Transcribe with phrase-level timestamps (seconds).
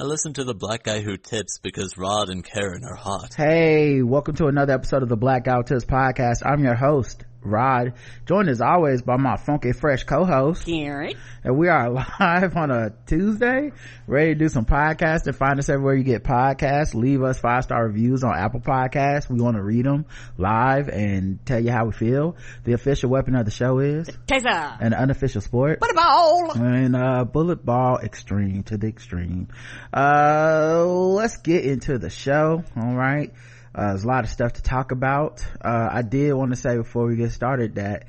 [0.00, 3.34] I listen to the black guy who tips because Rod and Karen are hot.
[3.34, 6.36] Hey, welcome to another episode of the Black Who Tips podcast.
[6.42, 7.94] I'm your host, Rod,
[8.26, 11.14] joined as always by my funky fresh co-host, Karen.
[11.42, 11.88] And we are
[12.20, 13.72] live on a Tuesday,
[14.06, 15.34] ready to do some podcasting.
[15.34, 16.94] Find us everywhere you get podcasts.
[16.94, 19.30] Leave us five star reviews on Apple Podcasts.
[19.30, 20.04] We want to read them
[20.36, 22.36] live and tell you how we feel.
[22.64, 24.76] The official weapon of the show is Taser.
[24.80, 25.80] An unofficial sport.
[25.80, 26.52] Bullet ball.
[26.56, 29.48] And uh bullet ball extreme to the extreme.
[29.94, 32.64] Uh let's get into the show.
[32.76, 33.32] All right.
[33.74, 35.44] Uh, there's a lot of stuff to talk about.
[35.60, 38.06] Uh, I did want to say before we get started that,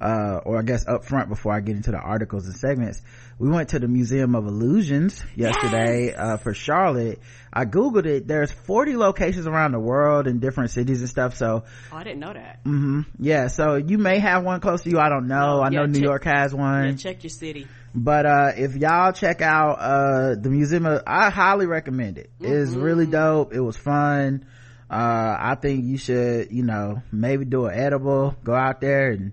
[0.00, 3.00] uh, or I guess up front before I get into the articles and segments,
[3.38, 6.16] we went to the Museum of Illusions yesterday, yes!
[6.18, 7.20] uh, for Charlotte.
[7.52, 8.26] I Googled it.
[8.26, 11.36] There's 40 locations around the world in different cities and stuff.
[11.36, 11.64] So.
[11.92, 12.64] Oh, I didn't know that.
[12.64, 13.00] Mm-hmm.
[13.20, 13.46] Yeah.
[13.46, 14.98] So you may have one close to you.
[14.98, 15.58] I don't know.
[15.58, 16.84] No, I know New check, York has one.
[16.84, 17.68] Yeah, check your city.
[17.94, 22.30] But, uh, if y'all check out, uh, the museum, of, I highly recommend it.
[22.40, 22.52] Mm-hmm.
[22.52, 23.54] It's really dope.
[23.54, 24.46] It was fun
[24.90, 29.32] uh i think you should you know maybe do an edible go out there and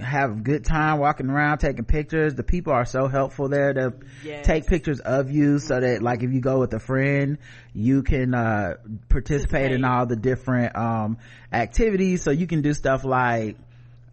[0.00, 2.34] have a good time walking around taking pictures.
[2.34, 4.46] The people are so helpful there to yes.
[4.46, 7.36] take pictures of you so that like if you go with a friend
[7.74, 8.76] you can uh
[9.10, 11.18] participate in all the different um
[11.52, 12.22] activities.
[12.22, 13.56] So you can do stuff like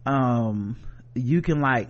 [0.04, 0.76] um
[1.14, 1.88] you can like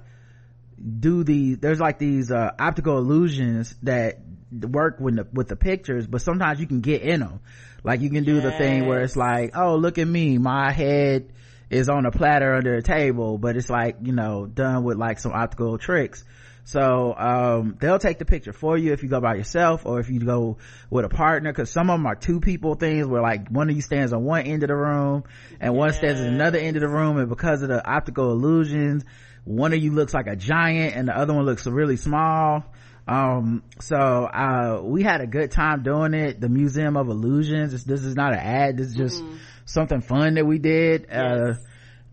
[1.00, 4.20] do the there's like these uh optical illusions that
[4.52, 7.40] work with the with the pictures but sometimes you can get in them
[7.86, 8.44] like you can do yes.
[8.44, 10.38] the thing where it's like oh look at me.
[10.38, 11.32] My head
[11.70, 15.18] is on a platter under a table but it's like you know done with like
[15.18, 16.24] some optical tricks.
[16.64, 20.10] So um, they'll take the picture for you if you go by yourself or if
[20.10, 20.58] you go
[20.90, 23.76] with a partner because some of them are two people things where like one of
[23.76, 25.22] you stands on one end of the room
[25.60, 29.04] and one stands at another end of the room and because of the optical illusions
[29.44, 32.64] one of you looks like a giant and the other one looks really small
[33.08, 37.84] um so uh we had a good time doing it the museum of illusions this,
[37.84, 39.36] this is not an ad this is just mm-hmm.
[39.64, 41.56] something fun that we did yes.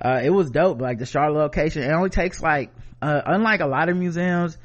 [0.04, 3.60] uh uh it was dope like the charlotte location it only takes like uh unlike
[3.62, 4.58] a lot of museums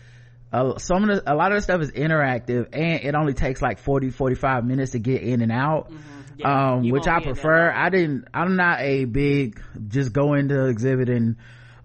[0.50, 3.60] uh, some of the, a lot of the stuff is interactive and it only takes
[3.60, 6.00] like 40 45 minutes to get in and out mm-hmm.
[6.36, 11.08] yeah, um which i prefer i didn't i'm not a big just go into exhibit
[11.08, 11.36] and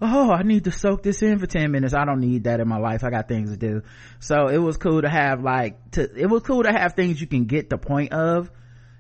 [0.02, 1.94] oh i need to soak this in for 10 minutes.
[1.94, 3.04] I don't need that in my life.
[3.04, 3.84] I got things to do.
[4.20, 7.28] So it was cool to have like to it was cool to have things you
[7.28, 8.52] can get the point of.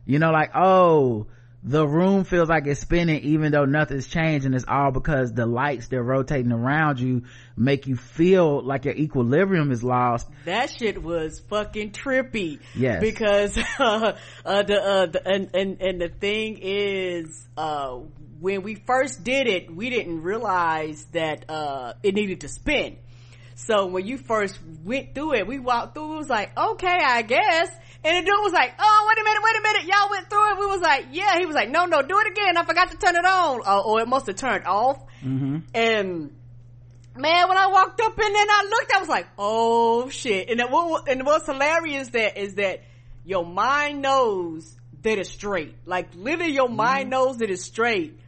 [0.05, 1.27] You know like oh
[1.65, 5.45] the room feels like it's spinning even though nothing's changed and it's all because the
[5.45, 7.23] lights they're rotating around you
[7.55, 10.27] make you feel like your equilibrium is lost.
[10.43, 12.59] That shit was fucking trippy.
[12.75, 12.99] Yes.
[12.99, 17.99] Because uh, uh the uh the, and, and and the thing is uh
[18.43, 22.97] when we first did it, we didn't realize that, uh, it needed to spin.
[23.55, 27.21] So when you first went through it, we walked through, it was like, okay, I
[27.21, 27.69] guess.
[28.03, 29.83] And the dude was like, oh, wait a minute, wait a minute.
[29.85, 30.59] Y'all went through it.
[30.59, 31.39] We was like, yeah.
[31.39, 32.57] He was like, no, no, do it again.
[32.57, 33.61] I forgot to turn it on.
[33.65, 34.99] Uh, or it must have turned off.
[35.23, 35.59] Mm-hmm.
[35.73, 36.35] And
[37.15, 40.49] man, when I walked up and then I looked, I was like, oh shit.
[40.49, 42.83] And, what, and what's hilarious that is that
[43.23, 45.75] your mind knows that it's straight.
[45.85, 47.09] Like literally your mind mm-hmm.
[47.11, 48.19] knows that it's straight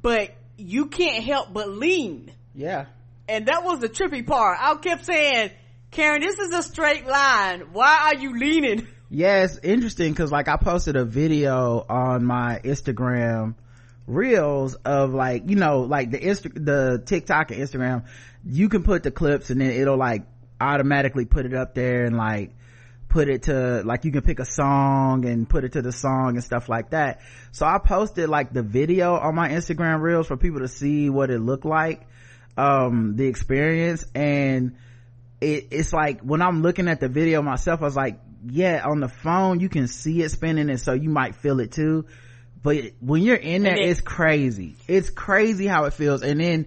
[0.00, 2.32] but you can't help but lean.
[2.54, 2.86] Yeah.
[3.28, 4.58] And that was the trippy part.
[4.60, 5.50] I kept saying,
[5.90, 7.72] Karen, this is a straight line.
[7.72, 8.86] Why are you leaning?
[9.14, 13.56] Yeah, it's interesting because like I posted a video on my Instagram
[14.06, 18.06] reels of like, you know, like the Insta, the TikTok and Instagram,
[18.42, 20.22] you can put the clips and then it'll like
[20.58, 22.54] automatically put it up there and like
[23.12, 26.30] put it to like you can pick a song and put it to the song
[26.30, 27.20] and stuff like that.
[27.52, 31.30] So i posted like the video on my instagram reels for people to see what
[31.30, 32.06] it looked like
[32.56, 34.06] um the experience.
[34.14, 34.76] And
[35.42, 39.00] it, it's like when i'm looking at the video myself i was like yeah on
[39.00, 42.06] the phone you can see it spinning and so you might feel it too.
[42.62, 44.76] But when you're in there it's crazy.
[44.88, 46.22] It's crazy how it feels.
[46.22, 46.66] And then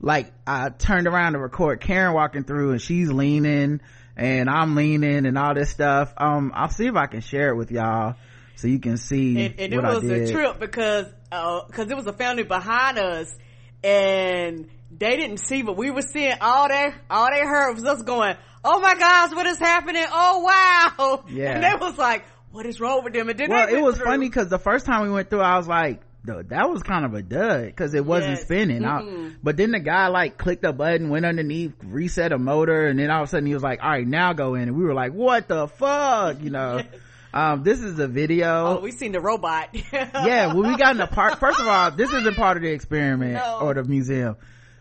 [0.00, 3.80] like i turned around to record karen walking through and she's leaning
[4.22, 6.14] and I'm leaning and all this stuff.
[6.16, 8.14] Um, I'll see if I can share it with y'all
[8.54, 9.46] so you can see.
[9.46, 13.34] And, and it was a trip because, uh, cause it was a family behind us
[13.82, 18.02] and they didn't see, but we were seeing all they, all they heard was us
[18.02, 20.04] going, Oh my gosh, what is happening?
[20.08, 21.24] Oh wow.
[21.28, 21.54] Yeah.
[21.54, 23.28] And they was like, what is wrong with them?
[23.28, 24.06] And then well, it was through.
[24.06, 27.14] funny because the first time we went through, I was like, that was kind of
[27.14, 28.42] a dud because it wasn't yes.
[28.42, 28.82] spinning.
[28.82, 29.26] Mm-hmm.
[29.26, 32.98] I, but then the guy like clicked a button, went underneath, reset a motor, and
[32.98, 34.84] then all of a sudden he was like, "All right, now go in." And we
[34.84, 36.76] were like, "What the fuck?" You know.
[36.78, 36.86] yes.
[37.34, 38.76] Um, this is a video.
[38.76, 39.70] Oh, we seen the robot.
[39.92, 42.70] yeah, when we got in the park, first of all, this isn't part of the
[42.70, 43.60] experiment no.
[43.62, 44.36] or the museum.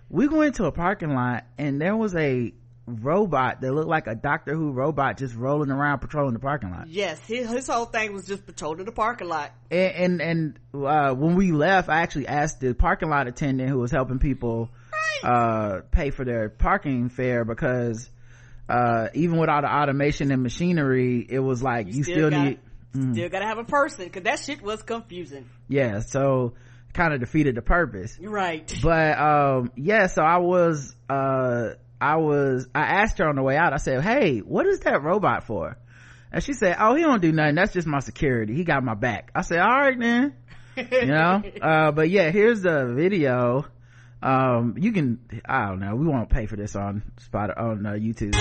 [0.09, 2.53] We went to a parking lot and there was a
[2.85, 6.87] robot that looked like a Doctor Who robot just rolling around patrolling the parking lot.
[6.87, 9.51] Yes, his, his whole thing was just patrolling the parking lot.
[9.69, 13.79] And and, and uh, when we left, I actually asked the parking lot attendant who
[13.79, 14.69] was helping people
[15.23, 18.09] uh, pay for their parking fare because
[18.67, 22.29] uh, even with all the automation and machinery, it was like you, you still, still
[22.31, 22.59] got need
[22.95, 23.13] Mm.
[23.13, 25.49] Still gotta have a person because that shit was confusing.
[25.69, 26.53] Yeah, so
[26.93, 28.17] kind of defeated the purpose.
[28.19, 28.71] Right.
[28.83, 33.55] But um yeah, so I was uh I was I asked her on the way
[33.55, 35.77] out, I said, Hey, what is that robot for?
[36.31, 38.55] And she said, Oh, he don't do nothing, that's just my security.
[38.55, 39.29] He got my back.
[39.35, 40.33] I said, Alright then.
[40.75, 41.43] you know?
[41.61, 43.65] Uh but yeah, here's the video.
[44.23, 47.91] Um you can I don't know, we won't pay for this on spot on uh,
[47.91, 48.35] YouTube.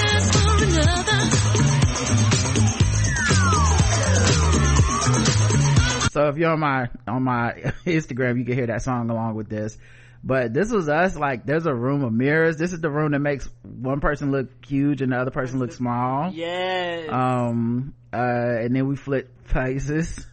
[6.12, 7.52] So if you're on my on my
[7.86, 9.78] Instagram, you can hear that song along with this.
[10.22, 12.58] But this was us like there's a room of mirrors.
[12.58, 15.72] This is the room that makes one person look huge and the other person look
[15.72, 16.30] small.
[16.32, 17.08] Yes.
[17.10, 20.26] Um uh and then we flip faces.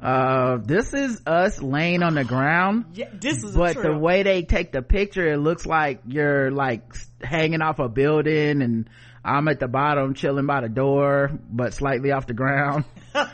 [0.00, 2.86] Uh this is us laying on the ground.
[2.94, 6.94] Yeah, this is But the way they take the picture, it looks like you're like
[7.22, 8.90] hanging off a building and
[9.24, 12.84] I'm at the bottom chilling by the door, but slightly off the ground.
[13.14, 13.26] um,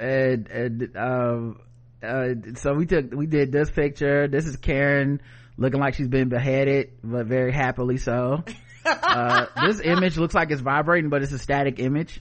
[0.00, 1.60] and, and, um,
[2.04, 4.28] uh, so we took, we did this picture.
[4.28, 5.20] This is Karen
[5.56, 8.44] looking like she's been beheaded, but very happily so.
[8.84, 12.20] uh, this image looks like it's vibrating, but it's a static image.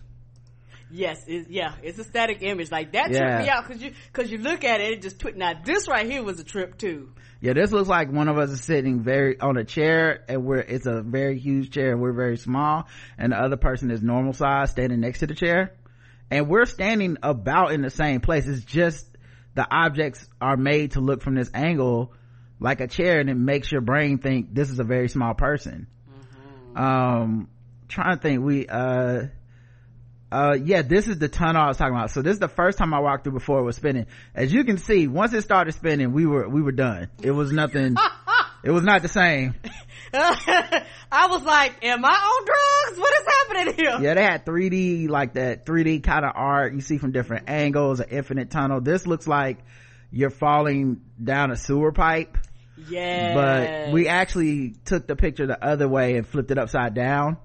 [0.92, 2.72] Yes, it's, yeah, it's a static image.
[2.72, 3.18] Like that yeah.
[3.18, 5.36] tripped me out because you, cause you look at it, it just twit.
[5.36, 7.10] Now this right here was a trip too.
[7.42, 10.60] Yeah, this looks like one of us is sitting very, on a chair and we're,
[10.60, 12.88] it's a very huge chair and we're very small
[13.18, 15.74] and the other person is normal size standing next to the chair
[16.32, 19.06] and we're standing about in the same place it's just
[19.56, 22.14] the objects are made to look from this angle
[22.60, 25.88] like a chair and it makes your brain think this is a very small person.
[26.10, 26.78] Mm-hmm.
[26.78, 27.50] um
[27.88, 29.24] trying to think we uh
[30.32, 32.12] uh yeah this is the tunnel i was talking about.
[32.12, 34.08] So this is the first time i walked through before it was spinning.
[34.34, 37.10] As you can see once it started spinning we were we were done.
[37.22, 37.96] It was nothing
[38.64, 39.56] it was not the same
[40.16, 43.00] I was like, am I on drugs?
[43.00, 43.98] What is happening here?
[44.00, 48.00] Yeah, they had 3D, like that 3D kind of art you see from different angles,
[48.00, 48.80] an infinite tunnel.
[48.80, 49.58] This looks like
[50.12, 52.38] you're falling down a sewer pipe.
[52.88, 53.34] Yeah.
[53.34, 57.38] But we actually took the picture the other way and flipped it upside down.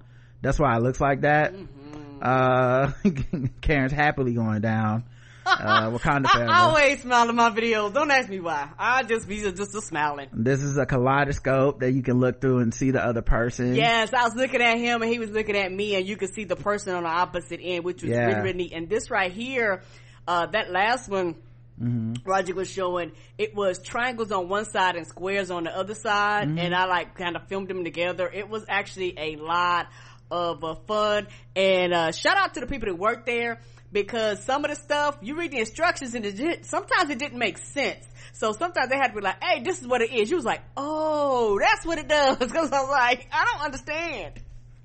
[0.43, 1.55] That's why it looks like that.
[1.55, 2.21] Mm-hmm.
[2.21, 5.05] Uh, Karen's happily going down
[5.49, 6.51] uh, Wakanda forever.
[6.51, 7.93] I always smile in my videos.
[7.93, 8.71] Don't ask me why.
[8.79, 10.29] I just be just a smiling.
[10.33, 13.75] This is a kaleidoscope that you can look through and see the other person.
[13.75, 16.35] Yes, I was looking at him and he was looking at me, and you could
[16.35, 18.27] see the person on the opposite end, which was yeah.
[18.27, 18.73] really, really neat.
[18.73, 19.83] And this right here,
[20.27, 21.37] uh, that last one.
[21.81, 22.29] Mm-hmm.
[22.29, 26.49] Roger was showing it was triangles on one side and squares on the other side,
[26.49, 26.59] mm-hmm.
[26.59, 28.29] and I like kind of filmed them together.
[28.29, 29.87] It was actually a lot
[30.29, 33.61] of uh, fun, and uh, shout out to the people that work there
[33.93, 37.59] because some of the stuff you read the instructions and it sometimes it didn't make
[37.59, 38.07] sense.
[38.33, 40.45] So sometimes they had to be like, "Hey, this is what it is." You was
[40.45, 44.41] like, "Oh, that's what it does," because I was like, "I don't understand."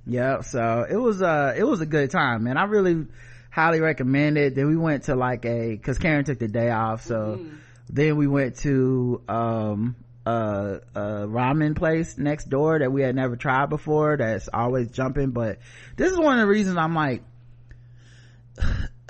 [0.05, 2.57] Yeah, so it was uh it was a good time, man.
[2.57, 3.05] I really
[3.51, 4.55] highly recommend it.
[4.55, 7.55] Then we went to like a because Karen took the day off, so mm-hmm.
[7.89, 9.95] then we went to um
[10.25, 14.17] a, a ramen place next door that we had never tried before.
[14.17, 15.59] That's always jumping, but
[15.95, 17.23] this is one of the reasons I'm like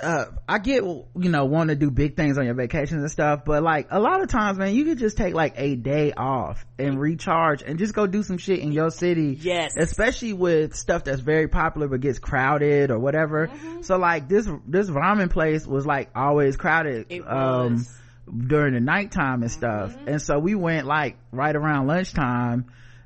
[0.03, 3.45] uh, I get, you know, want to do big things on your vacations and stuff,
[3.45, 6.65] but like a lot of times, man, you could just take like a day off
[6.77, 9.37] and recharge and just go do some shit in your city.
[9.39, 9.73] Yes.
[9.77, 13.47] Especially with stuff that's very popular but gets crowded or whatever.
[13.47, 13.81] Mm-hmm.
[13.81, 17.07] So like this, this ramen place was like always crowded.
[17.09, 17.99] It um, was.
[18.47, 19.95] during the nighttime and stuff.
[19.95, 20.07] Mm-hmm.
[20.09, 22.65] And so we went like right around lunchtime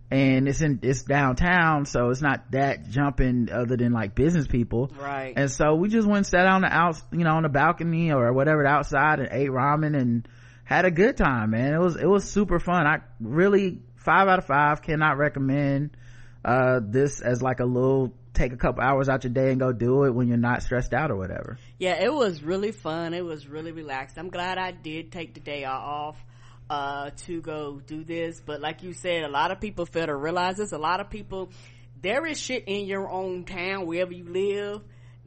[0.09, 4.91] and it's in it's downtown so it's not that jumping other than like business people.
[4.97, 5.33] Right.
[5.35, 8.11] And so we just went and sat on the out you know on the balcony
[8.11, 10.27] or whatever outside and ate ramen and
[10.63, 11.73] had a good time man.
[11.73, 12.87] It was it was super fun.
[12.87, 15.97] I really five out of five cannot recommend
[16.45, 19.73] uh this as like a little take a couple hours out your day and go
[19.73, 21.57] do it when you're not stressed out or whatever.
[21.79, 23.13] Yeah it was really fun.
[23.13, 24.17] It was really relaxed.
[24.17, 26.23] I'm glad i did take the day off
[26.69, 28.41] uh, to go do this.
[28.45, 30.71] But like you said, a lot of people fail to realize this.
[30.71, 31.49] A lot of people,
[32.01, 34.81] there is shit in your own town, wherever you live,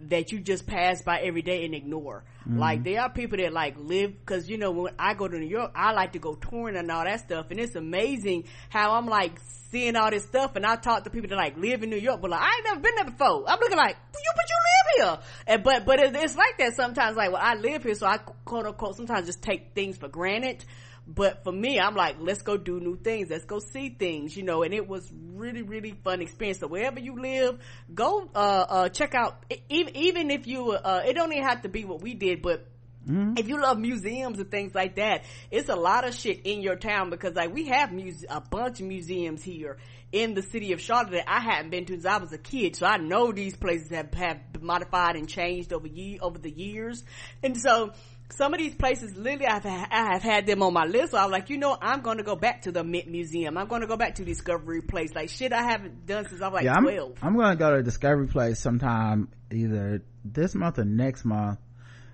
[0.09, 2.25] that you just pass by every day and ignore.
[2.40, 2.59] Mm-hmm.
[2.59, 5.49] Like there are people that like live because you know when I go to New
[5.49, 9.06] York, I like to go touring and all that stuff, and it's amazing how I'm
[9.06, 9.38] like
[9.70, 12.20] seeing all this stuff, and I talk to people that like live in New York,
[12.20, 13.44] but like I ain't never been there before.
[13.47, 17.16] I'm looking like you, but you live here, and but but it's like that sometimes.
[17.16, 20.64] Like well, I live here, so I quote unquote sometimes just take things for granted
[21.12, 23.31] But for me, I'm like, let's go do new things.
[23.31, 26.61] Let's go see things, you know, and it was really, really fun experience.
[26.61, 27.59] So wherever you live,
[27.93, 31.69] go, uh, uh, check out, even, even if you, uh, it don't even have to
[31.69, 32.67] be what we did, but
[33.09, 33.38] Mm-hmm.
[33.38, 36.76] If you love museums and things like that, it's a lot of shit in your
[36.76, 39.79] town because like we have muse- a bunch of museums here
[40.12, 42.76] in the city of Charlotte that I hadn't been to since I was a kid.
[42.76, 46.50] So I know these places have, have been modified and changed over ye- over the
[46.50, 47.02] years.
[47.43, 47.93] And so
[48.33, 51.13] some of these places, literally, I've, I have had them on my list.
[51.13, 53.57] So I was like, you know, I'm going to go back to the Mint Museum.
[53.59, 55.15] I'm going to go back to Discovery Place.
[55.15, 57.19] Like shit I haven't done since I was like yeah, 12.
[57.23, 61.59] I'm, I'm going to go to Discovery Place sometime either this month or next month.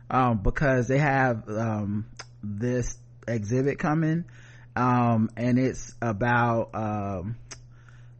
[0.08, 2.06] Um, because they have, um,
[2.42, 2.96] this
[3.26, 4.24] exhibit coming.
[4.76, 7.36] Um, and it's about, um,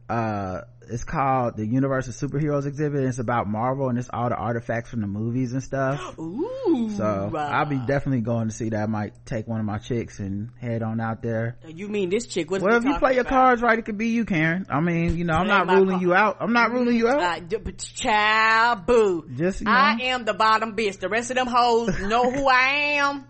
[0.09, 3.03] uh, it's called the Universe of Superheroes exhibit.
[3.03, 6.17] It's about Marvel and it's all the artifacts from the movies and stuff.
[6.19, 6.89] Ooh.
[6.95, 8.83] So I'll be definitely going to see that.
[8.83, 11.57] I might take one of my chicks and head on out there.
[11.67, 12.49] You mean this chick?
[12.51, 14.65] What's well, if you play your cards right, it could be you, Karen.
[14.69, 16.37] I mean, you know, I'm not ruling you out.
[16.39, 17.43] I'm not ruling you out.
[17.51, 19.29] Uh, child, boo.
[19.35, 19.71] Just, you know.
[19.71, 20.99] I am the bottom bitch.
[20.99, 23.25] The rest of them hoes know who I am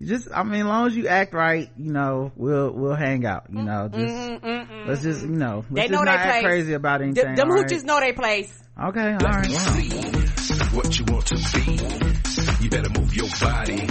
[0.00, 3.46] just i mean as long as you act right you know we'll we'll hang out
[3.50, 6.18] you know just mm, mm, mm, let's just you know let's they know just not
[6.18, 7.66] act crazy about anything D- them right?
[7.66, 8.56] hooches know their place.
[8.80, 10.72] Okay all right.
[10.72, 12.18] what you want to be
[12.60, 13.88] you better move your body.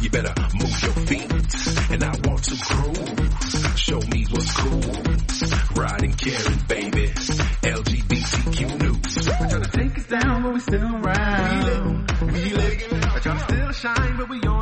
[0.00, 1.32] You better move your feet.
[1.90, 3.78] And i want to groove.
[3.78, 5.82] Show me what's cool.
[5.82, 7.08] Riding Karen, baby.
[7.62, 9.28] Lgbtq news.
[9.40, 12.10] We're trying to take us down but we still around.
[12.32, 12.92] We lit, we lit.
[12.92, 14.61] we're trying to still shine but we on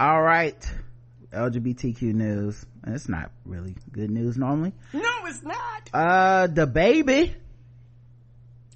[0.00, 0.56] all right.
[1.30, 2.64] Lgbtq news.
[2.86, 4.72] It's not really good news normally.
[4.94, 5.90] No it's not.
[5.92, 7.34] Uh DaBaby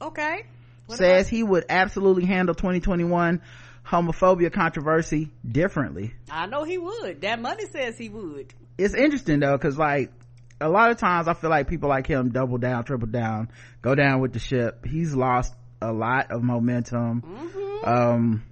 [0.02, 0.44] okay.
[0.84, 3.40] What says he would absolutely handle 2021
[3.86, 6.12] homophobia controversy differently.
[6.30, 7.22] I know he would.
[7.22, 8.52] That money says he would.
[8.76, 10.12] It's interesting though because like
[10.60, 13.50] a lot of times i feel like people like him double down triple down
[13.80, 14.84] go down with the ship.
[14.84, 17.22] He's lost a lot of momentum.
[17.22, 17.88] Mm-hmm.
[17.88, 18.42] um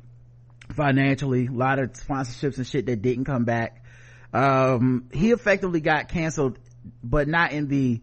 [0.74, 3.84] financially a lot of sponsorships and shit that didn't come back.
[4.32, 6.58] Um, he effectively got canceled
[7.02, 8.00] but not in the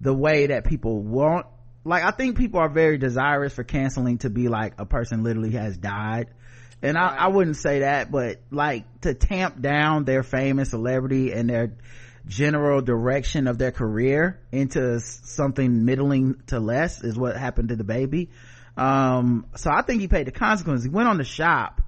[0.00, 1.46] the way that people want.
[1.84, 5.52] Like i think people are very desirous for canceling to be like a person literally
[5.52, 6.28] has died.
[6.80, 7.12] And right.
[7.12, 11.50] I, I wouldn't say that but like to tamp down their fame and celebrity and
[11.50, 11.74] their
[12.26, 18.28] general direction of their career into something middling to less is what happened to DaBaby
[18.76, 20.84] um, so i think he paid the consequences.
[20.84, 21.82] He went on the shop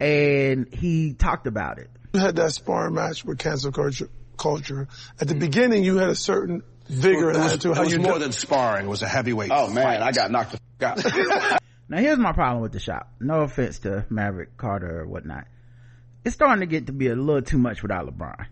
[0.00, 1.90] and he talked about it.
[2.12, 4.08] You had that sparring match with cancel culture.
[4.36, 4.86] Culture
[5.20, 7.76] at the beginning, you had a certain vigor and attitude.
[7.76, 9.50] It was, it was more than sparring; it was a heavyweight.
[9.52, 10.00] Oh man, fight.
[10.00, 11.60] I got knocked the out.
[11.88, 13.12] now here's my problem with the shop.
[13.18, 15.46] No offense to Maverick Carter or whatnot.
[16.24, 18.46] It's starting to get to be a little too much without LeBron.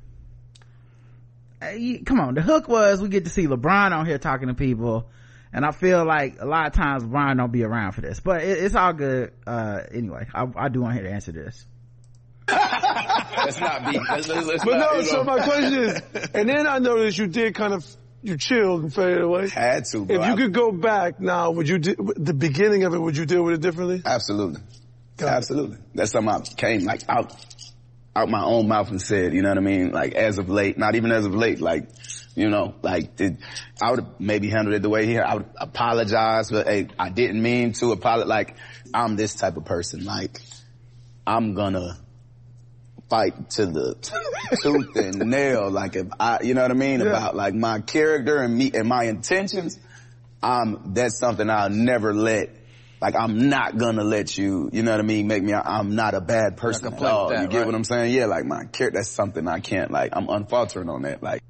[1.60, 4.54] Hey, come on, the hook was we get to see LeBron on here talking to
[4.54, 5.08] people
[5.56, 8.42] and I feel like a lot of times Brian don't be around for this, but
[8.42, 9.32] it, it's all good.
[9.46, 11.64] Uh, anyway, I, I do want him to answer this.
[12.46, 13.98] let's not be.
[13.98, 16.02] Let's, let's but not, no, so my question is,
[16.34, 17.86] and then I noticed you did kind of
[18.22, 19.48] you chilled and faded away.
[19.48, 20.04] Had to.
[20.04, 20.20] Bro.
[20.20, 22.98] If you could go back now, would you do, the beginning of it?
[23.00, 24.02] Would you deal with it differently?
[24.04, 24.60] Absolutely.
[25.16, 25.76] Got Absolutely.
[25.76, 25.82] It.
[25.94, 27.34] That's something I came like out
[28.14, 29.32] out my own mouth and said.
[29.32, 29.90] You know what I mean?
[29.90, 31.62] Like as of late, not even as of late.
[31.62, 31.88] Like
[32.36, 33.18] you know, like
[33.82, 37.08] I would have maybe handled it the way he, I would apologize, but hey, I
[37.08, 38.28] didn't mean to apologize.
[38.28, 38.56] Like
[38.92, 40.04] I'm this type of person.
[40.04, 40.40] Like
[41.26, 41.98] I'm gonna
[43.08, 43.94] fight to the
[44.62, 45.70] tooth and nail.
[45.70, 47.00] Like if I, you know what I mean?
[47.00, 47.06] Yeah.
[47.06, 49.80] About like my character and me and my intentions.
[50.42, 52.50] Um, that's something I'll never let
[53.00, 56.14] like I'm not gonna let you, you know what I mean, make me, I'm not
[56.14, 57.28] a bad person at all.
[57.28, 57.66] That, you get right?
[57.66, 58.14] what I'm saying?
[58.14, 61.22] Yeah, like my character, that's something I can't, like, I'm unfaltering on that.
[61.22, 61.42] Like,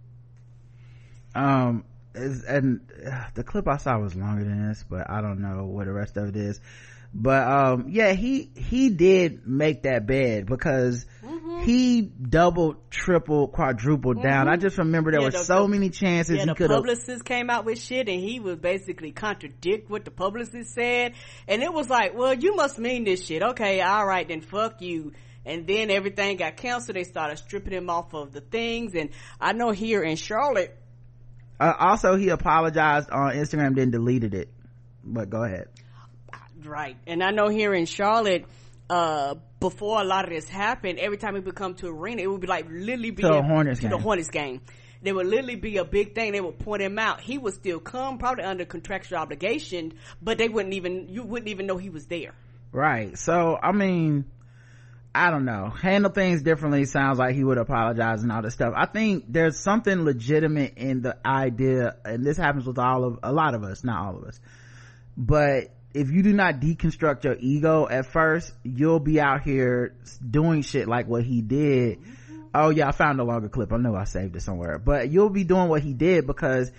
[1.36, 5.40] um is, and uh, the clip i saw was longer than this but i don't
[5.40, 6.60] know what the rest of it is
[7.14, 11.62] but um yeah he he did make that bed because mm-hmm.
[11.62, 14.48] he doubled, tripled, quadrupled down.
[14.48, 17.48] I just remember there Yeah, were so many chances Yeah, he the could publicist came
[17.48, 21.14] out with shit and he would basically contradict what the publicist said.
[21.48, 23.42] And it was like, well, you must mean this shit.
[23.42, 25.12] Okay, alright, then fuck you.
[25.44, 26.96] And then everything got canceled.
[26.96, 28.94] They started stripping him off of the things.
[28.94, 30.76] And I know here in Charlotte,
[31.58, 34.48] Uh, also, he apologized on Instagram, then deleted it.
[35.04, 35.68] But go ahead.
[36.64, 36.96] right.
[37.06, 38.44] And I know here in Charlotte,
[38.90, 42.26] uh, before a lot of this happened, every time we would come to arena, it
[42.30, 43.98] would be like literally be To a a- Hornets to the.
[43.98, 44.60] Hornets game.
[45.02, 46.32] There would literally be a big thing.
[46.32, 47.20] They would point him out.
[47.20, 51.66] He would still come, probably under contractual obligation, but they wouldn't even you wouldn't even
[51.66, 52.32] know he was there.
[52.72, 53.16] Right.
[53.16, 54.25] So, I mean,
[55.16, 55.70] I don't know.
[55.70, 58.75] Handle things differently sounds like he would apologize and all this stuff.
[58.76, 63.32] I think there's something legitimate in the idea, and this happens with all of, a
[63.32, 64.38] lot of us, not all of us.
[65.16, 69.96] But if you do not deconstruct your ego at first, you'll be out here
[70.28, 72.00] doing shit like what he did.
[72.54, 73.73] Oh yeah, I found a longer clip.
[73.73, 76.70] I know I saved it somewhere, but you'll be doing what he did because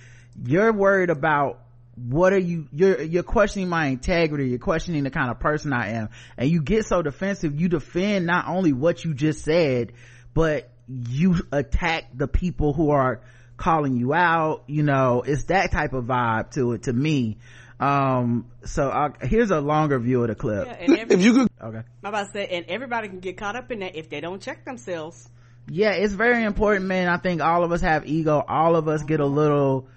[0.45, 1.59] you're worried about
[1.97, 5.89] what are you you're you're questioning my integrity you're questioning the kind of person i
[5.93, 6.09] am.
[6.37, 9.93] And you get so defensive you defend not only what you just said
[10.33, 13.21] but you attack the people who are
[13.57, 17.39] calling you out you know it's that type of vibe to it to me.
[17.79, 20.67] Um so I, here's a longer view of the clip.
[20.67, 21.77] Yeah, and every, If you could okay.
[22.03, 24.41] I'm about to say, and everybody can get caught up in that if they don't
[24.41, 25.27] check themselves.
[25.67, 27.09] yeah it's very important man.
[27.09, 28.43] I think all of us have ego.
[28.47, 29.87] All of us get a little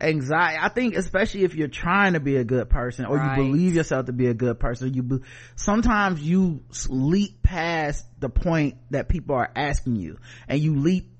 [0.00, 3.36] anxiety i think especially if you're trying to be a good person or Right.
[3.36, 5.16] you believe yourself to be a good person you be,
[5.56, 11.10] sometimes you leap past the point that people are asking you and you leap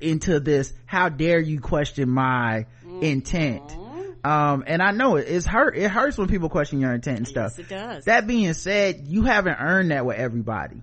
[0.00, 2.66] into this how dare you question my
[3.02, 3.62] intent
[4.24, 7.28] um and i know it it's hurt it hurts when people question your intent and
[7.28, 8.04] stuff Yes, it does.
[8.06, 10.82] that being said you haven't earned that with everybody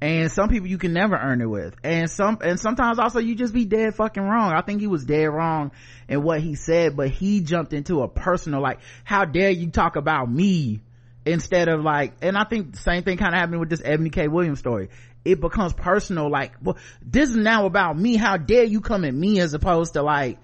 [0.00, 1.74] and some people you can never earn it with.
[1.82, 4.52] And some and sometimes also you just be dead fucking wrong.
[4.52, 5.72] I think he was dead wrong
[6.08, 9.96] in what he said but he jumped into a personal like how dare you talk
[9.96, 10.80] about me
[11.26, 14.10] instead of like and i think the same thing kind of happened with this ebony
[14.10, 14.28] k.
[14.28, 14.88] Williams story.
[15.24, 18.16] It becomes personal like well this is now about me.
[18.16, 20.38] How dare you come at me as opposed to like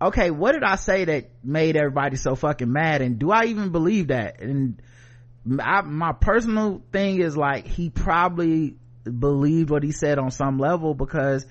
[0.00, 3.02] okay what did i say that made everybody so fucking mad?
[3.02, 4.40] And do i even believe that?
[4.40, 4.80] And
[5.60, 10.94] I, my personal thing is like he probably believed what he said on some level
[10.94, 11.46] because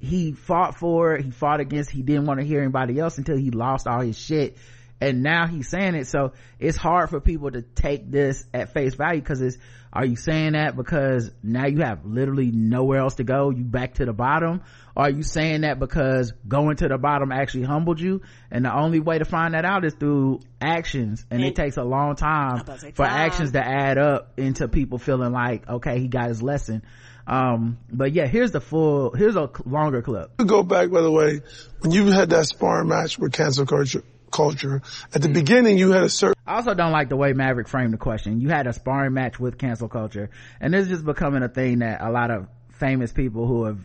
[0.00, 3.36] he fought for it he fought against he didn't want to hear anybody else until
[3.36, 4.56] he lost all his shit
[5.00, 6.06] and now he's saying it.
[6.06, 9.58] So it's hard for people to take this at face value because it's
[9.92, 13.50] are you saying that because now you have literally nowhere else to go?
[13.50, 14.62] You back to the bottom?
[14.94, 18.22] Or are you saying that because going to the bottom actually humbled you?
[18.52, 21.26] And the only way to find that out is through actions.
[21.30, 23.16] And, it takes a long time about to say for time.
[23.16, 26.82] actions to add up into people feeling like okay he got his lesson.
[27.26, 30.36] Um but yeah here's the full here's a longer clip.
[30.36, 31.40] Go back, by the way,
[31.80, 34.82] when you had that sparring match with cancel culture, culture,
[35.14, 37.92] at the beginning you had a certain I also don't like the way Maverick framed
[37.92, 38.40] the question.
[38.40, 41.78] You had a sparring match with cancel culture, and this is just becoming a thing
[41.78, 43.78] that a lot of famous people who have,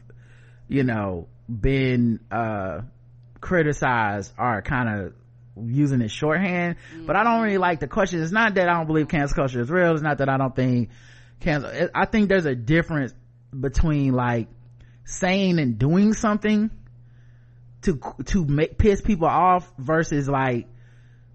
[0.68, 2.82] you know, been uh
[3.40, 5.14] criticized are kind of
[5.64, 6.78] using it shorthand.
[7.06, 8.22] But I don't really like the question.
[8.22, 9.94] It's not that I don't believe cancel culture is real.
[9.94, 10.90] It's not that I don't think
[11.40, 11.90] cancel.
[11.94, 13.14] I think there's a difference
[13.58, 14.48] between like
[15.04, 16.72] saying and doing something
[17.86, 20.68] to to make piss people off versus like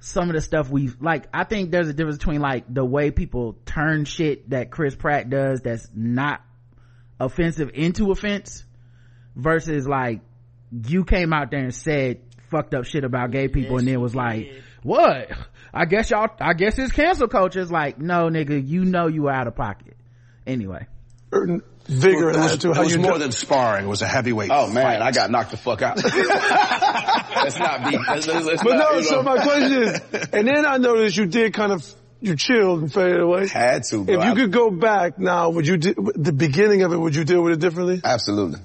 [0.00, 3.10] some of the stuff we've like i think there's a difference between like the way
[3.10, 6.40] people turn shit that chris pratt does that's not
[7.18, 8.64] offensive into offense
[9.36, 10.20] versus like
[10.86, 14.14] you came out there and said fucked up shit about gay people and then was
[14.14, 14.50] like
[14.82, 15.30] what?
[15.72, 17.60] I guess y'all i guess it's cancel culture.
[17.60, 19.96] Is like no nigga you know you were out of pocket.
[20.46, 20.86] Anyway.
[21.32, 22.76] Certain vigor It and was, attitude.
[22.76, 23.84] it was more do- than sparring.
[23.86, 24.50] It was a heavyweight.
[24.52, 25.02] Oh man, fight.
[25.02, 25.96] I got knocked the fuck out.
[26.04, 27.96] Let's not be.
[27.96, 29.22] Let's, let's, let's But not, no, so know.
[29.22, 30.00] my question is,
[30.32, 31.86] and then I noticed you did kind of,
[32.20, 33.48] you chilled and faded away.
[33.48, 34.04] had to.
[34.04, 34.14] Bro.
[34.20, 37.24] If you could go back now, would you, de- the beginning of it, would you
[37.24, 38.00] deal with it differently?
[38.04, 38.60] Absolutely.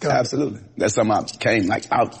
[0.00, 0.18] Got it.
[0.20, 0.60] Absolutely.
[0.76, 2.16] That's something I came like out,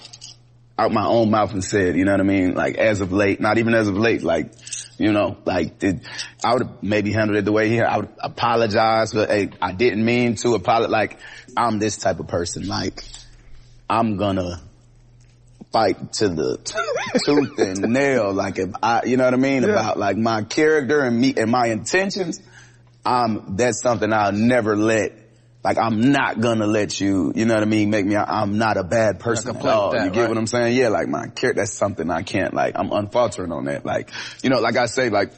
[0.78, 2.54] out my own mouth and said, you know what I mean?
[2.54, 4.52] Like as of late, not even as of late, like,
[4.98, 6.00] you know, like did,
[6.44, 7.84] I would have maybe handled it the way here.
[7.84, 10.90] I would apologize, but hey, I didn't mean to apologize.
[10.90, 11.18] Like
[11.56, 12.66] I'm this type of person.
[12.66, 13.02] Like
[13.88, 14.60] I'm gonna
[15.72, 16.58] fight to the
[17.24, 18.32] tooth and nail.
[18.32, 19.64] Like if I, you know what I mean?
[19.64, 19.70] Yeah.
[19.70, 22.40] About like my character and me and my intentions.
[23.04, 25.12] Um, that's something I'll never let.
[25.64, 28.76] Like I'm not gonna let you, you know what I mean, make me, I'm not
[28.76, 29.90] a bad person Not at gonna play all.
[29.90, 30.28] with that, you get right.
[30.28, 30.76] what I'm saying?
[30.76, 33.86] Yeah, like my character, that's something I can't, like, I'm unfaltering on that.
[33.86, 34.10] Like,
[34.42, 35.32] you know, like I say, like,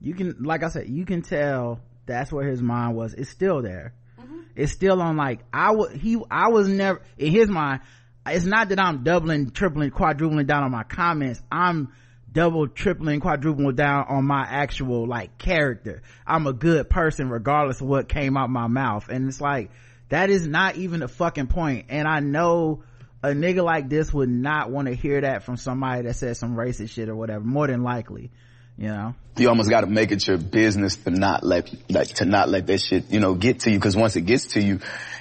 [0.00, 3.62] you can like i said you can tell that's where his mind was it's still
[3.62, 4.40] there mm-hmm.
[4.54, 7.80] it's still on like i was he i was never in his mind
[8.26, 11.92] it's not that i'm doubling tripling quadrupling down on my comments i'm
[12.32, 16.02] double tripling quadrupling down on my actual like character.
[16.26, 19.08] I'm a good person regardless of what came out my mouth.
[19.08, 19.70] And it's like
[20.08, 21.86] that is not even the fucking point.
[21.88, 22.82] and i know
[23.22, 26.54] a nigga like this would not want to hear that from somebody that says some
[26.54, 27.44] racist shit or whatever.
[27.44, 28.30] More than likely
[28.78, 29.14] you know?
[29.36, 32.66] You almost got to make it your business to not let like to not let
[32.68, 33.76] that shit you know get to you.
[33.76, 34.80] Because once it gets to you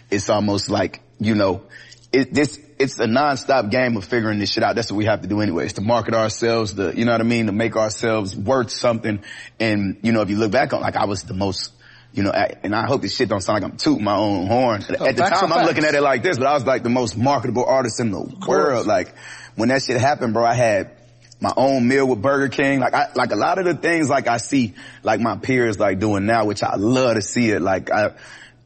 [0.09, 1.63] it's almost like you know
[2.11, 5.21] it this it's a non-stop game of figuring this shit out that's what we have
[5.21, 8.35] to do anyways to market ourselves to you know what i mean to make ourselves
[8.35, 9.21] worth something
[9.59, 11.71] and you know if you look back on like i was the most
[12.13, 14.83] you know, and I hope this shit don't sound like I'm tooting my own horn.
[14.89, 16.89] Oh, At the time, I'm looking at it like this, but I was like the
[16.89, 18.87] most marketable artist in the world.
[18.87, 19.13] Like
[19.55, 20.91] when that shit happened, bro, I had
[21.39, 22.79] my own meal with Burger King.
[22.79, 25.99] Like I, like a lot of the things like I see like my peers like
[25.99, 27.61] doing now, which I love to see it.
[27.61, 28.15] Like I,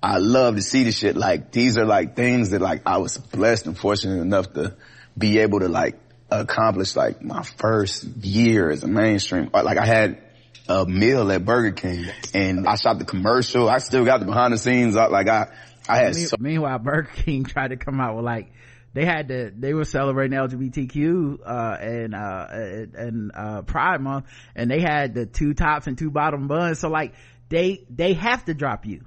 [0.03, 1.15] I love to see the shit.
[1.15, 4.75] Like these are like things that like I was blessed and fortunate enough to
[5.17, 9.49] be able to like accomplish like my first year as a mainstream.
[9.53, 10.21] Like I had
[10.67, 13.69] a meal at Burger King and I shot the commercial.
[13.69, 14.95] I still got the behind the scenes.
[14.95, 15.47] uh, Like I,
[15.89, 18.51] I had so meanwhile burger king tried to come out with like
[18.93, 24.25] they had to they were celebrating lgbtq uh and uh and- and uh pride month
[24.55, 27.13] and they had the two tops and two bottom buns so like
[27.49, 29.01] they they have to drop you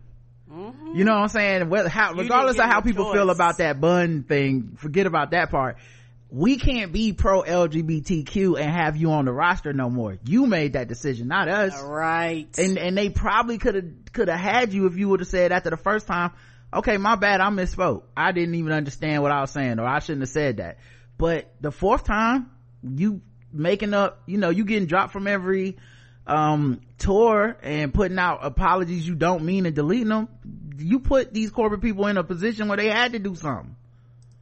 [0.94, 1.68] you know what i'm saying?
[1.68, 5.76] Whether, how, regardless of how people feel about that bun thing forget about that part.
[6.30, 10.18] We can't be pro lgbtq and have you on the roster no more.
[10.24, 11.80] You made that decision not us.
[11.80, 12.48] Right.
[12.58, 15.52] And and they probably could have could have had you if you would have said
[15.52, 16.32] after the first time
[16.72, 18.02] okay my bad i misspoke.
[18.16, 20.78] I didn't even understand what i was saying or i shouldn't have said that.
[21.18, 22.50] But the fourth time
[22.82, 25.76] you making up you know you getting dropped from every
[26.26, 30.28] um tour and putting out apologies you don't mean and deleting them
[30.78, 33.76] you put these corporate people in a position where they had to do something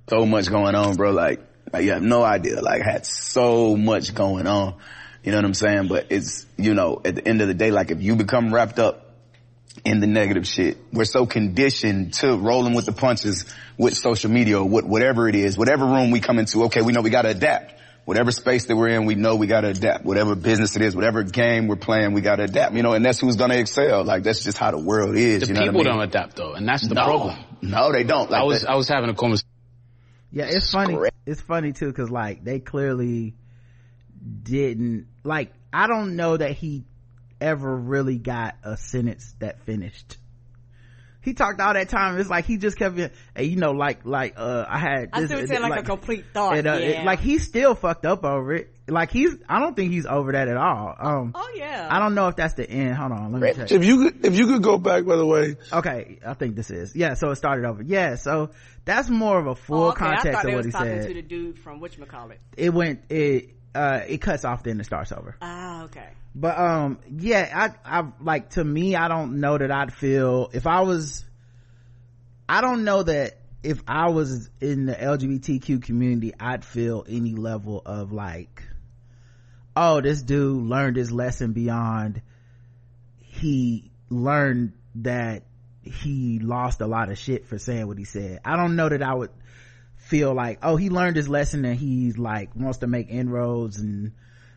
[0.09, 1.13] so much going on, bro.
[1.13, 1.41] Like,
[1.73, 2.61] like you have no idea.
[2.61, 4.75] Like, I had so much going on.
[5.23, 5.89] You know what I'm saying?
[5.89, 8.79] But it's, you know, at the end of the day, like if you become wrapped
[8.79, 9.15] up
[9.85, 13.45] in the negative shit, we're so conditioned to rolling with the punches
[13.79, 16.65] with social media or what, whatever it is, whatever room we come into.
[16.65, 17.75] Okay, we know we gotta adapt.
[18.05, 20.05] Whatever space that we're in, we know we gotta adapt.
[20.05, 22.75] Whatever business it is, whatever game we're playing, we gotta adapt.
[22.75, 24.03] You know, and that's who's gonna excel.
[24.05, 25.43] Like that's just how the world is.
[25.43, 25.99] The you know people what I mean?
[25.99, 27.37] don't adapt though, and that's the no, problem.
[27.63, 28.31] No, they don't.
[28.31, 29.49] Like I was that- I was having a conversation.
[30.33, 30.99] Yeah, it's funny.
[31.27, 33.35] It's funny too, cause like they clearly
[34.43, 35.53] didn't like.
[35.73, 36.85] I don't know that he
[37.41, 40.17] ever really got a sentence that finished.
[41.23, 42.19] He talked all that time.
[42.19, 45.11] It's like he just kept, it- and you know, like like uh, I had.
[45.13, 46.57] I this- still saying like, a complete thought.
[46.59, 48.69] and, uh, it- like he's still fucked up over it.
[48.89, 50.95] Like he's, I don't think he's over that at all.
[50.99, 51.87] Um, oh yeah.
[51.91, 52.97] I don't know if that's the end.
[52.97, 53.71] Hold on, let me check.
[53.71, 56.71] If you could, if you could go back, by the way, Okay, I think this
[56.71, 57.15] is yeah.
[57.15, 57.83] So it started over.
[57.83, 58.51] Yeah, so
[58.85, 60.05] that's more of a full Oh, okay.
[60.05, 61.09] I context thought of they what was he talking said.
[61.09, 62.39] to the dude from whatchamacallit.
[62.57, 66.09] it went it uh it cuts off then it starts over Ah, okay.
[66.35, 70.67] But um yeah i i like to me i don't know that i'd feel if
[70.67, 71.25] i was
[72.49, 77.83] i don't know that if i was in the lgbtq community i'd feel any level
[77.85, 78.63] of like
[79.77, 82.23] oh this dude learned his lesson beyond
[83.21, 85.45] he learned that
[85.83, 88.41] he lost a lot of shit for saying what he said.
[88.45, 89.31] I don't know that i would
[89.97, 94.13] feel like oh he learned his lesson and he's like wants to make inroads and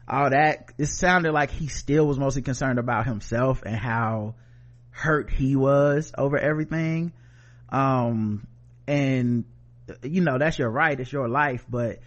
[0.07, 4.35] all that it sounded like he still was mostly concerned about himself and how
[4.91, 7.13] hurt he was over everything.
[7.69, 8.47] Um
[8.87, 9.45] and
[10.03, 11.99] you know that's your right it's your life but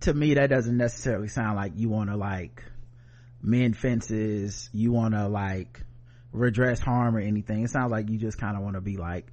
[0.00, 2.62] to me that doesn't necessarily sound like you want to like
[3.42, 5.82] mend fences you want to like
[6.32, 7.64] redress harm or anything.
[7.64, 9.31] It sounds like you just kind of want to be like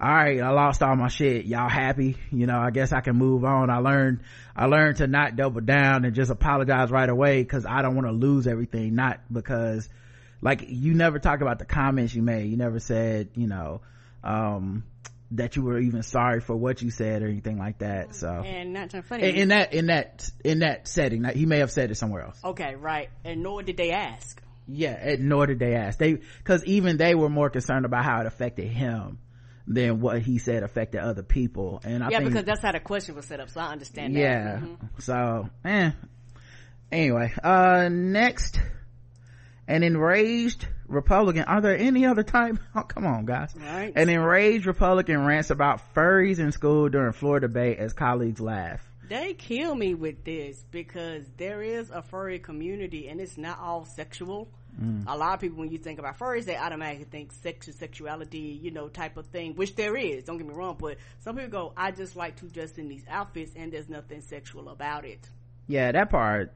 [0.00, 1.46] all right i lost all my shit.
[1.46, 2.16] Y'all happy?
[2.30, 3.70] You know i guess i can move on.
[3.70, 4.20] I learned
[4.54, 8.06] i learned to not double down and just apologize right away because i don't want
[8.06, 9.88] to lose everything not because
[10.42, 12.50] like you never talked about the comments you made.
[12.50, 13.80] You never said you know
[14.22, 14.84] um
[15.32, 18.28] that you were even sorry for what you said or anything like that so.
[18.28, 19.28] And not too funny.
[19.28, 22.22] in, in that in that in that setting like, he may have said it somewhere
[22.22, 22.38] else.
[22.44, 23.10] Okay, right.
[23.24, 24.40] And nor did they ask.
[24.68, 25.98] yeah and nor did they ask.
[25.98, 29.18] They because even they were more concerned about how it affected him
[29.66, 32.80] than what he said affected other people and i yeah, think because that's how the
[32.80, 34.20] question was set up, so I understand that.
[34.20, 34.78] yeah Mhm.
[35.00, 35.90] so eh.
[36.92, 38.60] anyway uh next
[39.68, 43.92] an enraged republican are there any other type oh come on guys Right.
[43.96, 49.34] an enraged republican rants about furries in school during floor debate as colleagues laugh They
[49.34, 54.48] kill me with this because there is a furry community and it's not all sexual.
[54.80, 55.04] Mm.
[55.06, 58.58] A lot of people, when you think about furries, they automatically think sex and sexuality,
[58.62, 60.24] you know, type of thing, which there is.
[60.24, 63.04] Don't get me wrong, but some people go, "I just like to dress in these
[63.08, 65.28] outfits, and there's nothing sexual about it."
[65.66, 66.52] Yeah, that part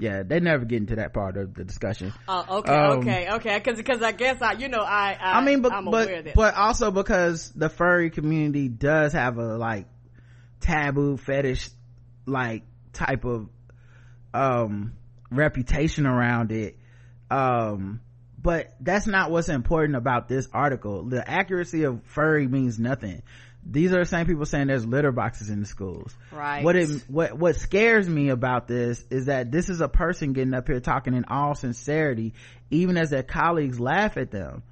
[0.00, 3.58] yeah they never get into that part of the discussion oh okay um, okay okay
[3.58, 6.90] because because i guess i you know i i, I mean but but, but also
[6.90, 9.86] because the furry community does have a like
[10.60, 11.68] taboo fetish
[12.26, 12.62] like
[12.94, 13.48] type of
[14.32, 14.94] um
[15.30, 16.78] reputation around it
[17.30, 18.00] um
[18.42, 21.04] but that's not what's important about this article.
[21.04, 23.22] The accuracy of furry means nothing.
[23.62, 26.16] These are the same people saying there's litter boxes in the schools.
[26.32, 26.64] Right.
[26.64, 30.54] What it what what scares me about this is that this is a person getting
[30.54, 32.32] up here talking in all sincerity
[32.70, 34.62] even as their colleagues laugh at them.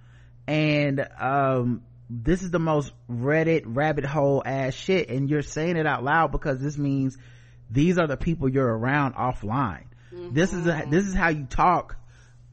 [0.46, 5.10] And um this is the most reddit rabbit hole ass shit.
[5.10, 7.18] And you're saying it out loud because this means
[7.70, 9.84] these are the people you're around offline.
[10.10, 10.32] Mm-hmm.
[10.32, 11.98] this is a, this is how you talk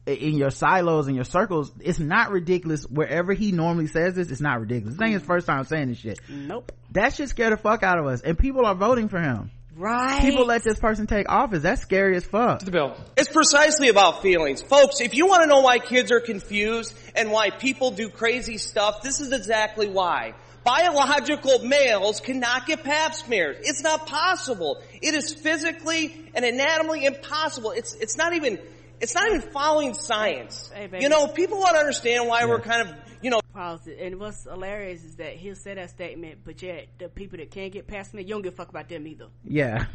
[0.06, 2.84] in your silos and your circles, it's not ridiculous.
[2.84, 4.98] Wherever he normally says this, it's not ridiculous.
[4.98, 6.20] This ain't his first time saying this shit.
[6.30, 6.72] Nope.
[6.91, 8.22] That shit scared the fuck out of us.
[8.22, 9.52] And people are voting for him.
[9.78, 10.22] Right.
[10.22, 11.63] People let this person take office.
[11.63, 12.60] That's scary as fuck.
[12.60, 12.96] The bill.
[13.18, 14.62] It's precisely about feelings.
[14.62, 18.58] Folks, if you want to know why kids are confused and why people do crazy
[18.58, 20.34] stuff, this is exactly why.
[20.63, 23.58] Biological males cannot get pap smears.
[23.60, 24.82] It's not possible.
[25.02, 27.72] It is physically and anatomically impossible.
[27.72, 28.58] It's, it's not even,
[28.99, 30.71] it's not even following science.
[30.73, 32.47] Hey, you know, people want to understand why yeah.
[32.47, 33.39] we're kind of, you know.
[33.55, 37.71] And what's hilarious is that he'll say that statement, but yet the people that can't
[37.71, 39.27] get past me, you don't give a fuck about them either.
[39.43, 39.86] Yeah.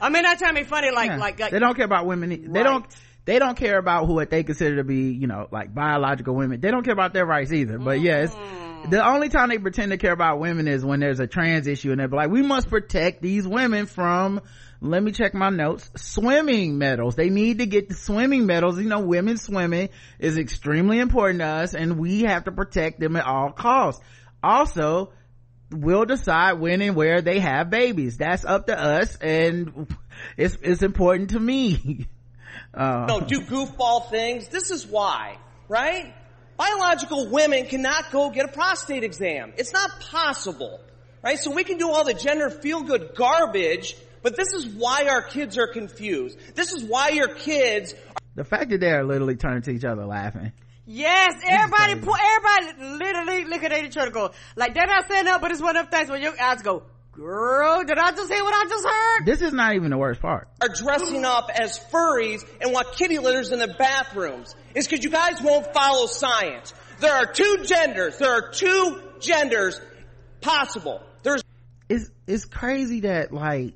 [0.00, 1.16] I mean, not trying to be funny, like, yeah.
[1.18, 2.30] like, like, they don't care about women.
[2.30, 2.62] They right.
[2.62, 2.86] don't.
[3.24, 6.60] They don't care about who what they consider to be, you know, like biological women.
[6.60, 7.78] They don't care about their rights either.
[7.78, 8.02] But mm.
[8.02, 8.34] yes,
[8.88, 11.92] the only time they pretend to care about women is when there's a trans issue
[11.92, 14.40] and they're like, we must protect these women from
[14.82, 15.88] let me check my notes.
[15.96, 17.14] Swimming medals.
[17.14, 18.78] They need to get the swimming medals.
[18.78, 23.14] You know women swimming is extremely important to us and we have to protect them
[23.14, 24.02] at all costs.
[24.42, 25.12] Also
[25.70, 28.18] we'll decide when and where they have babies.
[28.18, 29.86] That's up to us and
[30.36, 32.08] it's it's important to me.
[32.74, 34.48] Uh, no do goofball things.
[34.48, 35.36] This is why
[35.68, 36.14] right?
[36.56, 39.52] Biological women cannot go get a prostate exam.
[39.58, 40.80] It's not possible
[41.22, 41.38] right?
[41.38, 45.22] So we can do all the gender feel good garbage but this is why our
[45.22, 46.38] kids are confused.
[46.54, 47.98] This is why your kids Are-
[48.34, 50.52] The fact that they are literally turning to each other laughing.
[50.84, 55.52] Yes, everybody, everybody literally look at each other go, like they're not saying up, but
[55.52, 56.82] it's one of them things where your eyes go,
[57.12, 59.26] girl, did I just hear what I just heard?
[59.26, 60.48] This is not even the worst part.
[60.60, 64.56] Are dressing up as furries and want kitty litters in the bathrooms.
[64.74, 66.74] Is because you guys won't follow science.
[66.98, 68.16] There are two genders.
[68.18, 69.80] There are two genders
[70.40, 71.02] possible.
[71.22, 71.44] There's.
[71.88, 73.74] It's, it's crazy that like,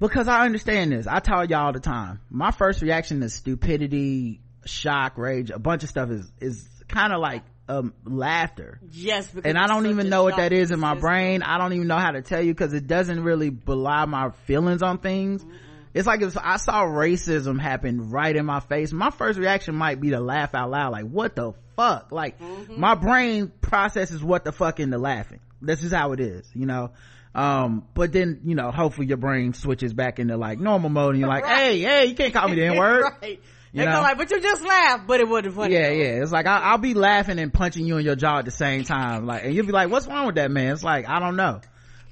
[0.00, 1.06] because I understand this.
[1.06, 2.20] I tell y'all all the time.
[2.30, 7.20] My first reaction is stupidity, shock, rage, a bunch of stuff is, is kind of
[7.20, 8.80] like, um, laughter.
[8.92, 11.42] Yes, and I don't even know what that is in my brain.
[11.42, 14.82] I don't even know how to tell you because it doesn't really belie my feelings
[14.82, 15.42] on things.
[15.42, 15.52] Mm-mm.
[15.96, 19.98] It's like if I saw racism happen right in my face, my first reaction might
[19.98, 22.12] be to laugh out loud, like, what the fuck?
[22.12, 22.78] Like, mm-hmm.
[22.78, 25.40] my brain processes what the fuck into laughing.
[25.62, 26.90] This is how it is, you know?
[27.36, 31.20] Um, but then, you know, hopefully your brain switches back into like normal mode and
[31.20, 31.58] you're like, right.
[31.58, 33.04] hey, hey, you can't call me the N-word.
[33.22, 33.42] right.
[33.74, 34.00] You know?
[34.00, 35.74] like, but you just laugh, but it wasn't funny.
[35.74, 36.22] Yeah, yeah.
[36.22, 38.84] It's like, I, will be laughing and punching you in your jaw at the same
[38.84, 39.26] time.
[39.26, 40.72] Like, and you'll be like, what's wrong with that man?
[40.72, 41.60] It's like, I don't know.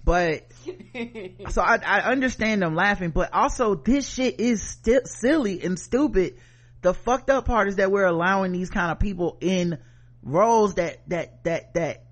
[0.04, 0.46] But,
[1.48, 6.34] so I, I understand them laughing, but also this shit is still silly and stupid.
[6.82, 9.78] The fucked up part is that we're allowing these kind of people in
[10.22, 12.03] roles that, that, that, that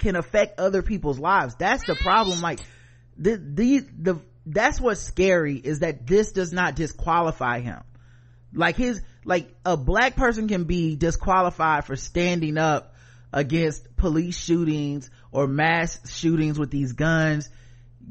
[0.00, 1.54] can affect other people's lives.
[1.56, 2.40] That's the problem.
[2.40, 2.60] Like
[3.16, 7.82] the, the, the, that's what's scary is that this does not disqualify him.
[8.52, 12.94] Like his, like a black person can be disqualified for standing up
[13.32, 17.48] against police shootings or mass shootings with these guns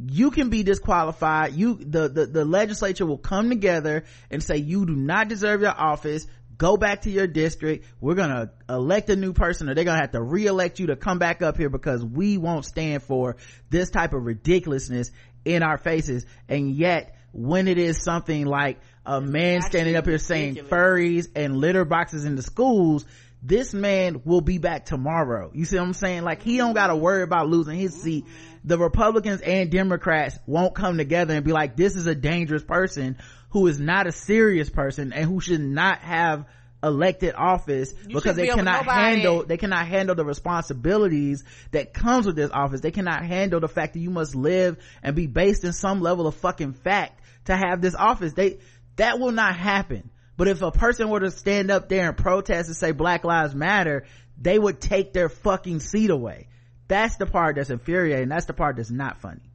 [0.08, 4.86] you can be disqualified you the, the the legislature will come together and say you
[4.86, 6.25] do not deserve your office
[6.60, 7.88] go back to your district.
[8.00, 11.17] We're gonna elect a new person or they're gonna have to re-elect you to come
[11.17, 13.38] back up here because we won't stand for
[13.72, 15.10] this type of ridiculousness
[15.45, 16.26] in our faces.
[16.48, 21.58] And yet when it is something like a man standing up here saying furries and
[21.58, 23.06] litter boxes in the schools
[23.41, 25.50] this man will be back tomorrow.
[25.54, 26.24] You see what i'm saying?
[26.24, 28.26] Like he don't gotta worry about losing his seat.
[28.65, 33.17] The republicans and democrats won't come together and be like this is a dangerous person
[33.50, 36.46] who is not a serious person and who should not have
[36.82, 42.26] elected office you because they be cannot handle they cannot handle the responsibilities that comes
[42.26, 45.66] with this office they cannot handle the fact that you must live and be based
[45.66, 48.60] in some level of fucking fact to have this office they
[48.96, 50.10] that will not happen
[50.40, 53.54] But if a person were to stand up there and protest and say Black Lives
[53.54, 54.06] Matter,
[54.38, 56.48] they would take their fucking seat away.
[56.88, 58.30] That's the part that's infuriating.
[58.30, 59.49] That's the part that's not funny.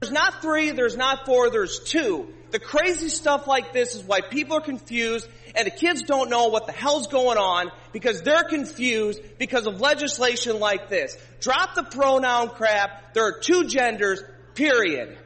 [0.00, 2.32] There's not three, there's not four, there's two.
[2.50, 6.48] The crazy stuff like this is why people are confused and the kids don't know
[6.48, 11.16] what the hell's going on because they're confused because of legislation like this.
[11.40, 13.12] Drop the pronoun crap.
[13.12, 14.22] There are two genders,
[14.54, 15.18] period.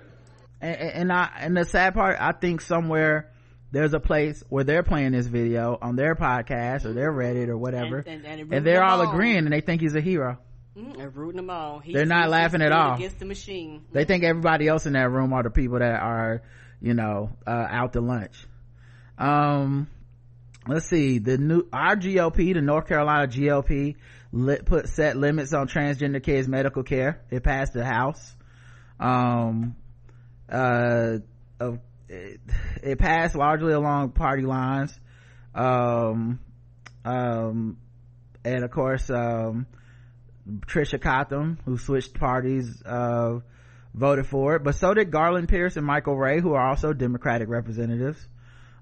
[0.61, 3.31] And, and I, and the sad part, I think somewhere
[3.73, 7.57] there's a place where they're playing this video on their podcast or their Reddit or
[7.57, 10.39] whatever, and, and, and, and they're all agreeing and they think he's a hero.
[10.77, 11.81] Mm, and rooting them all.
[11.81, 13.85] He's, they're not laughing at all against the machine.
[13.93, 16.43] They think everybody else in that room are the people that are,
[16.81, 18.47] you know, uh, out to lunch.
[19.19, 19.89] Um,
[20.67, 23.97] let's see the new our GOP, the North Carolina GOP,
[24.33, 27.21] lit, put set limits on transgender kids medical care.
[27.31, 28.35] It passed the House.
[28.99, 29.77] Um,
[30.51, 31.19] uh,
[31.61, 31.73] uh
[32.09, 32.41] it,
[32.83, 34.99] it, passed largely along party lines.
[35.55, 36.41] Um,
[37.05, 37.79] um,
[38.45, 39.67] and of course, um,
[40.67, 43.41] Tricia Cotham, who switched parties, uh,
[43.95, 47.49] voted for it, but so did Garland Pierce and Michael Ray, who are also Democratic
[47.49, 48.27] representatives.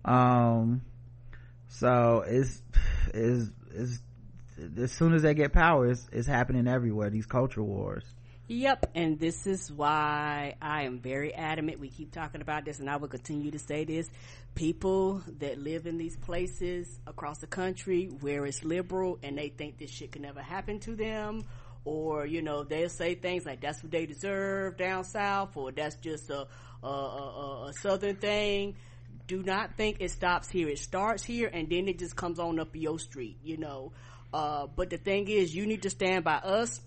[0.05, 0.83] Um,
[1.69, 2.63] so it's,
[3.13, 3.51] is,
[4.79, 8.05] as soon as they get power, it's, it's happening everywhere, these culture wars.
[8.53, 11.79] Yep, and this is why I am very adamant.
[11.79, 14.11] We keep talking about this, and I will continue to say this.
[14.57, 19.79] People that live in these places across the country where it's liberal and they think
[19.79, 21.45] this shit can never happen to them,
[21.85, 25.95] or you know they'll say things like that's what they deserve down south, or that's
[25.99, 26.49] just a
[26.83, 28.75] a, a, a southern thing.
[29.29, 30.69] Do not think it stops here.
[30.69, 33.39] It starts here, and then it just comes on up your street.
[33.45, 33.93] You know.
[34.33, 36.81] Uh, but the thing is, you need to stand by us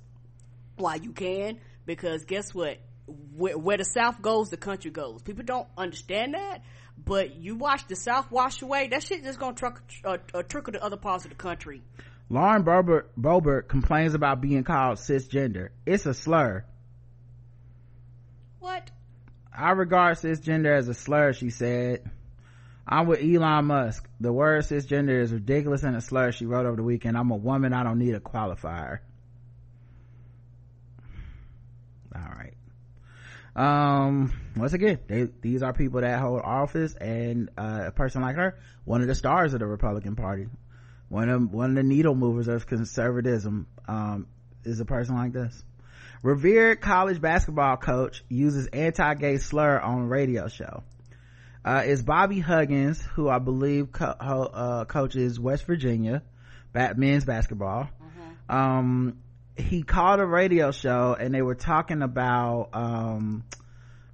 [0.77, 2.77] while you can because guess what
[3.35, 6.63] where, where, the south goes the country goes people don't understand that
[6.97, 10.73] but you watch the south wash away that shit just gonna truck, uh, uh, trickle
[10.73, 11.81] to other parts of the country
[12.29, 16.63] lauren Boebert, Boebert complains about being called cisgender it's a slur
[18.59, 18.89] what
[19.55, 22.09] i regard cisgender as a slur she said
[22.85, 24.09] I'm with Elon Musk.
[24.19, 27.17] The word cisgender is ridiculous and a slur, she wrote over the weekend.
[27.17, 27.73] I'm a woman.
[27.73, 28.99] I don't need a qualifier.
[32.15, 32.53] All right.
[33.55, 38.35] Um once again they, these are people that hold office and uh, a person like
[38.35, 40.47] her one of the stars of the republican party
[41.13, 44.25] one of one of the needle movers of conservatism um,
[44.63, 45.63] is a person like this.
[46.23, 50.81] Revered college basketball coach uses anti-gay slur on radio show.
[51.63, 56.21] Uh, is bobby huggins who i believe co- uh, coaches west virginia
[56.73, 58.53] men's basketball mm-hmm.
[58.53, 59.17] um,
[59.57, 63.43] he called a radio show and they were talking about um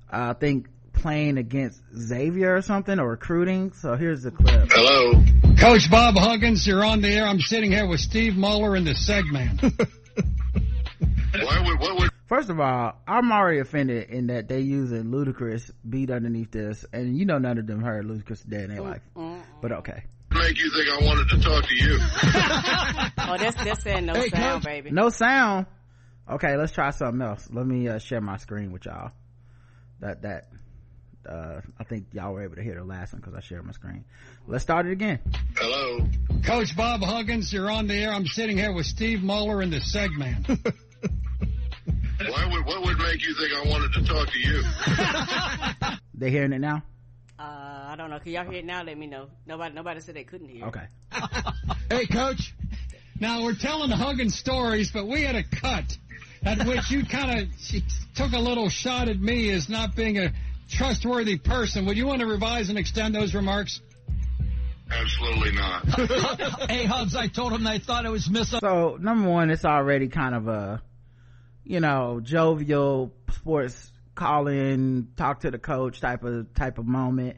[0.09, 3.71] i think playing against xavier or something or recruiting.
[3.71, 4.69] So here's the clip.
[4.69, 5.23] Hello.
[5.57, 7.25] Coach bob huggins you're on the air.
[7.25, 9.61] I'm sitting here with steve moeller in the segment
[11.31, 15.71] Why would, what would First of all, I'm already offended in that they using Ludacris
[15.87, 18.89] beat underneath this, and you know none of them heard Ludacris day in their mm,
[18.89, 19.01] life.
[19.15, 19.41] Mm, mm.
[19.61, 20.03] But okay
[20.39, 21.99] make you think I wanted to talk to you.
[23.17, 24.71] oh, that's that's saying no hey, sound, coach.
[24.71, 24.91] baby.
[24.91, 25.67] No sound.
[26.29, 27.47] Okay, let's try something else.
[27.51, 29.11] Let me uh, share my screen with y'all.
[29.99, 30.49] That that
[31.27, 33.73] uh, I think y'all were able to hear the last one because I shared my
[33.73, 34.05] screen.
[34.47, 35.19] Let's start it again.
[35.57, 36.07] Hello,
[36.43, 37.51] Coach Bob Huggins.
[37.51, 38.11] You're on the air.
[38.11, 40.47] I'm sitting here with Steve Moeller in the segment.
[42.27, 45.97] Why would what would make you think I wanted to talk to you?
[46.13, 46.83] they hearing it now?
[47.39, 48.19] Uh, I don't know.
[48.19, 48.83] Can y'all hear it now?
[48.83, 49.27] Let me know.
[49.45, 50.65] Nobody, nobody said they couldn't hear.
[50.65, 50.85] Okay.
[51.89, 52.53] hey, coach.
[53.17, 55.97] Now we're telling hugging stories, but we had a cut
[56.43, 57.47] at which you kind of
[58.15, 60.33] took a little shot at me as not being a
[60.69, 61.85] trustworthy person.
[61.85, 63.81] Would you want to revise and extend those remarks?
[64.91, 65.85] Absolutely not.
[66.69, 68.49] hey, Hugs, I told him I thought it was mis.
[68.49, 70.81] So, number one, it's already kind of a,
[71.63, 77.37] you know, jovial sports call in, talk to the coach type of, type of moment.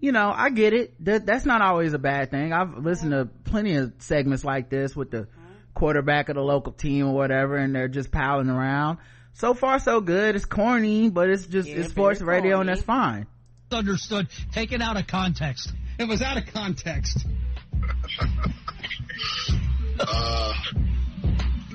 [0.00, 0.92] You know, I get it.
[1.04, 2.52] That, that's not always a bad thing.
[2.52, 5.28] I've listened to plenty of segments like this with the
[5.72, 8.98] quarterback of the local team or whatever, and they're just piling around.
[9.34, 10.34] So far, so good.
[10.34, 13.26] It's corny, but it's just, yeah, it's sports radio and that's fine.
[13.70, 14.28] Understood.
[14.52, 15.72] Taken out of context.
[15.98, 17.24] It was out of context.
[20.00, 20.54] uh,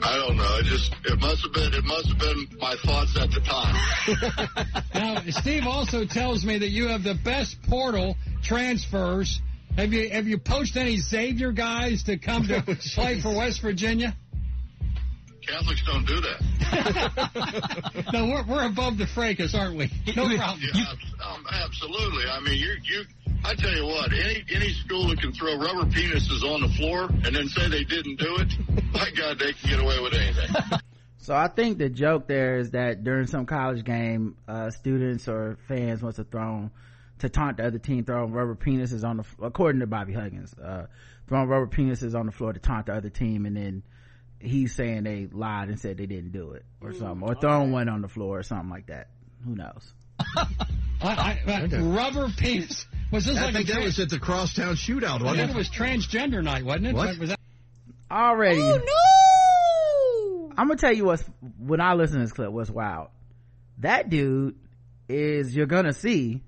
[0.03, 0.57] I don't know.
[0.57, 4.85] It just it must have been it must have been my thoughts at the time.
[4.93, 9.41] now, Steve also tells me that you have the best portal transfers.
[9.77, 13.61] Have you have you poached any Xavier guys to come to oh, play for West
[13.61, 14.15] Virginia?
[15.47, 16.41] Catholics don't do that.
[18.13, 19.89] no, we're we're above the fracas, aren't we?
[20.15, 20.59] No problem.
[20.73, 20.93] Yeah,
[21.25, 22.25] um, absolutely.
[22.29, 23.03] I mean, you you
[23.43, 27.05] I tell you what, any any school that can throw rubber penises on the floor
[27.05, 28.53] and then say they didn't do it,
[28.93, 30.79] my God, they can get away with anything.
[31.23, 35.59] So I think the joke there is that during some college game, uh, students or
[35.67, 36.71] fans must have thrown
[37.19, 40.87] to taunt the other team, throwing rubber penises on the, according to Bobby Huggins, uh,
[41.27, 43.83] throwing rubber penises on the floor to taunt the other team, and then
[44.41, 47.89] he's saying they lied and said they didn't do it or something, or throwing one
[47.89, 49.07] on the floor or something like that.
[49.45, 49.93] Who knows?
[51.03, 52.85] I, I, uh, Rubber penis.
[53.11, 55.37] Was this I like think a that trans- was at the Crosstown shootout, I wasn't
[55.37, 55.55] think it?
[55.55, 56.95] it was transgender night, wasn't it?
[56.95, 57.17] What?
[57.17, 57.39] Was that?
[58.11, 58.61] Already.
[58.61, 60.53] Oh no!
[60.57, 61.23] I'm gonna tell you what's
[61.59, 62.51] when I listen to this clip.
[62.51, 63.07] What's wild?
[63.79, 64.55] That dude
[65.09, 66.43] is you're gonna see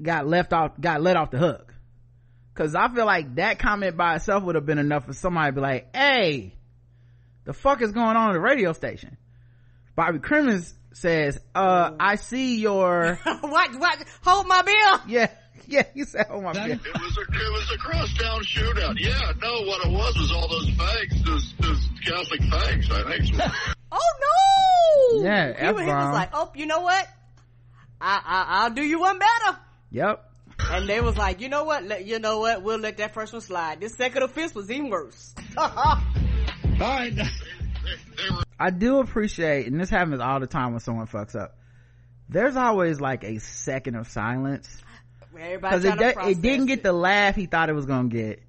[0.00, 1.74] got left off, got let off the hook.
[2.54, 5.52] Cause I feel like that comment by itself would have been enough for somebody to
[5.52, 6.54] be like, "Hey,
[7.46, 9.16] the fuck is going on at the radio station?"
[9.94, 13.74] Bobby Crimmins says, "Uh, I see your what?
[13.76, 14.04] What?
[14.24, 15.00] Hold my bill.
[15.08, 15.30] yeah,
[15.66, 18.94] yeah." He said, "Oh my god." It was a it was a crosstown shootout.
[18.98, 22.90] Yeah, no, what it was was all those fags, those, those Catholic fags.
[22.90, 23.42] I think.
[23.98, 25.22] Oh no!
[25.24, 27.06] Yeah, he, was- he was like, "Oh, you know what?
[28.00, 29.58] I, I I'll do you one better."
[29.92, 30.30] Yep.
[30.58, 31.84] And they was like, "You know what?
[31.84, 32.62] Let, you know what?
[32.62, 35.34] We'll let that first one slide." This second offense was even worse.
[36.80, 37.18] All right.
[38.58, 41.56] I do appreciate, and this happens all the time when someone fucks up.
[42.28, 44.82] There's always like a second of silence
[45.32, 48.42] because it, de- it didn't get the laugh he thought it was gonna get,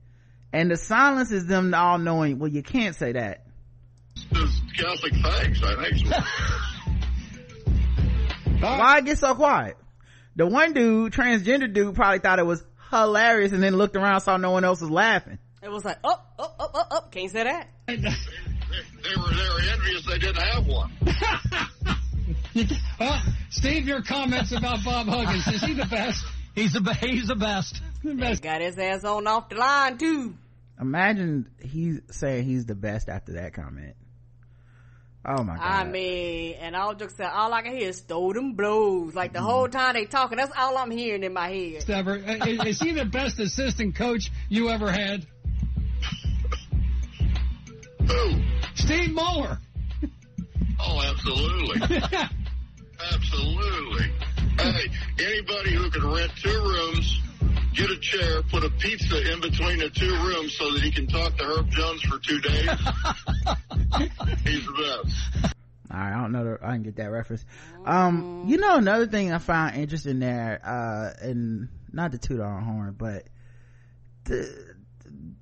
[0.51, 2.39] and the silence is them all knowing.
[2.39, 3.45] Well, you can't say that.
[4.31, 5.63] Those Catholic fags.
[5.63, 6.07] I think.
[8.61, 9.77] Why get so quiet?
[10.35, 14.37] The one dude, transgender dude, probably thought it was hilarious, and then looked around, saw
[14.37, 15.37] no one else was laughing.
[15.61, 17.67] It was like, "Up, up, up, up, up." Can't say that.
[19.01, 20.91] They were they were envious they didn't have one.
[22.99, 25.47] Well, Steve, your comments about Bob Huggins.
[25.47, 26.25] Is he the best?
[26.55, 27.79] He's the, be- he's the best.
[28.03, 28.41] The best.
[28.41, 30.33] Got his ass on off the line too.
[30.81, 33.95] Imagine he's saying he's the best after that comment.
[35.23, 35.63] Oh my god!
[35.63, 39.13] I mean, and all jokes aside, all I can hear is throw them blows.
[39.13, 41.89] Like the whole time they talking, that's all I'm hearing in my head.
[41.89, 42.15] Ever.
[42.15, 45.27] Is, is he the best assistant coach you ever had?
[48.07, 48.41] Who?
[48.75, 49.59] Steve Moeller.
[50.79, 51.97] Oh, absolutely.
[53.13, 54.11] absolutely.
[54.57, 54.89] Hey,
[55.19, 57.21] anybody who can rent two rooms,
[57.73, 61.07] get a chair, put a pizza in between the two rooms so that he can
[61.07, 62.69] talk to Herb Jones for two days.
[64.43, 65.55] He's the best.
[65.89, 66.43] All right, I don't know.
[66.43, 67.45] The, I didn't get that reference.
[67.85, 72.59] Um, you know, another thing I found interesting there, uh, and not to toot our
[72.59, 73.23] horn, but
[74.25, 74.75] the,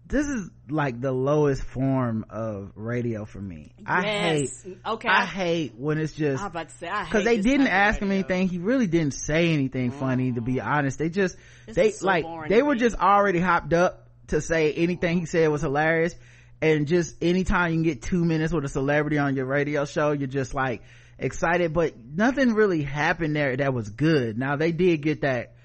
[0.08, 3.72] this is like the lowest form of radio for me.
[3.86, 4.50] I hate,
[4.86, 5.08] Okay.
[5.08, 8.12] I hate when it's just I'm about to say, I because they didn't ask him
[8.12, 8.48] anything.
[8.48, 10.34] He really didn't say anything funny.
[10.34, 10.66] To be mm.
[10.66, 12.80] honest, they just This they so like they were me.
[12.80, 16.16] just already hopped up to say anything he said was hilarious.
[16.62, 20.12] And just anytime you can get two minutes with a celebrity on your radio show,
[20.12, 20.84] you're just like
[21.18, 21.74] excited.
[21.74, 24.38] But nothing really happened there that was good.
[24.38, 25.56] Now they did get that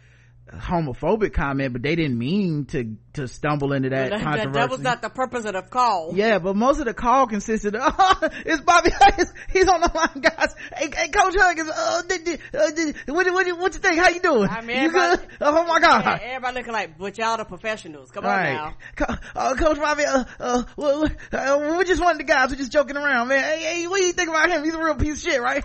[0.52, 4.58] homophobic comment, but they didn't mean to to stumble into that that, controversy.
[4.58, 6.12] that was not the purpose of the call.
[6.14, 9.32] Yeah, but most of the call consisted of, oh, it's Bobby Huggins.
[9.52, 10.54] He's on the line, guys.
[10.74, 13.98] Hey, hey Coach Huggins, uh, did, did, uh, did, what, what, what you think?
[13.98, 14.48] How you doing?
[14.48, 15.20] I mean, you good?
[15.40, 16.04] Oh my God.
[16.04, 18.10] Yeah, everybody looking like, but y'all the professionals.
[18.10, 18.74] Come on now.
[18.96, 22.50] Co- uh, Coach Bobby, uh, uh, well, uh, we're just of the guys.
[22.50, 23.42] We're just joking around, man.
[23.42, 24.64] Hey, hey, what do you think about him?
[24.64, 25.62] He's a real piece of shit, right?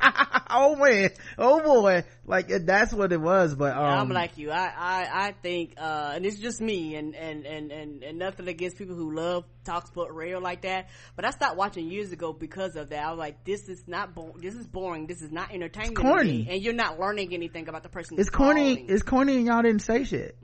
[0.50, 1.10] oh man.
[1.38, 2.04] Oh boy.
[2.28, 3.84] Like, that's what it was, but, um.
[3.84, 4.50] I'm like you.
[4.50, 8.48] I, I, I think, uh, and it's just me and, and, and, and, and nothing
[8.48, 10.90] against people who love talk sport radio like that.
[11.16, 13.04] But I stopped watching years ago because of that.
[13.04, 15.08] I was like, this is not, bo- this is boring.
[15.08, 15.94] This is not entertaining.
[15.94, 16.48] It's corny.
[16.48, 18.20] And you're not learning anything about the person.
[18.20, 18.90] it's corny, calling.
[18.90, 20.38] it's corny and y'all didn't say shit.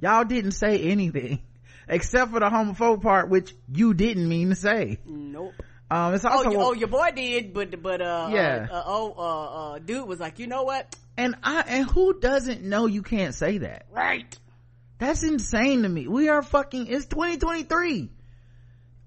[0.00, 1.42] Y'all didn't say anything.
[1.88, 4.98] Except for the homophobic part, which you didn't mean to say.
[5.04, 5.52] Nope.
[5.90, 8.66] Um, it's Oh, also you- oh, your boy did, but, but, uh, Yeah.
[8.70, 10.96] uh, uh, oh, uh, uh, dude was like, you know what?
[11.18, 13.84] and I and who doesn't know you can't say that?
[13.92, 14.38] Right.
[15.02, 16.06] That's insane to me.
[16.06, 16.86] We are fucking.
[16.86, 18.08] It's 2023.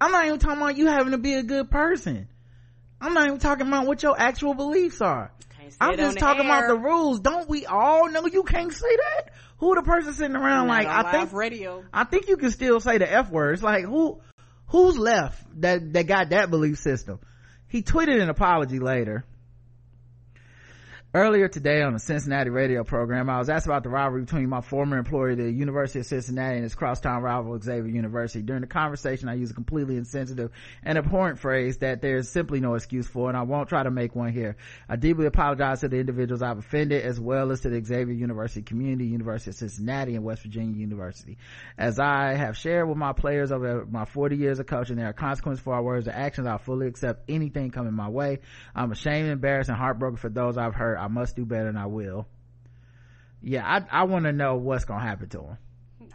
[0.02, 2.28] I'm not even talking about you having to be a good person.
[3.00, 5.32] I'm not even talking about what your actual beliefs are.
[5.80, 7.22] I'm just talking about the rules.
[7.22, 9.32] Don't we all know you can't say that?
[9.60, 11.86] Who the person sitting around like I think radio.
[11.93, 13.64] I think you can still say the F words.
[13.64, 14.20] Like who
[14.68, 17.20] who's left that that got that belief system?
[17.70, 19.24] He tweeted an apology later.
[21.16, 24.59] Earlier today on the Cincinnati radio program, I was asked about the rivalry between my
[24.59, 28.41] former employer, the University of Cincinnati, and its crosstown rival, Xavier University.
[28.41, 30.51] During the conversation, I used a completely insensitive
[30.84, 34.13] and abhorrent phrase that there's simply no excuse for, and I won't try to make
[34.13, 34.57] one here.
[34.89, 38.61] I deeply apologize to the individuals I've offended, as well as to the Xavier University
[38.63, 41.38] community, University of Cincinnati, and West Virginia University.
[41.78, 45.13] As I have shared with my players over my 40 years of coaching, there are
[45.13, 46.45] consequences for our words and actions.
[46.45, 48.39] I'll fully accept anything coming my way.
[48.76, 51.05] I'm ashamed, embarrassed, and heartbroken for those I've hurt.
[51.06, 52.28] I must do better and I will.
[53.41, 55.58] Yeah, I, I want to know what's going to happen to him.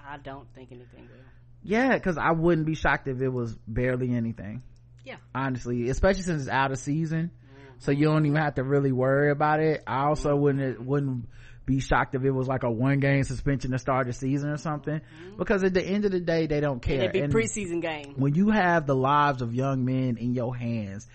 [0.05, 1.24] I don't think anything will.
[1.62, 4.64] Yeah, cause I wouldn't be shocked if it was barely anything.
[5.05, 5.16] Yeah.
[5.32, 7.30] Honestly, especially since it's out of season.
[7.30, 7.74] Mm-hmm.
[7.78, 9.84] So you don't even have to really worry about it.
[9.86, 10.43] I also mm-hmm.
[10.43, 11.28] wouldn't, wouldn't
[11.66, 14.57] be shocked if it was like a one game suspension to start the season or
[14.57, 14.99] something.
[14.99, 15.36] Mm-hmm.
[15.36, 17.03] Because at the end of the day, they don't care.
[17.03, 18.14] It'd be And- preseason game.
[18.16, 21.07] when you have the lives of young men in your hands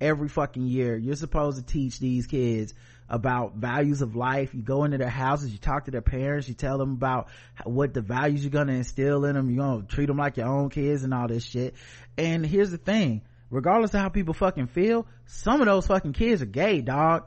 [0.00, 2.74] every fucking year you're supposed to teach these kids
[3.14, 4.52] about values of life.
[4.54, 7.28] You go into their houses you talk to their parents you tell them about
[7.64, 10.68] what the values you're gonna instill in them you're gonna treat them like your own
[10.68, 11.74] kids and all this shit.
[12.18, 16.42] And here's the thing regardless of how people fucking feel some of those fucking kids
[16.42, 17.24] are gay dog.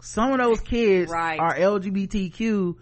[0.00, 1.38] Some of those kids Right.
[1.40, 2.76] are lgbtq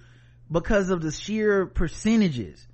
[0.50, 2.66] because of the sheer percentages.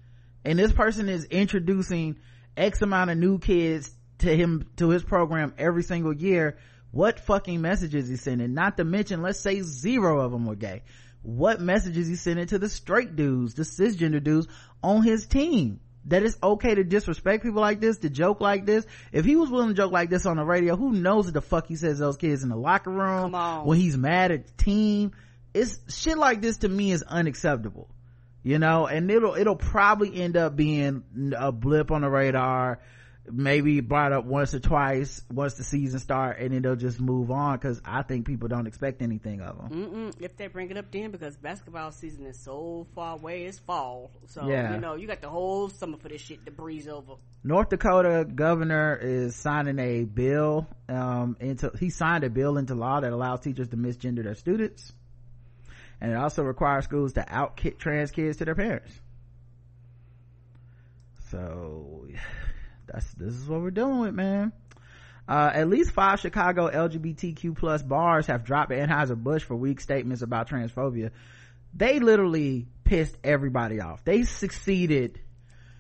[0.44, 2.16] And this person is introducing
[2.56, 6.56] x amount of new kids to him to his program every single year
[6.91, 8.55] what fucking messages he sending?
[8.55, 10.82] Not to mention let's say zero of them were gay.
[11.22, 14.49] What messages he sending to the straight dudes the cisgender dudes
[14.82, 15.80] on his team?
[16.07, 18.86] That it's okay to disrespect people like this to joke like this.
[19.12, 21.43] If he was willing to joke like this on the radio who knows what the
[21.43, 23.32] fuck he says to those kids in the locker room
[23.66, 25.12] when he's mad at the team?
[25.53, 27.91] It's shit like this to me is unacceptable
[28.43, 28.86] you know?
[28.86, 32.80] And it'll it'll probably end up being a blip on the radar
[33.30, 37.30] maybe brought up once or twice once the season start and then they'll just move
[37.30, 40.76] on because i think people don't expect anything of them Mm-mm, if they bring it
[40.76, 44.10] up then because basketball season is so far away it's fall.
[44.26, 44.74] So Yeah.
[44.74, 47.14] you know you got the whole summer for this shit to breeze over.
[47.44, 53.00] North dakota governor is signing a bill um into he signed a bill into law
[53.00, 54.92] that allows teachers to misgender their students
[56.00, 58.92] and it also requires schools to out trans kids to their parents.
[61.30, 62.06] So
[62.93, 64.53] that's this is what we're dealing with man
[65.28, 70.49] uh, at least five Chicago LGBTQ plus bars have dropped Anheuser-Busch for weak statements about
[70.49, 71.11] transphobia.
[71.74, 74.03] They literally pissed everybody off.
[74.05, 75.20] They succeeded.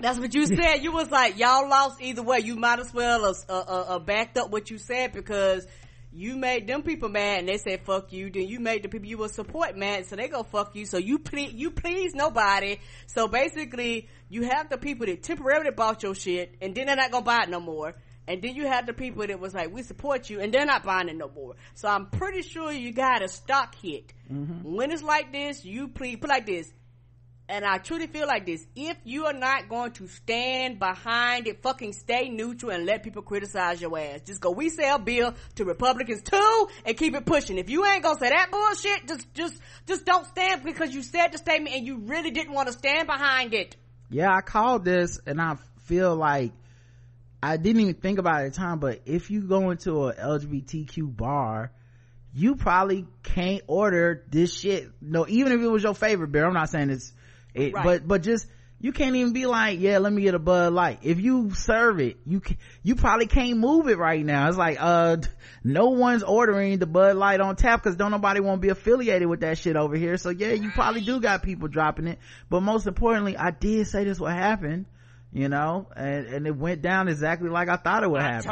[0.00, 0.82] That's what you said.
[0.82, 2.40] You was like, y'all lost either way.
[2.40, 5.66] You might as well uh, uh, uh, backed up what you said because
[6.12, 8.30] you made them people mad and they said fuck you.
[8.30, 10.86] Then you made the people you will support mad, so they go fuck you.
[10.86, 12.80] So you ple- you please nobody.
[13.06, 17.10] So basically, you have the people that temporarily bought your shit and then they're not
[17.10, 17.94] gonna buy it no more.
[18.26, 20.84] And then you have the people that was like, we support you, and they're not
[20.84, 21.54] buying it no more.
[21.74, 24.12] So I'm pretty sure you got a stock hit.
[24.30, 24.70] Mm-hmm.
[24.74, 26.70] When it's like this, you please put like this
[27.48, 28.66] and I truly feel like this.
[28.76, 33.22] If you are not going to stand behind it, fucking stay neutral and let people
[33.22, 34.20] criticize your ass.
[34.26, 37.56] Just go, we sell bill to Republicans too and keep it pushing.
[37.56, 39.54] If you ain't gonna say that bullshit, just, just,
[39.86, 43.06] just don't stand because you said the statement and you really didn't want to stand
[43.06, 43.76] behind it.
[44.10, 46.52] Yeah, I called this and I feel like
[47.42, 50.14] I didn't even think about it at the time, but if you go into a
[50.14, 51.72] LGBTQ bar,
[52.34, 54.90] you probably can't order this shit.
[55.00, 57.12] No, even if it was your favorite beer, I'm not saying it's,
[57.58, 57.84] it, Right.
[57.84, 58.46] but, but just,
[58.80, 61.00] you can't even be like, yeah, let me get a Bud Light.
[61.02, 64.46] If you serve it, you ca- you probably can't move it right now.
[64.48, 65.16] It's like, uh,
[65.64, 69.26] no one's ordering the Bud Light on tap because don't nobody want to be affiliated
[69.28, 70.16] with that shit over here.
[70.16, 72.20] So yeah, you probably do got people dropping it.
[72.48, 74.86] But most importantly, I did say this would happen,
[75.32, 78.48] you know, and, and it went down exactly like I thought it would happen.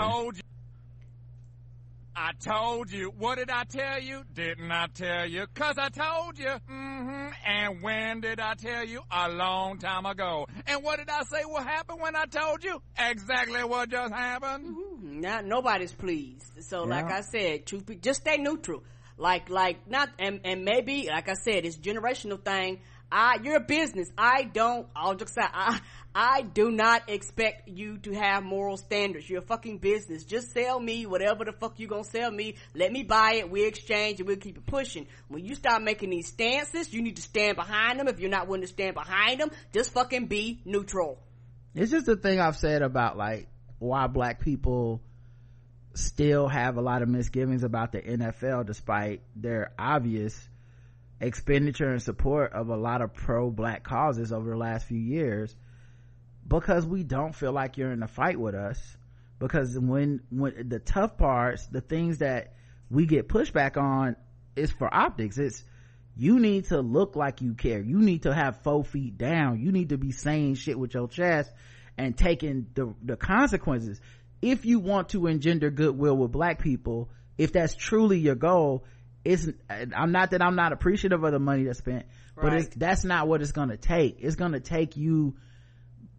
[2.19, 3.12] I told you.
[3.19, 4.23] What did I tell you?
[4.33, 5.47] Didn't I tell you?
[5.55, 6.51] Cause I told you.
[6.67, 9.03] hmm And when did I tell you?
[9.11, 10.47] A long time ago.
[10.67, 12.81] And what did I say will happen when I told you?
[12.99, 14.75] Exactly what just happened.
[15.03, 16.64] Not nobody's pleased.
[16.64, 18.83] So like I said, truth be, just stay neutral.
[19.19, 22.81] Like like not and and maybe like I said, it's generational thing.
[23.11, 24.11] I you're a business.
[24.17, 24.87] I don't.
[24.95, 25.81] All jokes aside, I
[26.15, 29.29] I do not expect you to have moral standards.
[29.29, 30.25] You're a fucking business.
[30.25, 32.57] Just sell me whatever the fuck you gonna sell me.
[32.75, 33.51] Let me buy it.
[33.51, 35.07] We exchange and we'll keep it pushing.
[35.29, 38.09] When you start making these stances, you need to stand behind them.
[38.09, 41.19] If you're not willing to stand behind them, just fucking be neutral.
[41.75, 43.49] it's just the thing I've said about like
[43.79, 45.03] why black people
[45.95, 50.49] still have a lot of misgivings about the NFL despite their obvious
[51.21, 55.55] expenditure and support of a lot of pro black causes over the last few years
[56.47, 58.79] because we don't feel like you're in a fight with us.
[59.39, 62.55] Because when when the tough parts the things that
[62.91, 64.17] we get pushback on
[64.55, 65.39] is for optics.
[65.39, 65.62] It's
[66.17, 67.81] you need to look like you care.
[67.81, 69.61] You need to have four feet down.
[69.61, 71.51] You need to be saying shit with your chest
[71.99, 74.01] and taking the the consequences.
[74.41, 78.85] If you want to engender goodwill with black people if that's truly your goal
[79.27, 82.07] it's i'm not that i'm not appreciative of the money that's spent
[82.37, 82.61] but Right.
[82.64, 84.18] it's, that's not what it's gonna take.
[84.20, 85.37] It's gonna take you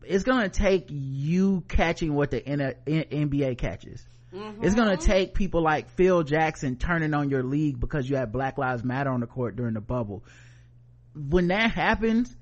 [0.03, 4.05] it's gonna take you catching what the N- N- nba catches.
[4.33, 5.01] It's gonna mm-hmm.
[5.01, 9.11] take people like phil jackson turning on your league because you had black lives matter
[9.11, 10.23] on the court during the bubble.
[11.15, 12.35] When that happens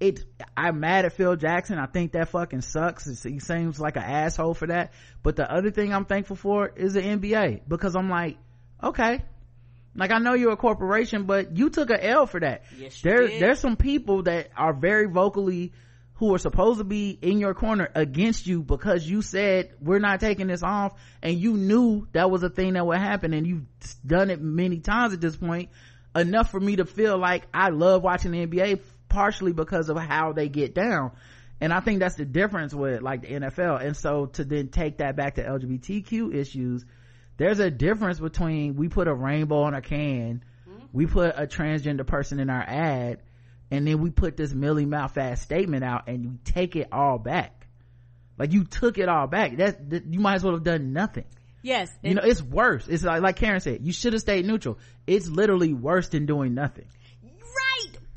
[0.00, 0.24] it
[0.56, 1.78] i'm mad at phil jackson.
[1.78, 3.06] I think that fucking sucks.
[3.06, 4.92] It's- he seems like an asshole for that.
[5.22, 8.38] But the other thing i'm thankful for is the nba because i'm like
[8.82, 9.22] okay
[9.94, 13.26] like i know you're a corporation but you took a l for that Yes, there
[13.26, 13.40] did.
[13.42, 15.72] there's some people that are very vocally
[16.14, 20.18] who are supposed to be in your corner against you because you said we're not
[20.18, 23.64] taking this off and you knew that was a thing that would happen and you've
[24.04, 25.68] done it many times at this point
[26.16, 30.32] enough for me to feel like I love watching the NBA partially because of how
[30.32, 31.12] they get down.
[31.60, 33.80] And I think that's the difference with like the NFL.
[33.84, 36.84] And so to then take that back to LGBTQ issues,
[37.38, 40.84] there's a difference between we put a rainbow on a can, mm-hmm.
[40.92, 43.22] we put a transgender person in our ad,
[43.70, 47.18] and then we put this Millie Mouth ass statement out and we take it all
[47.18, 47.66] back.
[48.36, 49.56] Like you took it all back.
[49.56, 51.24] That, that you might as well have done nothing.
[51.62, 51.90] Yes.
[52.02, 52.86] You know, it's worse.
[52.88, 54.78] It's like, like Karen said, you should have stayed neutral.
[55.06, 56.86] It's literally worse than doing nothing.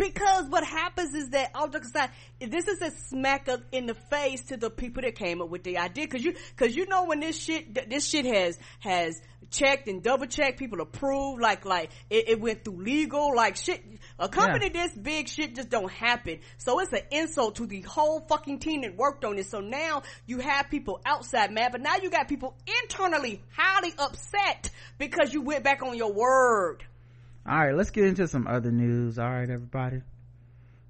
[0.02, 3.93] Because what happens is that all jokes aside, this is a smack up in the
[3.93, 6.08] face to the people that came up with the idea.
[6.08, 9.22] Cause you, cause you know when this shit, this shit has, has
[9.52, 13.86] checked and double checked, people approved, like, like, it, it went through legal, like shit,
[14.18, 16.39] a company this big shit just don't happen.
[16.58, 19.45] So it's an insult to the whole fucking team that worked on it.
[19.45, 24.72] So now you have people outside mad, but now you got people internally highly upset
[24.97, 26.86] because you went back on your word.
[27.48, 29.18] All right, let's get into some other news.
[29.18, 30.02] All right, everybody.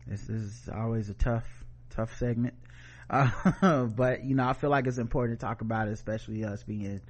[0.06, 1.48] This is always a tough,
[1.90, 2.56] tough segment.
[3.12, 6.64] Uh, but you know, I feel like it's important to talk about it, especially us
[6.64, 7.02] being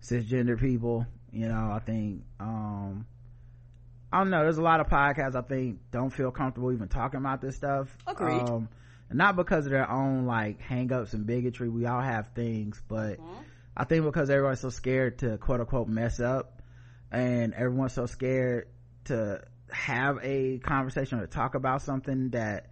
[0.00, 1.04] cisgender people.
[1.32, 3.06] You know, I think, um,
[4.12, 7.18] I don't know, there's a lot of podcasts I think don't feel comfortable even talking
[7.18, 7.88] about this stuff.
[8.06, 8.40] Agreed.
[8.40, 8.68] Um,
[9.12, 11.68] not because of their own like hangups and bigotry.
[11.68, 13.18] We all have things, but
[13.76, 16.62] I think because everyone's so scared to quote unquote mess up
[17.10, 18.68] and everyone's so scared
[19.08, 22.66] to have a conversation or talk about something that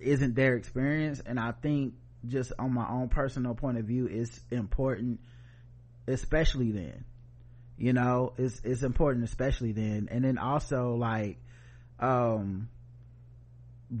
[0.00, 1.22] isn't their experience.
[1.24, 1.94] And I think
[2.26, 5.20] just on my own personal point of view, it's important,
[6.06, 7.04] especially then,
[7.78, 10.08] you know, it's, it's important, especially then.
[10.10, 11.38] And then also like,
[11.98, 12.68] um,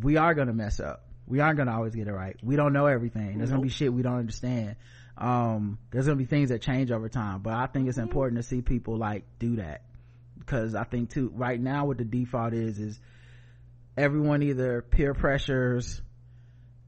[0.02, 1.06] we are gonna mess up.
[1.26, 2.36] We aren't gonna always get it right.
[2.42, 3.38] We don't know everything.
[3.38, 4.76] There's gonna be shit we don't understand.
[5.16, 8.42] Um, there's gonna be things that change over time, but I think it's important to
[8.42, 9.82] see people like do that.
[10.46, 12.98] Cause I think too, right now what the default is, is
[13.96, 16.00] everyone either peer pressures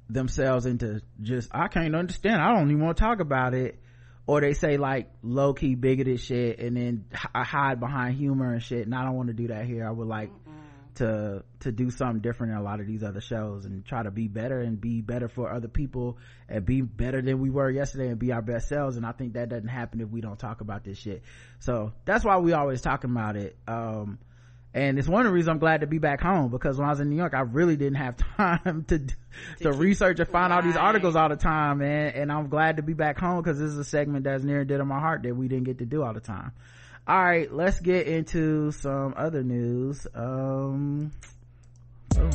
[0.09, 2.41] themselves into just, I can't understand.
[2.41, 3.79] I don't even want to talk about it.
[4.27, 8.63] Or they say like low key bigoted shit and then h- hide behind humor and
[8.63, 8.87] shit.
[8.87, 9.87] And I don't want to do that here.
[9.87, 10.31] I would like
[10.97, 14.11] to to do something different in a lot of these other shows and try to
[14.11, 16.19] be better and be better for other people
[16.49, 18.97] and be better than we were yesterday and be our best selves.
[18.97, 21.23] And i think that doesn't happen if we don't talk about this shit.
[21.61, 23.57] So that's why we always talking about it.
[23.67, 24.19] Um
[24.75, 26.91] and it's one of the reasons i'm glad to be back home because when i
[26.91, 29.07] was in new york i really didn't have time to
[29.61, 32.13] to research and find all these articles all the time man.
[32.15, 34.69] And i'm glad to be back home because this is a segment that's near and
[34.69, 36.53] dear to my heart that we didn't get to do all the time
[37.07, 41.11] all right let's get into some other news um
[42.11, 42.31] boom.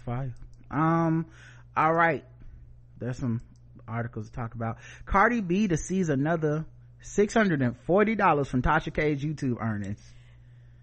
[0.00, 0.34] Fire.
[0.70, 1.26] Um
[1.76, 2.24] all right.
[2.98, 3.40] There's some
[3.88, 4.78] articles to talk about.
[5.06, 6.64] Cardi b to seize another
[7.02, 10.00] $640 from tasha k's youtube earnings.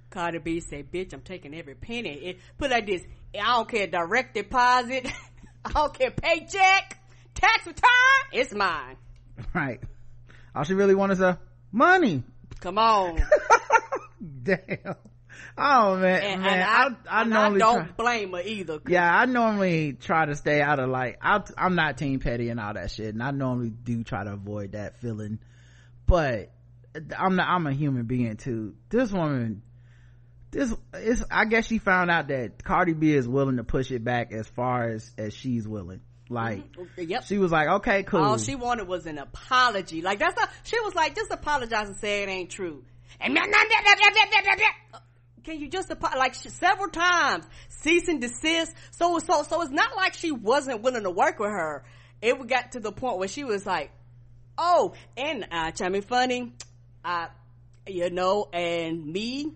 [0.09, 2.09] Cardi B say, bitch, I'm taking every penny.
[2.09, 3.03] It, put like this,
[3.36, 5.07] I don't care direct deposit,
[5.65, 6.97] I don't care paycheck,
[7.36, 7.84] tax return,
[8.32, 8.95] it's mine.
[9.53, 9.80] right.
[10.55, 11.39] All she really wants is a
[11.72, 12.24] money.
[12.61, 13.22] Come on.
[14.43, 14.95] damn
[15.57, 18.79] oh man And, man and i, I, I, normally I don't try- blame her either.
[18.88, 22.59] yeah i normally try to stay out of like i i'm not team petty and
[22.59, 25.39] all that shit and i normally do try to avoid that feeling
[26.05, 26.51] but
[27.15, 28.73] I'm not, I'm a human being too.
[28.89, 29.61] This woman,
[30.49, 34.03] this is, I guess she found out that Cardi B is willing to push it
[34.03, 36.01] back as far as, as she's willing.
[36.29, 37.03] Like, Mm-hmm.
[37.03, 37.23] yep.
[37.25, 38.21] she was like, okay, cool.
[38.23, 40.01] All she wanted was an apology.
[40.01, 40.49] Like that's not.
[40.63, 42.83] She was like, just apologize and say it ain't true.
[43.21, 43.38] And
[45.48, 48.74] can you just like she, several times cease and desist?
[48.91, 51.86] So so so it's not like she wasn't willing to work with her.
[52.22, 53.91] It got to the point where she was like,
[54.58, 56.52] oh, and uh, tell me funny,
[57.06, 57.28] uh,
[57.88, 59.54] you know, and me,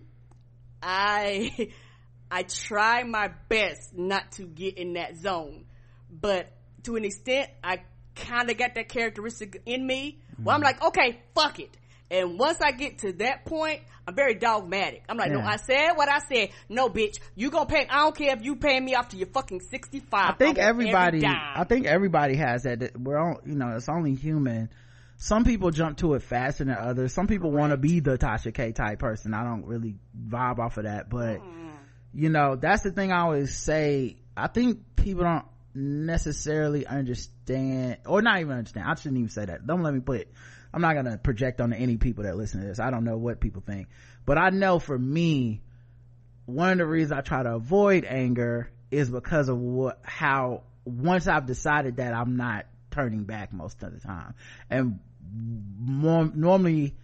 [0.81, 1.67] I
[2.31, 5.65] I try my best not to get in that zone,
[6.09, 7.81] but to an extent, I
[8.15, 11.75] kind of got that characteristic in me where I'm like, okay, fuck it.
[12.11, 15.03] And once I get to that point, I'm very dogmatic.
[15.07, 16.49] I'm like, no, I said what I said.
[16.67, 19.27] No, bitch, you gonna pay, I don't care if you pay me off to your
[19.27, 20.09] fucking 65.
[20.11, 21.39] I think want everybody, every.
[21.55, 22.99] I think everybody has that.
[22.99, 24.69] We're all, you know, it's only human.
[25.15, 27.13] Some people jump to it faster than others.
[27.13, 29.33] Some people want to be the Tasha K type person.
[29.33, 29.95] I don't really
[30.27, 31.71] vibe off of that, but mm.
[32.13, 34.17] you know, that's the thing I always say.
[34.35, 38.85] I think people don't necessarily understand, or not even understand.
[38.89, 39.65] I shouldn't even say that.
[39.65, 40.33] Don't let me put it.
[40.73, 42.79] I'm not gonna project on any people that listen to this.
[42.79, 43.87] I don't know what people think,
[44.25, 45.61] but I know for me,
[46.45, 51.27] one of the reasons I try to avoid anger is because of what, how, once
[51.27, 54.33] I've decided that I'm not turning back most of the time.
[54.69, 54.99] And
[55.79, 56.95] more, normally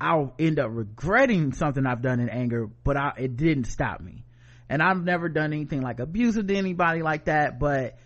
[0.00, 4.24] I'll end up regretting something I've done in anger, but I, it didn't stop me.
[4.68, 7.98] And I've never done anything like abusive to anybody like that, but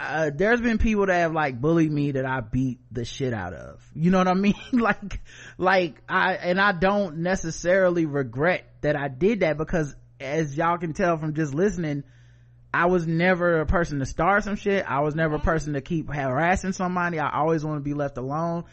[0.00, 3.52] uh, there's been people that have like bullied me that I beat the shit out
[3.52, 3.84] of.
[3.94, 4.54] You know what I mean?
[4.72, 5.20] like,
[5.56, 10.92] like I, and I don't necessarily regret that I did that because as y'all can
[10.92, 12.04] tell from just listening,
[12.72, 14.84] I was never a person to start some shit.
[14.88, 17.18] I was never a person to keep harassing somebody.
[17.18, 18.64] I always want to be left alone.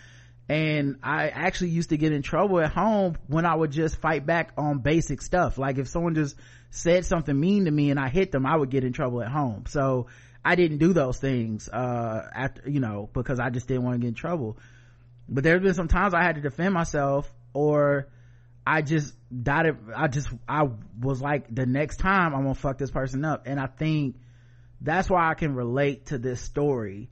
[0.47, 4.27] And I actually used to get in trouble at home when I would just fight
[4.27, 5.57] back on basic stuff.
[5.57, 6.35] Like if someone just
[6.69, 9.31] said something mean to me and I hit them, I would get in trouble at
[9.31, 9.63] home.
[9.67, 10.07] So
[10.45, 13.99] I didn't do those things, uh, after, you know, because I just didn't want to
[13.99, 14.57] get in trouble.
[15.27, 18.09] But there's been some times I had to defend myself or
[18.65, 20.69] I just dotted, I just, I
[21.01, 23.47] was like, the next time I'm gonna fuck this person up.
[23.47, 24.17] And I think
[24.81, 27.09] that's why I can relate to this story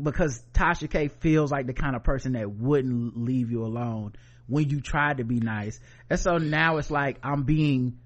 [0.00, 4.14] because Tasha K feels like the kind of person that wouldn't leave you alone
[4.46, 5.80] when you tried to be nice.
[6.08, 7.98] And so now it's like I'm being,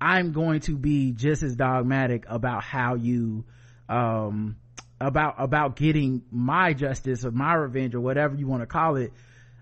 [0.00, 3.44] I'm going to be just as dogmatic about how you,
[3.88, 4.56] um,
[5.00, 9.12] about, about getting my justice or my revenge or whatever you want to call it.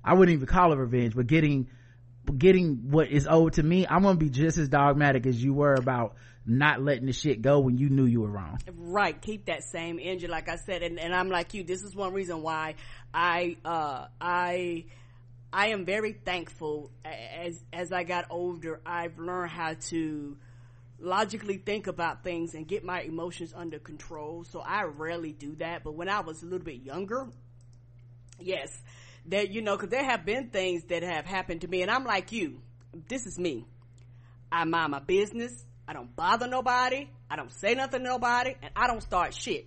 [0.05, 1.69] I wouldn't even call it revenge, but getting,
[2.37, 5.75] getting what is owed to me, I'm gonna be just as dogmatic as you were
[5.75, 6.15] about
[6.47, 8.59] not letting the shit go when you knew you were wrong.
[8.73, 11.65] Right, keep that same energy, like I said, and, and I'm like you.
[11.65, 12.77] This is one reason why
[13.13, 14.85] I, uh, I,
[15.53, 16.91] I am very thankful.
[17.05, 20.37] As as I got older, I've learned how to
[20.99, 24.45] logically think about things and get my emotions under control.
[24.45, 25.85] So I rarely do that.
[25.85, 27.29] But when I was a little bit younger,
[28.39, 28.71] yes,
[29.27, 32.05] that you know, because there have been things that have happened to me, and I'm
[32.05, 32.61] like you.
[33.09, 33.67] This is me.
[34.51, 35.65] I mind my business.
[35.89, 37.09] I don't bother nobody.
[37.31, 39.67] I don't say nothing to nobody, and I don't start shit.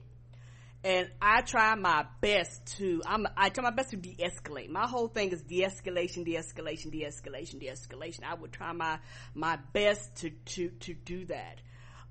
[0.82, 4.70] And I try my best to, I'm, I try my best to de-escalate.
[4.70, 8.24] My whole thing is de-escalation, de-escalation, de-escalation, de-escalation.
[8.24, 9.00] I would try my,
[9.34, 11.60] my best to, to, to do that.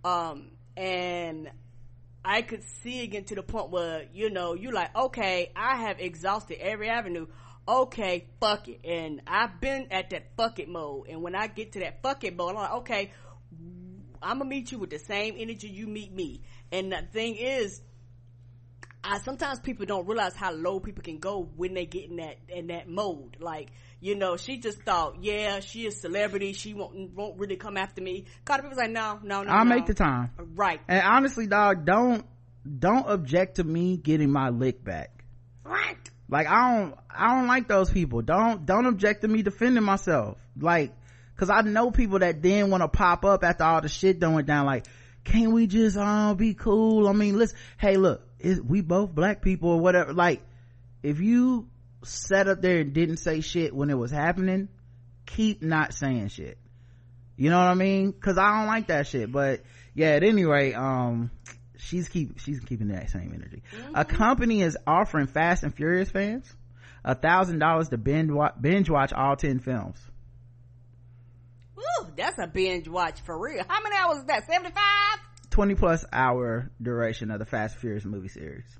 [0.05, 1.51] Um, and
[2.23, 5.99] I could see again to the point where, you know, you like, okay, I have
[5.99, 7.27] exhausted every avenue.
[7.67, 8.81] Okay, fuck it.
[8.85, 11.09] And I've been at that fuck it mode.
[11.09, 13.13] And when I get to that fuck it mode, I'm like, okay,
[14.23, 16.43] I'm gonna meet you with the same energy you meet me.
[16.71, 17.81] And the thing is,
[19.03, 22.39] I sometimes people don't realize how low people can go when they get in that
[22.49, 23.37] in that mode.
[23.39, 23.71] Like,
[24.01, 26.53] you know, she just thought, yeah, she is celebrity.
[26.53, 28.27] She won't won't really come after me.
[28.45, 29.51] Cardi was like, no, no, no.
[29.51, 29.75] I'll no.
[29.75, 30.31] make the time.
[30.37, 30.81] Right.
[30.89, 32.27] And honestly, dog, don't
[32.79, 35.25] don't object to me getting my lick back.
[35.65, 35.97] Right.
[36.29, 38.23] Like I don't I don't like those people.
[38.23, 40.39] Don't don't object to me defending myself.
[40.61, 40.93] Like
[41.37, 44.35] cause I know people that then want to pop up after all the shit done
[44.35, 44.87] went down like
[45.25, 47.07] can't we just uh be cool?
[47.09, 50.13] I mean, listen, hey look, is we both black people or whatever.
[50.13, 50.43] Like
[51.03, 51.69] if you
[52.05, 54.69] sat up there and didn't say shit when it was happening,
[55.27, 56.59] keep not saying shit.
[57.37, 58.13] You know what I mean?
[58.13, 59.31] Cause I don't like that shit.
[59.31, 59.63] But
[59.95, 61.31] yeah, at any rate, um,
[61.77, 63.63] she's keep, she's keeping that same energy.
[63.95, 66.53] A company is offering Fast and Furious fans
[67.05, 69.99] a thousand dollars to binge watch, binge watch all 10 films.
[71.77, 73.65] Woo, that's a binge watch for real.
[73.67, 74.47] How many hours is that?
[74.47, 74.75] 75?
[75.59, 78.79] 20 plus hour duration of the Fast and Furious movie series.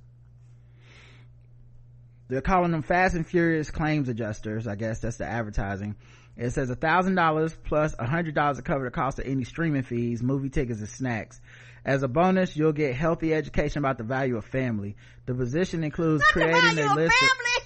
[2.29, 5.97] they're calling them fast and furious claims adjusters i guess that's the advertising
[6.37, 9.43] it says a thousand dollars plus a hundred dollars to cover the cost of any
[9.43, 11.41] streaming fees movie tickets and snacks
[11.85, 14.95] as a bonus you'll get healthy education about the value of family
[15.27, 17.58] the position includes Not the creating a list of.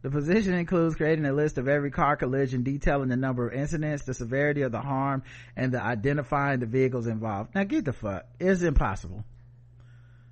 [0.00, 4.04] The position includes creating a list of every car collision detailing the number of incidents
[4.04, 5.24] the severity of the harm
[5.56, 7.54] and the identifying the vehicles involved.
[7.54, 8.26] Now get the fuck.
[8.38, 9.24] It's impossible.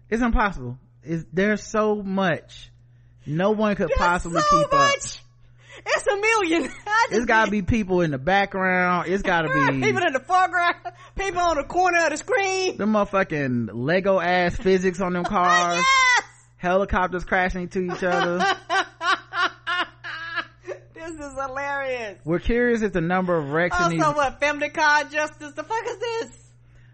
[0.08, 0.78] It's impossible.
[1.02, 2.70] It's, there's so much.
[3.26, 4.94] No one could possibly so keep much.
[4.94, 5.02] up
[5.84, 6.70] It's a million.
[7.10, 9.08] it's gotta be people in the background.
[9.08, 10.76] It's gotta be people in the foreground,
[11.16, 12.76] people on the corner of the screen.
[12.76, 15.78] The motherfucking lego ass physics on them cars.
[15.78, 16.26] Yes!
[16.58, 18.38] helicopters crashing into each other
[21.26, 22.18] is hilarious.
[22.24, 25.52] we're curious if the number of wrecks in these Also, what family justice?
[25.52, 26.46] The fuck is this?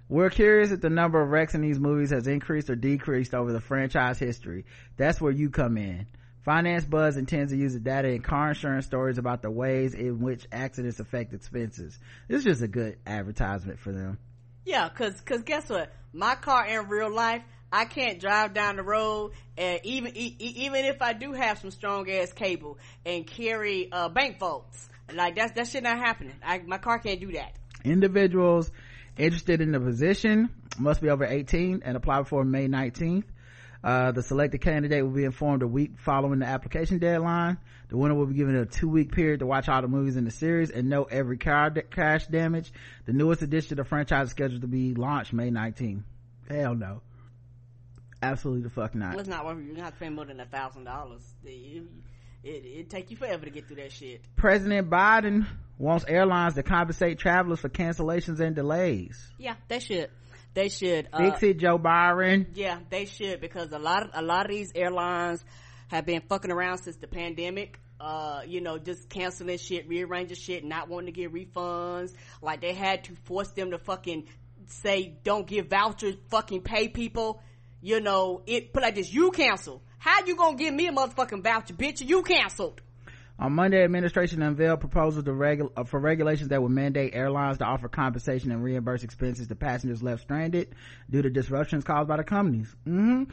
[0.08, 3.52] We're curious if the number of wrecks in these movies has increased or decreased over
[3.52, 4.66] the franchise history.
[4.96, 6.06] That's where you come in.
[6.44, 10.20] Finance Buzz intends to use the data in car insurance stories about the ways in
[10.20, 11.98] which accidents affect expenses.
[12.28, 14.18] This is just a good advertisement for them.
[14.64, 15.92] Yeah, cause, cause guess what?
[16.12, 17.42] My car in real life,
[17.72, 21.70] I can't drive down the road, and even e- even if I do have some
[21.70, 26.34] strong ass cable and carry uh, bank vaults, like that's that shit not happening.
[26.44, 27.54] I, my car can't do that.
[27.82, 28.70] Individuals
[29.16, 33.24] interested in the position must be over 18 and apply before May 19th.
[33.84, 37.58] Uh, the selected candidate will be informed a week following the application deadline.
[37.88, 40.24] The winner will be given a two week period to watch all the movies in
[40.24, 42.70] the series and note every car da- crash damage.
[43.06, 46.02] The newest edition of the franchise is scheduled to be launched May 19th.
[46.48, 47.00] Hell no.
[48.22, 49.16] Absolutely the fuck not.
[49.16, 49.64] Let's not worry.
[49.64, 51.22] You're not paying more than a thousand dollars.
[51.44, 51.84] It
[52.44, 54.22] it take you forever to get through that shit.
[54.36, 55.46] President Biden
[55.78, 59.30] wants airlines to compensate travelers for cancellations and delays.
[59.38, 60.10] Yeah, they should.
[60.54, 62.46] They should uh, Fix it, Joe Biden.
[62.54, 65.44] Yeah, they should because a lot of a lot of these airlines
[65.88, 67.78] have been fucking around since the pandemic.
[68.00, 72.12] Uh, you know, just canceling shit, rearranging shit, not wanting to get refunds.
[72.42, 74.26] Like they had to force them to fucking
[74.66, 77.40] say, "Don't give vouchers, fucking pay people."
[77.82, 79.82] You know, it put like this: you cancel.
[79.98, 82.06] How you gonna give me a motherfucking voucher, bitch?
[82.06, 82.80] You canceled.
[83.38, 87.64] On Monday, administration unveiled proposals to regu- uh, for regulations that would mandate airlines to
[87.64, 90.74] offer compensation and reimburse expenses to passengers left stranded
[91.10, 92.72] due to disruptions caused by the companies.
[92.84, 93.24] hmm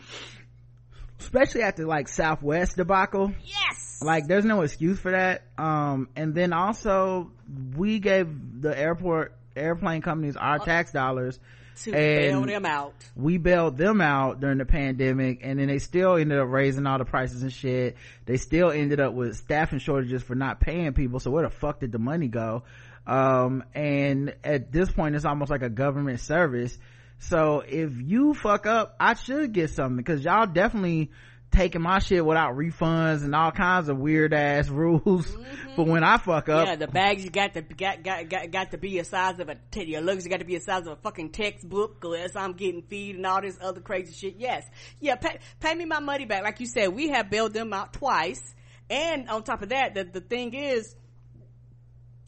[1.19, 3.33] Especially after like Southwest debacle.
[3.43, 3.99] Yes.
[4.01, 5.43] Like there's no excuse for that.
[5.57, 7.31] Um, and then also
[7.75, 11.39] we gave the airport airplane companies our tax dollars
[11.83, 12.93] To and bail them out.
[13.15, 16.97] we bailed them out during the pandemic and then they still ended up raising all
[16.97, 17.95] the prices and shit.
[18.25, 21.79] They still ended up with staffing shortages for not paying people so where the fuck
[21.79, 22.63] did the money go?
[23.07, 26.77] Um and at this point it's almost like a government service.
[27.19, 31.11] So if you fuck up i should get something because y'all definitely
[31.51, 35.75] taking my shit without refunds and all kinds of weird ass rules mm-hmm.
[35.75, 38.71] for when i fuck up Yeah, the bags you got to got got got, got
[38.71, 40.93] to be a size of a t- your luggage got to be a size of
[40.93, 42.03] a fucking textbook.
[42.03, 44.35] Unless I'm getting feed and all this other crazy shit.
[44.37, 44.65] Yes,
[44.99, 46.43] yeah, pay, pay me my money back.
[46.43, 48.53] Like you said, we have bailed them out twice,
[48.89, 50.95] and on top of that, the the thing is,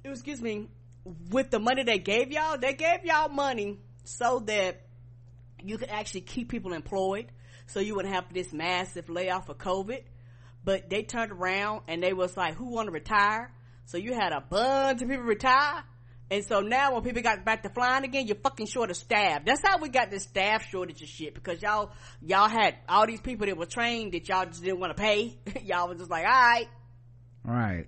[0.04, 0.68] excuse me,
[1.30, 4.82] with the money they gave y'all, they gave y'all money so that
[5.64, 7.28] you could actually keep people employed,
[7.72, 10.04] so you wouldn't have this massive layoff of COVID
[10.64, 13.52] but they turned around and they was like, who want to retire?
[13.86, 15.84] So you had a bunch of people retire.
[16.30, 19.44] And so now when people got back to flying again, you're fucking short of staff.
[19.44, 21.92] That's how we got this staff shortage of shit because y'all,
[22.22, 25.38] y'all had all these people that were trained that y'all just didn't want to pay.
[25.64, 26.68] y'all was just like, alright.
[27.44, 27.88] right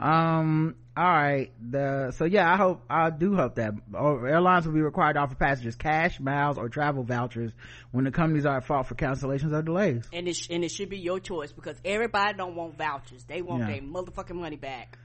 [0.00, 4.74] um all right the so yeah i hope i do hope that oh, airlines will
[4.74, 7.50] be required to offer passengers cash miles or travel vouchers
[7.90, 10.68] when the companies are at fault for cancellations or delays And it, sh- and it
[10.70, 13.24] should be your choice because everybody don't want vouchers.
[13.24, 13.72] They want Yeah.
[13.72, 14.96] their motherfucking money back.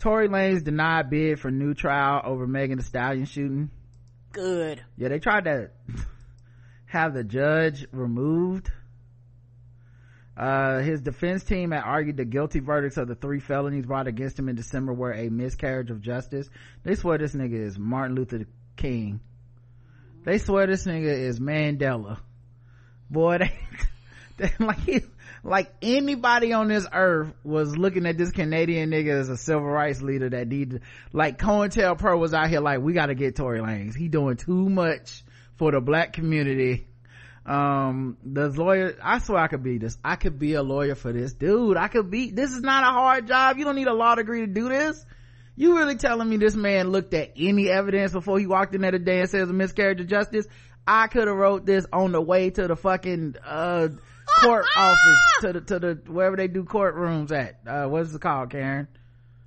[0.00, 3.70] Tory Lanez denied bid for new trial over Megan Thee Stallion shooting
[4.32, 4.82] Good.
[4.96, 5.70] yeah they tried to
[6.86, 8.70] have the judge removed
[10.38, 14.38] uh, his defense team had argued the guilty verdicts of the three felonies brought against
[14.38, 16.48] him in December were a miscarriage of justice.
[16.84, 19.18] They swear this nigga is Martin Luther King.
[20.24, 22.20] They swear this nigga is Mandela.
[23.10, 23.38] Boy,
[24.38, 25.04] they, they like
[25.42, 30.02] like anybody on this earth was looking at this Canadian nigga as a civil rights
[30.02, 30.82] leader that need
[31.12, 33.96] like COINTELPRO was out here like we gotta get Tory Lanez.
[33.96, 35.24] He doing too much
[35.56, 36.86] for the black community
[37.46, 41.12] um the lawyer i swear i could be this i could be a lawyer for
[41.12, 43.94] this dude i could be this is not a hard job you don't need a
[43.94, 45.04] law degree to do this
[45.56, 48.90] you really telling me this man looked at any evidence before he walked in there
[48.90, 50.46] today and says a miscarriage of justice
[50.86, 53.88] i could have wrote this on the way to the fucking uh
[54.40, 57.60] court office to the to the wherever they do courtrooms at.
[57.66, 58.88] Uh, what's it called, Karen?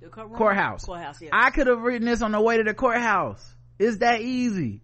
[0.00, 0.36] The courtroom?
[0.36, 0.84] Courthouse.
[0.84, 1.30] Courthouse, yeah.
[1.32, 3.54] I could have written this on the way to the courthouse.
[3.78, 4.80] It's that easy.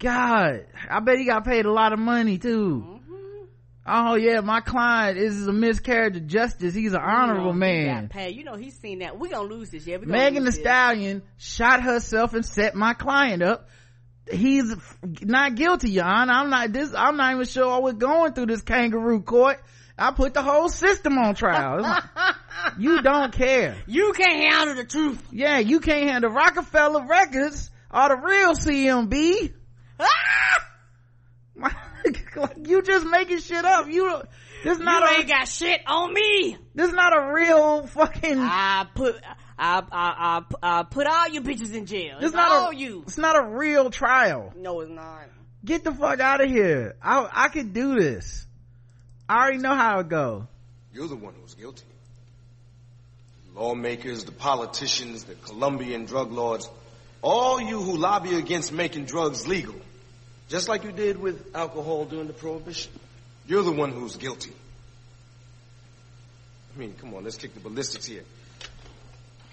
[0.00, 2.84] God, I bet he got paid a lot of money too.
[2.86, 3.44] Mm-hmm.
[3.86, 6.74] Oh yeah, my client is a miscarriage of justice.
[6.74, 8.00] He's an honorable you know, man.
[8.02, 8.36] Got paid.
[8.36, 9.18] You know, he's seen that.
[9.18, 9.86] We gonna lose this.
[9.86, 10.60] Yeah, Megan the this.
[10.60, 13.68] Stallion shot herself and set my client up.
[14.30, 14.74] He's
[15.22, 16.30] not guilty, Jan.
[16.30, 16.94] I'm not this.
[16.96, 19.60] I'm not even sure I was going through this kangaroo court.
[19.98, 21.82] I put the whole system on trial.
[21.82, 22.04] Like,
[22.78, 23.76] you don't care.
[23.86, 25.22] You can't handle the truth.
[25.30, 29.52] Yeah, you can't handle Roc-A-Fella Records or the real CMB.
[30.00, 30.66] Ah!
[32.64, 33.88] you just making shit up.
[33.88, 34.22] You,
[34.64, 36.56] this not you a, ain't got shit on me.
[36.74, 38.38] This not a real fucking.
[38.38, 39.16] I put,
[39.58, 42.16] I, I, I, I put all you bitches in jail.
[42.16, 43.02] It's It's not all a, you.
[43.02, 44.52] It's not a real trial.
[44.56, 45.24] No, it's not.
[45.64, 46.96] Get the fuck out of here.
[47.02, 48.46] I, I could do this.
[49.28, 50.48] I already know how it go.
[50.92, 51.84] You're the one who's guilty.
[53.54, 56.68] Lawmakers, the politicians, the Colombian drug lords,
[57.20, 59.74] all you who lobby against making drugs legal,
[60.50, 62.92] just like you did with alcohol during the prohibition.
[63.46, 64.52] You're the one who's guilty.
[66.74, 68.24] I mean, come on, let's kick the ballistics here.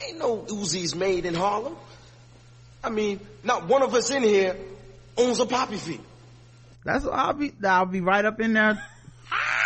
[0.05, 1.75] Ain't no Uzis made in Harlem.
[2.83, 4.55] I mean, not one of us in here
[5.17, 6.03] owns a poppy field.
[6.83, 7.53] That's what I'll be.
[7.63, 8.81] I'll be right up in there.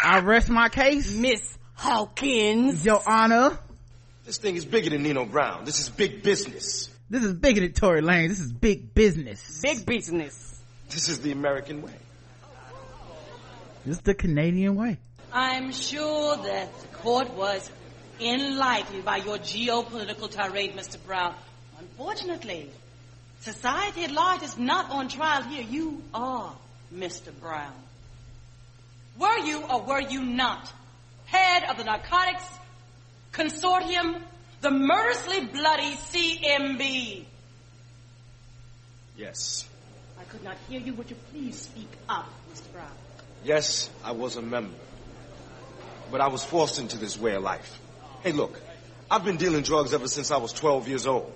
[0.03, 2.85] I rest my case, Miss Hawkins.
[2.85, 3.57] Your Honor.
[4.25, 5.65] This thing is bigger than Nino Brown.
[5.65, 6.89] This is big business.
[7.09, 8.29] This is bigger than Tory Lanez.
[8.29, 9.61] This is big business.
[9.61, 10.50] Big business.
[10.91, 11.95] This is the American way.
[13.85, 14.97] This is the Canadian way.
[15.31, 17.71] I'm sure that the court was
[18.19, 20.97] enlightened by your geopolitical tirade, Mr.
[21.05, 21.33] Brown.
[21.79, 22.69] Unfortunately,
[23.39, 25.63] society at large is not on trial here.
[25.63, 26.53] You are
[26.93, 27.31] Mr.
[27.39, 27.73] Brown.
[29.17, 30.71] Were you or were you not
[31.25, 32.43] head of the narcotics
[33.31, 34.21] consortium,
[34.59, 37.23] the murderously bloody CMB?
[39.15, 39.65] Yes.
[40.21, 40.93] I could not hear you.
[40.93, 42.71] Would you please speak up, Mr.
[42.73, 42.91] Brown?
[43.43, 44.75] Yes, I was a member.
[46.11, 47.79] But I was forced into this way of life.
[48.21, 48.61] Hey, look,
[49.09, 51.33] I've been dealing drugs ever since I was 12 years old.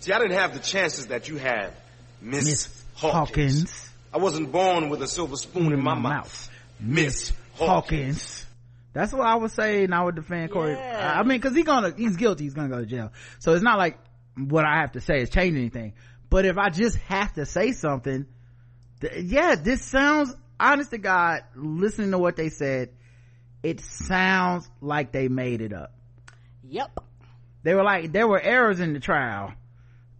[0.00, 1.72] See, I didn't have the chances that you have,
[2.20, 3.60] Miss, Miss Hawkins.
[3.60, 3.90] Hawkins.
[4.12, 6.50] I wasn't born with a silver spoon in my mouth.
[6.80, 8.44] Miss Hawkins.
[8.92, 10.74] That's what I would say, and I would defend Corey.
[10.74, 11.14] Yeah.
[11.16, 12.44] I I mean, because he's gonna, he's guilty.
[12.44, 13.10] He's gonna go to jail.
[13.38, 13.98] So it's not like
[14.36, 15.94] what I have to say is changing anything.
[16.32, 18.24] But if I just have to say something,
[19.02, 21.42] th- yeah, this sounds honest to God.
[21.54, 22.88] Listening to what they said,
[23.62, 25.92] it sounds like they made it up.
[26.66, 27.00] Yep.
[27.64, 29.52] They were like there were errors in the trial.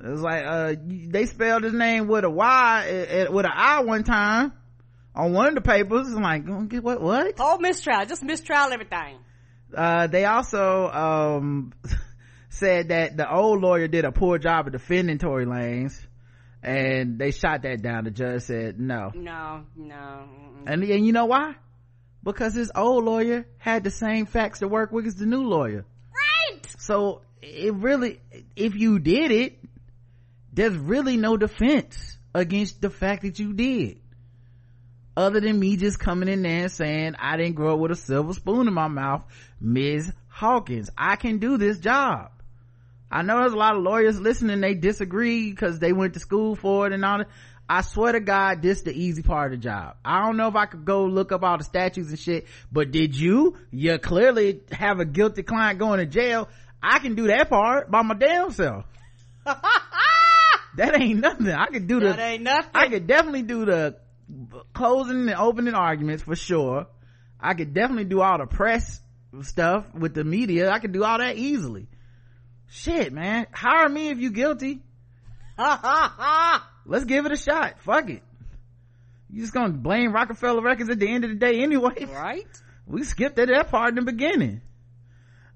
[0.04, 3.52] It was like uh they spelled his name with a Y eh, eh, with an
[3.54, 4.52] I one time
[5.14, 6.08] on one of the papers.
[6.08, 6.46] I'm like,
[6.82, 7.38] what what?
[7.38, 8.04] Whole mistrial.
[8.04, 9.16] Just mistrial everything.
[9.74, 11.72] Uh they also um
[12.52, 15.98] said that the old lawyer did a poor job of defending Tory Lanez
[16.62, 18.04] and they shot that down.
[18.04, 19.10] The judge said no.
[19.14, 20.28] No, no.
[20.66, 21.54] And, and you know why?
[22.22, 25.84] Because his old lawyer had the same facts to work with as the new lawyer.
[26.12, 26.60] Right.
[26.78, 28.20] So it really,
[28.54, 29.58] if you did it,
[30.52, 33.98] there's really no defense against the fact that you did.
[35.16, 37.96] Other than me just coming in there and saying, I didn't grow up with a
[37.96, 39.24] silver spoon in my mouth,
[39.60, 40.12] Ms.
[40.28, 40.90] Hawkins.
[40.96, 42.30] I can do this job.
[43.12, 46.56] I know there's a lot of lawyers listening, they disagree because they went to school
[46.56, 47.28] for it and all that.
[47.68, 49.96] I swear to God, this the easy part of the job.
[50.04, 52.90] I don't know if I could go look up all the statutes and shit, but
[52.90, 53.56] did you?
[53.70, 56.48] You clearly have a guilty client going to jail.
[56.82, 58.84] I can do that part by my damn self.
[59.44, 61.48] that ain't nothing.
[61.48, 62.70] I could do the, That ain't nothing.
[62.74, 63.96] I could definitely do the
[64.72, 66.86] closing and opening arguments for sure.
[67.38, 69.00] I could definitely do all the press
[69.42, 70.70] stuff with the media.
[70.70, 71.88] I could do all that easily.
[72.74, 73.46] Shit, man.
[73.52, 74.80] Hire me if you guilty.
[75.58, 77.78] Let's give it a shot.
[77.80, 78.22] Fuck it.
[79.30, 82.06] You just gonna blame Roc-A-Fella Records at the end of the day anyway.
[82.10, 82.46] Right?
[82.86, 84.62] We skipped at that part in the beginning.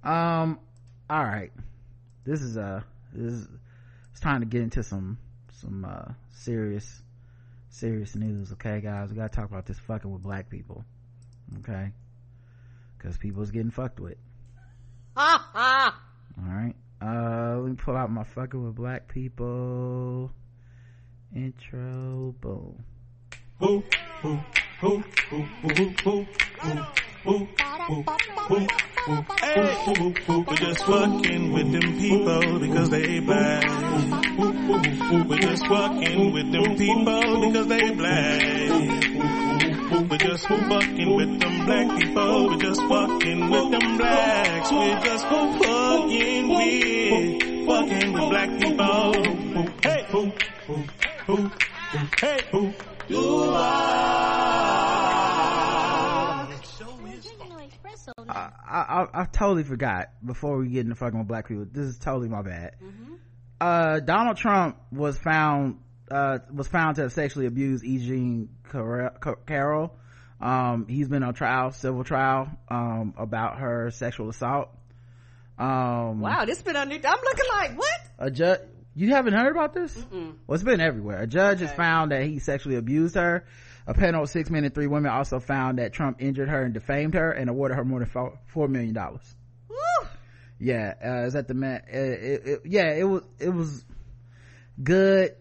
[0.05, 0.61] Um,
[1.09, 1.53] all right.
[2.27, 2.83] This is uh
[3.15, 3.49] this is
[4.11, 5.17] it's time to get into some
[5.61, 7.01] some uh serious
[7.71, 9.09] serious news, okay guys?
[9.09, 10.85] We gotta talk about this fucking with black people.
[11.61, 11.93] Okay?
[12.99, 14.19] Cause people's getting fucked with.
[15.17, 16.01] Ha ha.
[16.39, 16.75] All right.
[17.01, 20.33] Uh, let me pull out my fucking with black people
[21.33, 22.35] intro.
[22.41, 22.83] Boom.
[23.61, 23.85] Who,
[24.23, 24.41] who,
[24.81, 26.27] who, who, who, who,
[27.23, 27.47] who,
[27.87, 28.67] who,
[29.87, 33.65] who, who, We're just fucking with them people because they bad.
[35.29, 38.97] We're just fucking with them people because they black.
[40.11, 42.49] We're just fucking with them black people.
[42.49, 44.73] We're just fucking with them blacks.
[44.73, 47.36] We're just fucking with,
[47.67, 49.13] fucking with black people.
[49.83, 50.33] Hey, who,
[50.67, 50.85] who,
[51.27, 51.51] who,
[52.21, 52.73] hey, who,
[53.09, 54.37] you are.
[58.29, 61.67] I, I, I totally forgot before we get into fucking with black people.
[61.71, 62.77] This is totally my bad.
[63.61, 67.99] Uh, Donald Trump was found, uh, was found to have sexually abused E.
[67.99, 69.11] Jean Carroll.
[69.47, 69.97] Carroll.
[70.41, 74.69] Um, he's been on trial, civil trial, um, about her sexual assault.
[75.59, 76.91] Um, Wow, this been on.
[76.93, 78.01] I'm looking like what?
[78.19, 78.61] a judge,
[78.95, 79.97] you haven't heard about this?
[80.13, 81.23] Well, it's been everywhere.
[81.23, 83.45] A judge has found that he sexually abused her.
[83.87, 86.75] A panel of six men and three women also found that Trump injured her and
[86.75, 89.35] defamed her and awarded her more than four, four million dollars.
[90.59, 91.83] Yeah, uh, is that the man?
[91.87, 93.85] It, it, it- yeah, it was, it was
[94.83, 95.37] good.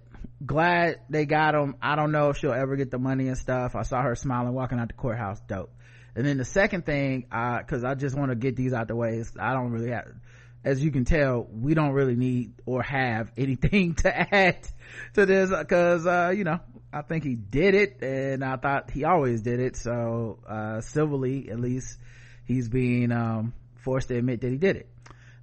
[0.45, 1.76] Glad they got him.
[1.82, 3.76] I don't know if she'll ever get the money and stuff.
[3.76, 5.39] I saw her smiling walking out the courthouse.
[5.47, 5.72] Dope.
[6.16, 8.95] And then the second thing, uh, cause I just want to get these out the
[8.95, 10.07] way is I don't really have,
[10.63, 14.68] as you can tell, we don't really need or have anything to add
[15.16, 16.59] to this cause, uh, you know,
[16.93, 19.76] I think he did it and I thought he always did it.
[19.76, 21.99] So, uh, civilly, at least
[22.45, 23.53] he's being, um,
[23.84, 24.89] forced to admit that he did it.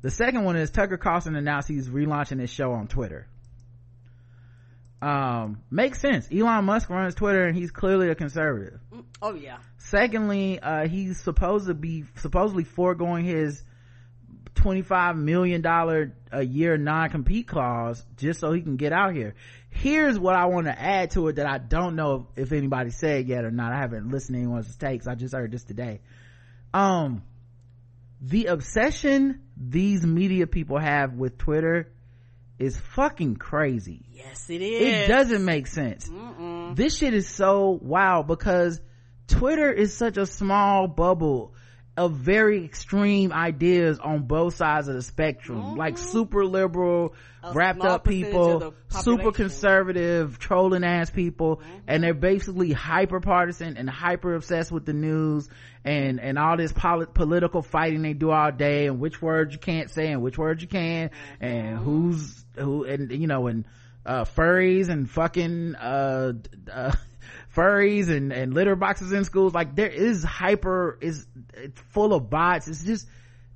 [0.01, 3.29] The second one is Tucker Carlson announced he's relaunching his show on Twitter.
[5.03, 6.29] Um, makes sense.
[6.33, 8.79] Elon Musk runs Twitter and he's clearly a conservative.
[9.21, 9.59] Oh yeah.
[9.77, 13.65] Secondly, uh, he's supposed to be supposedly foregoing his
[14.55, 15.67] $25 million
[16.31, 19.35] a year non-compete clause just so he can get out here.
[19.71, 23.27] Here's what I want to add to it that I don't know if anybody said
[23.27, 23.73] yet or not.
[23.73, 25.09] I haven't listened to anyone's takes.
[25.09, 26.01] I just heard this today.
[26.73, 27.25] Um,
[28.21, 31.91] the obsession these media people have with Twitter
[32.59, 34.05] is fucking crazy.
[34.13, 35.05] Yes, it is.
[35.05, 36.09] It doesn't make sense.
[36.75, 38.81] This shit is so wild because
[39.27, 41.55] Twitter is such a small bubble
[41.97, 45.59] of very extreme ideas on both sides of the spectrum.
[45.59, 45.79] Mm-hmm.
[45.79, 51.79] Like super liberal, A wrapped up people, super conservative, trolling ass people, mm-hmm.
[51.87, 55.51] and they're basically hyper partisan and hyper obsessed with the news
[55.85, 59.61] and, and all this poli- political fighting they do all day and which words you
[59.61, 61.85] can't say and which words you can and mm-hmm.
[61.85, 63.65] who's, who, and you know, and,
[64.05, 66.33] uh, furries and fucking, uh,
[66.73, 66.93] uh,
[67.57, 69.55] furries and, and litter boxes in schools.
[69.55, 72.69] Like there is hyper, is it's full of bots.
[72.69, 73.07] It's just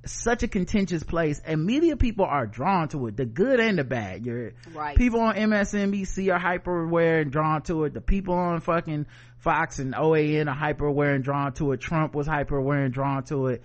[0.05, 3.83] such a contentious place and media people are drawn to it, the good and the
[3.83, 4.25] bad.
[4.25, 4.95] you're Right.
[4.95, 7.93] people on MSNBC are hyper aware and drawn to it.
[7.93, 9.07] The people on fucking
[9.39, 11.81] Fox and OAN are hyper aware and drawn to it.
[11.81, 13.63] Trump was hyper aware and drawn to it.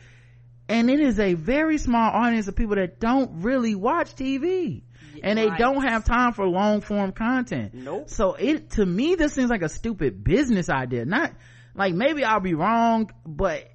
[0.68, 4.82] And it is a very small audience of people that don't really watch TV.
[5.22, 5.58] And they right.
[5.58, 7.74] don't have time for long form content.
[7.74, 8.08] Nope.
[8.08, 11.04] So it, to me, this seems like a stupid business idea.
[11.04, 11.32] Not,
[11.74, 13.68] like maybe I'll be wrong, but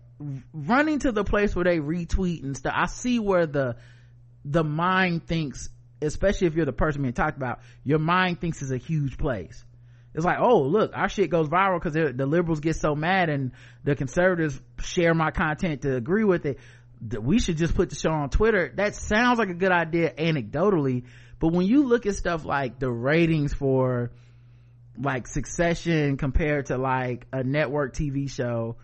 [0.53, 3.75] running to the place where they retweet and stuff, I see where the,
[4.45, 5.69] the mind thinks,
[6.01, 9.63] especially if you're the person being talked about, your mind thinks is a huge place.
[10.13, 13.51] It's like, oh, look, our shit goes viral because the liberals get so mad and
[13.83, 16.57] the conservatives share my content to agree with it.
[17.01, 18.73] That we should just put the show on Twitter.
[18.75, 21.03] That sounds like a good idea anecdotally,
[21.39, 24.11] but when you look at stuff like the ratings for
[24.99, 28.77] like Succession compared to like a network TV show,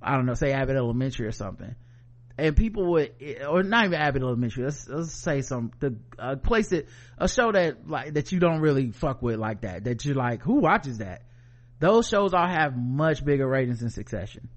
[0.00, 1.74] I don't know, say Abbott Elementary or something,
[2.38, 3.12] and people would,
[3.46, 6.86] or not even Abbott Elementary, let's, let's say some, the, a place that,
[7.18, 10.42] a show that like, that you don't really fuck with like that, that you're like,
[10.42, 11.22] who watches that?
[11.80, 14.48] Those shows all have much bigger ratings than Succession.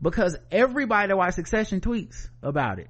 [0.00, 2.88] Because everybody that watches Succession tweets about it.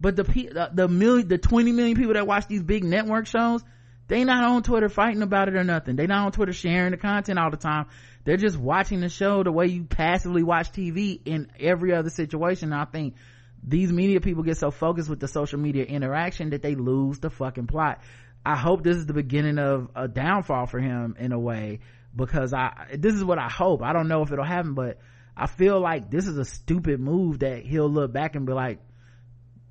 [0.00, 3.62] But the, the, the million, the 20 million people that watch these big network shows,
[4.06, 5.96] they not on Twitter fighting about it or nothing.
[5.96, 7.86] They not on Twitter sharing the content all the time.
[8.24, 12.72] They're just watching the show the way you passively watch TV in every other situation.
[12.72, 13.14] And I think
[13.62, 17.30] these media people get so focused with the social media interaction that they lose the
[17.30, 18.00] fucking plot.
[18.46, 21.80] I hope this is the beginning of a downfall for him in a way
[22.14, 23.82] because I, this is what I hope.
[23.82, 24.98] I don't know if it'll happen, but
[25.36, 28.78] I feel like this is a stupid move that he'll look back and be like,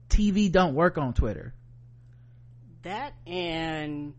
[0.10, 1.54] TV don't work on Twitter.
[2.84, 4.14] That and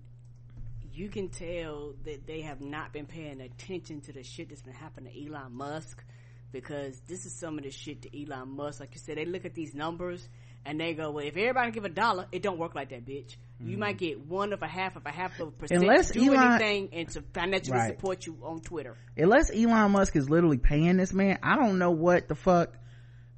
[0.92, 4.74] you can tell that they have not been paying attention to the shit that's been
[4.74, 6.02] happening to Elon Musk
[6.50, 8.80] because this is some of the shit to Elon Musk.
[8.80, 10.28] Like you said, they look at these numbers
[10.64, 13.36] and they go, well, if everybody give a dollar, it don't work like that, bitch.
[13.60, 13.80] You mm-hmm.
[13.80, 16.34] might get one of a half of a half of a percent Unless to do
[16.34, 17.96] Elon- anything and to financially Right.
[17.96, 18.96] support you on Twitter.
[19.16, 22.76] Unless Elon Musk is literally paying this man, I don't know what the fuck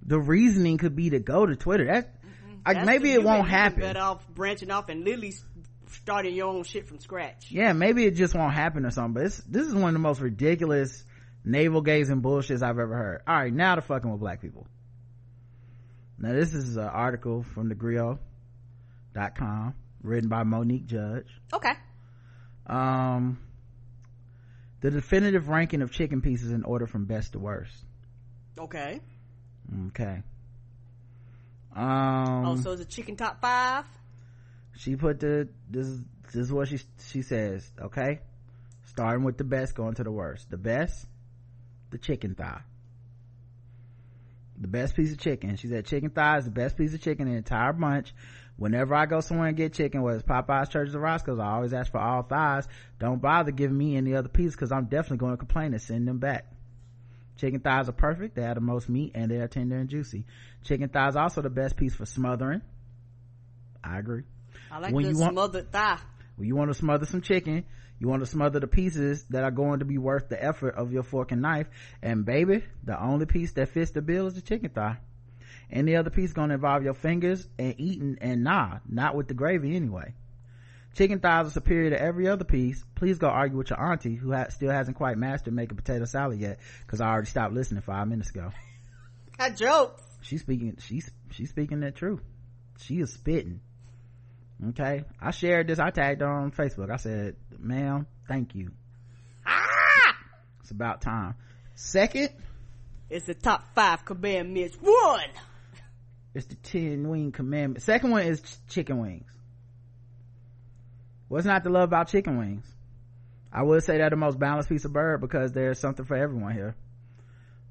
[0.03, 1.87] the reasoning could be to go to Twitter.
[1.87, 2.15] That,
[2.67, 3.81] like, maybe it won't happen.
[3.81, 5.35] Better off branching off and literally
[5.89, 7.51] starting your own shit from scratch.
[7.51, 9.99] Yeah, maybe it just won't happen or something, but it's, this is one of the
[9.99, 11.05] most ridiculous
[11.45, 13.23] navel gazing bullshits I've ever heard.
[13.27, 14.67] All right, now to fucking with black people.
[16.19, 18.19] Now this is an article from the Grio.com
[20.03, 21.29] written by Monique Judge.
[21.53, 21.73] Okay.
[22.67, 23.39] Um,
[24.81, 27.75] the definitive ranking of chicken pieces in order from best to worst.
[28.59, 29.01] Okay.
[29.89, 30.23] Okay.
[31.75, 32.47] Um.
[32.47, 33.85] oh, so it's a chicken top five?
[34.81, 36.01] she put the this is
[36.33, 36.79] this is what she
[37.11, 38.21] she says okay?
[38.87, 40.51] Starting with the best going to the worst.
[40.51, 41.07] The best
[41.91, 42.63] the chicken thigh.
[44.59, 45.57] The best piece of chicken.
[45.57, 48.15] She said chicken thigh is the best piece of chicken in the entire bunch.
[48.57, 51.75] Whenever i go somewhere and get chicken whether it's popeyes Church's or roscoe's i always
[51.75, 52.67] ask for all thighs.
[52.99, 56.09] Don't bother giving me any other pieces because i'm definitely going to complain and send
[56.09, 56.47] them back
[57.41, 58.35] chicken thighs are perfect.
[58.37, 60.25] They have the most meat and they are tender and juicy.
[60.65, 62.63] Chicken thighs also the best piece for smothering.
[63.83, 64.23] I agree.
[64.71, 65.99] I like When the you want- smothered thigh.
[66.37, 67.65] when you want to smother some chicken
[67.99, 70.91] you want to smother the pieces that are going to be worth the effort of
[70.91, 71.69] your fork and knife.
[72.03, 74.99] And baby the only piece that fits the bill is the chicken thigh.
[75.71, 79.35] Any other piece going to involve your fingers and eating and nah not with the
[79.35, 80.15] gravy anyway
[80.95, 82.85] chicken thighs are superior to every other piece.
[82.95, 86.39] Please go argue with your auntie who ha- still hasn't quite mastered making potato salad
[86.39, 88.51] yet because i already stopped listening five minutes ago.
[89.39, 90.03] Got jokes.
[90.21, 92.21] she's speaking she's she's speaking the truth.
[92.79, 93.61] She is spitting.
[94.71, 95.05] Okay?
[95.21, 96.91] I shared this i tagged her on facebook.
[96.91, 98.73] I said ma'am thank you.
[99.47, 100.17] Ah!
[100.61, 101.35] it's about time.
[101.75, 102.31] Second?
[103.09, 104.77] It's the top five commandments.
[104.81, 105.25] One.
[106.35, 107.83] it's the 10 wing commandment.
[107.83, 109.31] Second one is ch- chicken wings
[111.31, 112.67] what's not to love about chicken wings?
[113.53, 116.53] I would say they're the most balanced piece of bird because there's something for everyone
[116.53, 116.75] here.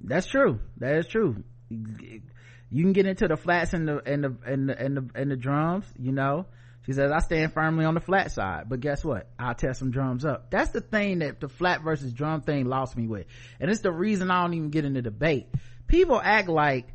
[0.02, 0.60] That's true.
[0.78, 1.44] That is true.
[1.70, 5.32] You can get into the flats and the and the and the and the, and
[5.32, 6.46] the drums you know?
[6.86, 8.70] She says i stand firmly on the flat side.
[8.70, 9.30] But guess what?
[9.38, 10.50] I'll tear some drums up.
[10.50, 13.26] That's the thing that the flat versus drum thing lost me with.
[13.60, 15.48] And it's the reason i don't even get into debate.
[15.88, 16.88] People act like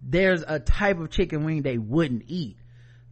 [0.00, 2.56] there's a type of chicken wing they wouldn't eat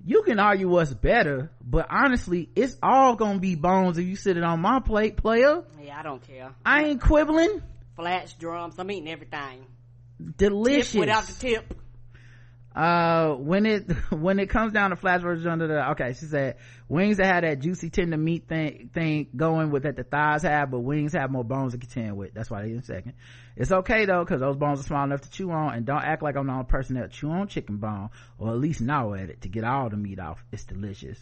[0.05, 4.37] you can argue what's better but honestly it's all gonna be bones if you sit
[4.37, 6.53] it on my plate player Yeah, I don't care.
[6.65, 7.63] i ain't quibbling
[7.97, 8.79] Flats, drums.
[8.79, 9.67] I'm eating everything.
[10.37, 11.75] delicious Tip without the tip.
[12.75, 16.57] uh when it when it comes down to flats versus under the okay she said
[16.89, 20.71] wings that have that juicy tender meat thing thing going with that the thighs have
[20.71, 23.15] but wings have more bones to contend with that's why they in second
[23.61, 26.23] it's okay though because those bones are small enough to chew on and don't act
[26.23, 28.09] like i'm the only person that chew on chicken bone
[28.39, 31.19] or at least gnaw at it to get all the meat off it's delicious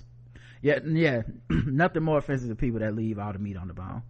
[0.63, 4.03] yeah yeah nothing more offensive to people that leave all the meat on the bone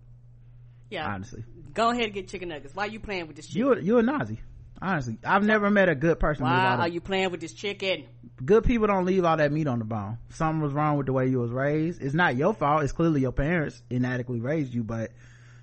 [0.91, 1.09] Yeah.
[1.13, 1.45] honestly
[1.75, 2.75] Go ahead and get chicken nuggets.
[2.75, 3.61] Why are you playing with this chicken?
[3.61, 4.41] You're, you a nazi
[4.81, 7.53] honestly i've never met a good person Why all the- are you playing with this
[7.53, 8.05] chicken?
[8.45, 11.13] good people don't leave all that meat on the bone something was wrong with the
[11.13, 14.85] way you was raised it's not your fault it's clearly your parents inadequately raised you
[14.85, 15.11] but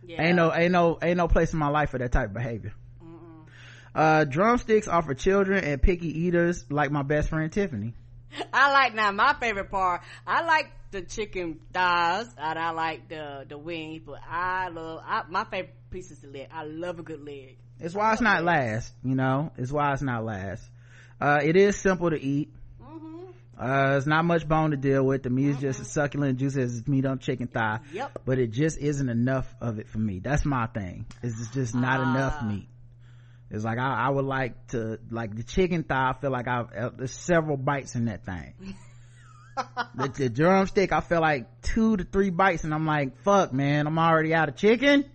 [0.08, 0.22] Yeah.
[0.22, 2.74] ain't no ain't no ain't no place in my life for that type of behavior
[3.94, 7.94] uh drumsticks are for children and picky eaters like my best friend tiffany
[8.52, 10.02] I like now my favorite part.
[10.28, 15.22] I like the chicken thighs and I like the the wings, but I love I,
[15.30, 16.50] my favorite piece is the leg.
[16.52, 17.56] I love a good leg.
[17.80, 20.62] it's why it's not last you know it's why it's not last
[21.22, 22.52] uh it is simple to eat
[23.60, 25.24] uh it's not much bone to deal with.
[25.24, 27.80] The meat is just as succulent and juicy as meat on chicken thigh.
[27.94, 28.22] Yep.
[28.26, 30.20] but it just isn't enough of it for me.
[30.20, 31.06] That's my thing.
[31.24, 32.68] It's just not enough meat.
[33.52, 36.62] It's like I, I would like to like the chicken thigh i feel like i
[36.62, 38.54] uh, there's several bites in that thing.
[39.96, 43.88] The, the drumstick i feel like two to three bites and i'm like fuck man
[43.88, 45.06] i'm already out of chicken?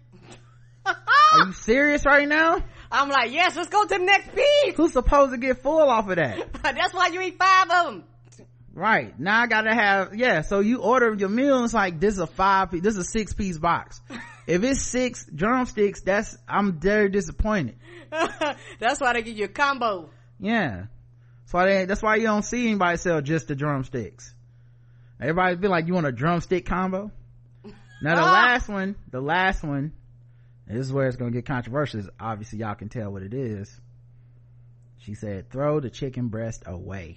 [0.86, 2.62] Are you serious right now?
[2.90, 4.74] I'm like, yes, let's go to the next piece.
[4.76, 6.52] who's supposed to get full off of that?
[6.62, 8.04] That's why you eat five of them.
[8.72, 9.18] Right.
[9.18, 12.26] Now I gotta have, yeah, so you order your meal it's like, this is a
[12.26, 14.00] five piece, this is a six piece box.
[14.46, 17.76] if it's six drumsticks, that's, I'm very disappointed.
[18.80, 20.10] That's why they give you a combo.
[20.40, 20.86] Yeah.
[21.44, 24.34] That's why they, that's why you don't see anybody sell just the drumsticks.
[25.20, 27.10] Everybody's been like, you want a drumstick combo?
[28.02, 28.32] Now the Ah.
[28.32, 29.92] last one, the last one,
[30.66, 32.02] this is where it's gonna get controversial.
[32.18, 33.70] Obviously y'all can tell what it is.
[34.98, 37.16] She said, throw the chicken breast away.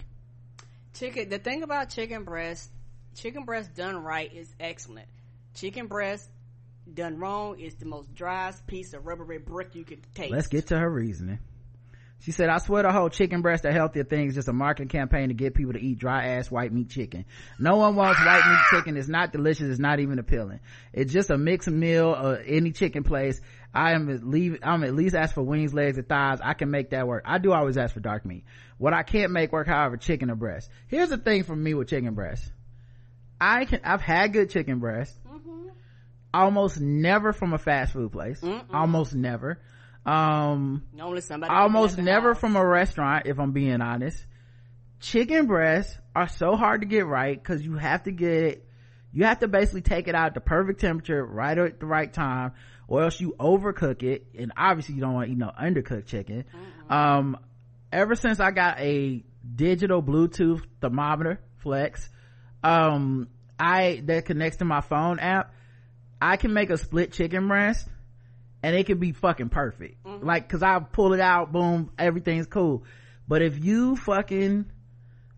[0.94, 1.30] Chicken.
[1.30, 2.70] The thing about chicken breast,
[3.16, 5.08] chicken breast done right is excellent.
[5.56, 6.30] Chicken breast
[6.92, 10.32] done wrong is the most driest piece of rubbery brick you could taste.
[10.32, 11.40] Let's get to her reasoning.
[12.20, 14.88] She said, I swear the whole chicken breast a healthier thing is just a marketing
[14.88, 17.26] campaign to get people to eat dry ass white meat chicken.
[17.60, 18.96] No one wants white meat chicken.
[18.96, 19.68] It's not delicious.
[19.68, 20.62] It's not even appealing.
[20.94, 23.42] It's just a mixed meal of any chicken place.
[23.74, 26.40] I am at leave, I'm at least ask for wings, legs, and thighs.
[26.44, 27.24] I can make that work.
[27.26, 28.44] I do always ask for dark meat.
[28.78, 30.70] What I can't make work, however, chicken or breast.
[30.88, 32.52] Here's the thing for me with chicken breast.
[33.42, 35.16] I can, I've had good chicken breast.
[35.28, 35.70] Mm-hmm.
[36.34, 38.44] Almost never from a fast food place.
[38.72, 39.60] Almost never.
[40.06, 41.52] Um, Only somebody.
[41.52, 44.24] almost never from a restaurant, if I'm being honest.
[45.00, 48.66] Chicken breasts are so hard to get right because you have to get,
[49.12, 52.12] you have to basically take it out at the perfect temperature right at the right
[52.12, 52.54] time
[52.94, 54.28] or else you overcook it.
[54.38, 56.46] And obviously you don't want to eat no undercooked chicken.
[56.92, 57.40] Um,
[57.92, 59.24] ever since I got a
[59.56, 62.08] digital Bluetooth thermometer flex,
[62.64, 63.30] um,
[63.60, 65.56] I, that connects to my phone app,
[66.22, 67.88] I can make a split chicken breast
[68.62, 70.06] and it can be fucking perfect.
[70.06, 72.84] Like, cause I pull it out, boom, everything's cool.
[73.28, 74.66] But if you fucking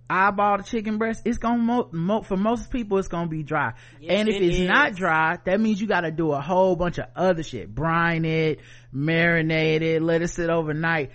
[0.10, 3.74] eyeball the chicken breast, it's gonna, mo- mo- for most people, it's gonna be dry.
[4.00, 4.68] Yes, and if it it's is.
[4.68, 7.74] not dry, that means you gotta do a whole bunch of other shit.
[7.74, 8.60] Brine it,
[8.94, 11.12] marinate it, let it sit overnight.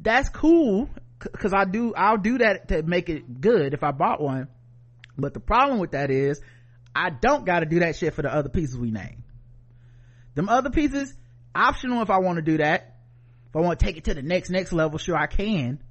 [0.00, 0.88] That's cool,
[1.18, 4.48] cause I do, I'll do that to make it good if I bought one.
[5.16, 6.40] But the problem with that is,
[6.94, 9.24] I don't gotta do that shit for the other pieces we name.
[10.34, 11.14] Them other pieces,
[11.54, 12.96] optional if I want to do that.
[13.48, 15.82] If I want to take it to the next, next level, sure I can.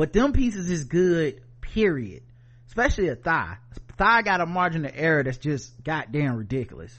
[0.00, 2.22] But them pieces is good, period.
[2.68, 3.58] Especially a thigh.
[3.98, 6.98] Thigh got a margin of error that's just goddamn ridiculous.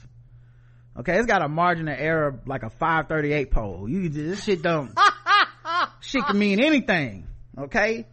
[0.96, 3.88] Okay, it's got a margin of error like a 538 poll.
[3.88, 4.96] You, this shit don't,
[6.00, 7.26] shit can mean anything.
[7.58, 8.06] Okay?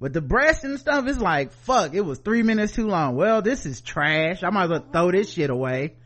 [0.00, 3.16] But the breast and stuff is like, fuck, it was three minutes too long.
[3.16, 4.44] Well, this is trash.
[4.44, 5.96] I might as well throw this shit away.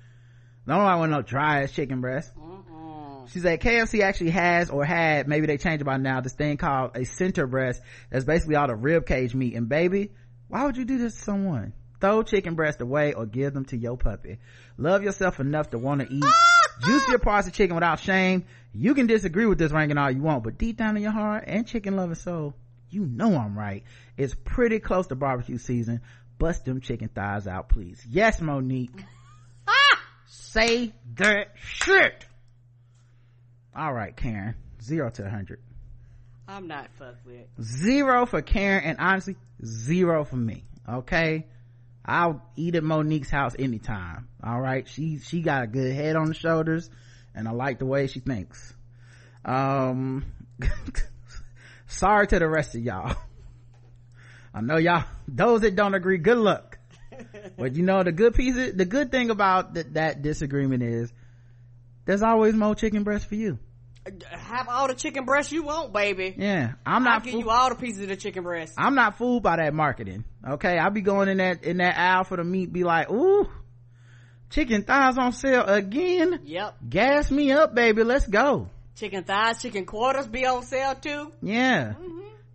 [0.67, 2.33] Don't want no dry ass chicken breast.
[3.32, 6.57] She said KFC actually has or had, maybe they changed it by now, this thing
[6.57, 7.81] called a center breast
[8.11, 9.55] that's basically all the rib cage meat.
[9.55, 10.11] And baby,
[10.48, 11.73] why would you do this to someone?
[12.01, 14.39] Throw chicken breast away or give them to your puppy.
[14.78, 16.24] Love yourself enough to want to eat
[16.82, 18.47] juicier parts of chicken without shame.
[18.73, 21.44] You can disagree with this ranking all you want, but deep down in your heart
[21.47, 22.55] and chicken loving soul,
[22.89, 23.85] you know I'm right.
[24.16, 26.01] It's pretty close to barbecue season.
[26.39, 28.05] Bust them chicken thighs out, please.
[28.09, 29.05] Yes, Monique.
[30.27, 32.27] Say that shit.
[33.81, 34.57] All right, Karen.
[34.82, 35.59] Zero to a hundred.
[36.47, 37.47] I'm not fucked with.
[37.62, 40.65] Zero for Karen, and honestly, zero for me.
[40.86, 41.47] Okay,
[42.05, 44.28] I'll eat at Monique's house anytime.
[44.44, 46.90] All right, she she got a good head on the shoulders,
[47.35, 48.74] and I like the way she thinks.
[49.47, 50.27] Um,
[51.86, 53.16] sorry to the rest of y'all.
[54.55, 55.05] I know y'all.
[55.27, 56.78] Those that don't agree, good luck.
[57.57, 61.11] but you know the good piece, the good thing about th- that disagreement is,
[62.05, 63.59] there's always more chicken breast for you.
[64.31, 66.35] Have all the chicken breast you want, baby.
[66.37, 67.24] Yeah, I'm I'll not.
[67.24, 68.74] give fool- you all the pieces of the chicken breast.
[68.78, 70.24] I'm not fooled by that marketing.
[70.47, 73.49] Okay, I'll be going in that in that aisle for the meat, be like, ooh,
[74.51, 76.41] chicken thighs on sale again.
[76.45, 76.77] Yep.
[76.89, 78.05] Gas me up, baby.
[78.05, 78.69] Let's go.
[78.97, 81.32] Chicken thighs, chicken quarters be on sale too.
[81.43, 81.95] Yeah,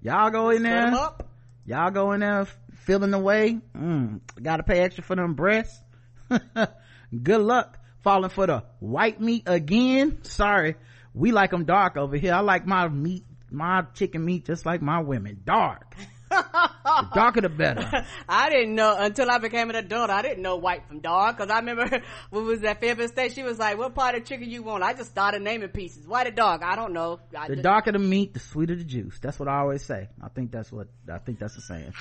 [0.01, 0.93] y'all go in there.
[0.93, 1.27] up.
[1.65, 2.45] Y'all go in there
[2.85, 3.59] feeling the way.
[3.75, 5.81] Mm, gotta pay extra for them breasts.
[7.23, 10.19] Good luck falling for the white meat again.
[10.23, 10.75] Sorry,
[11.15, 12.33] we like them dark over here.
[12.33, 15.95] I like my meat, my chicken meat, just like my women, dark.
[16.29, 18.05] the darker the better.
[18.29, 20.09] I didn't know until I became an adult.
[20.09, 22.01] I didn't know white from dark because I remember
[22.31, 23.33] when was at Fairfield State.
[23.33, 26.05] She was like, "What part of chicken you want?" I just started naming pieces.
[26.07, 26.63] White or dark?
[26.63, 27.19] I don't know.
[27.37, 30.09] I the just- darker the meat the sweeter the juice that's what i always say
[30.21, 31.93] i think that's what i think that's the saying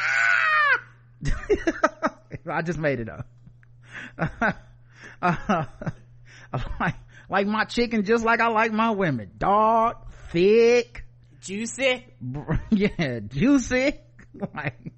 [2.51, 3.27] i just made it up
[4.19, 4.53] uh,
[5.23, 5.67] I
[6.81, 6.95] like
[7.29, 9.31] like my chicken just like i like my women.
[9.39, 11.05] Dark thick
[11.41, 12.07] juicy?
[12.21, 13.95] br- yeah juicy.
[14.53, 14.93] Like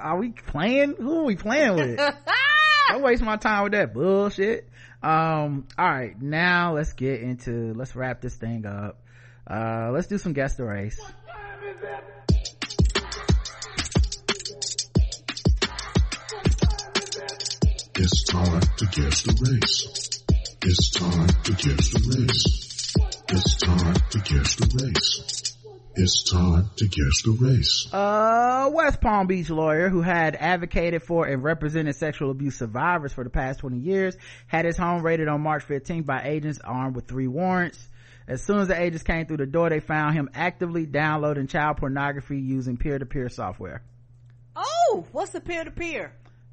[0.00, 0.94] are we playing?
[0.98, 1.98] Who are we playing with?
[2.88, 4.70] Don't waste my time with that bullshit.
[5.02, 9.02] Um all right now let's get into let's wrap this thing up.
[9.46, 10.98] Uh let's do some guest the race.
[17.94, 20.01] It's time to guess the race.
[20.64, 22.94] It's time to guess the race.
[23.30, 25.56] It's time to guess the race.
[25.96, 27.88] It's time to guess the race.
[27.92, 33.24] a West Palm Beach lawyer who had advocated for and represented sexual abuse survivors for
[33.24, 34.16] the past 20 years
[34.46, 37.84] had his home raided on March 15th by agents armed with three warrants.
[38.28, 41.78] As soon as the agents came through the door, they found him actively downloading child
[41.78, 43.82] pornography using peer-to-peer software.
[44.54, 46.12] Oh, what's the peer to peer?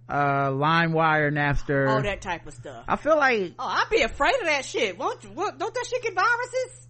[0.09, 1.87] Uh, LimeWire, Napster.
[1.89, 2.83] All that type of stuff.
[2.87, 4.97] I feel like, Oh, I'd be afraid of that shit.
[4.97, 5.29] Won't you?
[5.29, 6.87] What, don't that shit get viruses?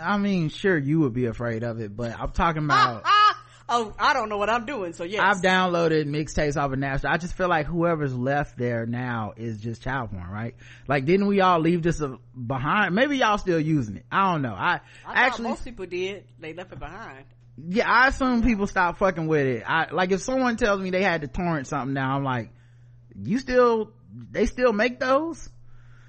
[0.00, 3.02] I mean, sure, you would be afraid of it, but I'm talking about,
[3.68, 4.94] oh, I don't know what I'm doing.
[4.94, 7.10] So yes, I've downloaded mixtapes off of Napster.
[7.10, 10.54] I just feel like whoever's left there now is just child porn, right?
[10.86, 12.00] Like, didn't we all leave this
[12.46, 12.94] behind?
[12.94, 14.06] Maybe y'all still using it.
[14.10, 14.54] I don't know.
[14.54, 16.24] I, I actually, most people did.
[16.40, 17.26] They left it behind.
[17.68, 19.64] Yeah, I assume people stop fucking with it.
[19.66, 22.50] I, like, if someone tells me they had to torrent something now, I'm like,
[23.20, 23.92] you still
[24.30, 25.50] they still make those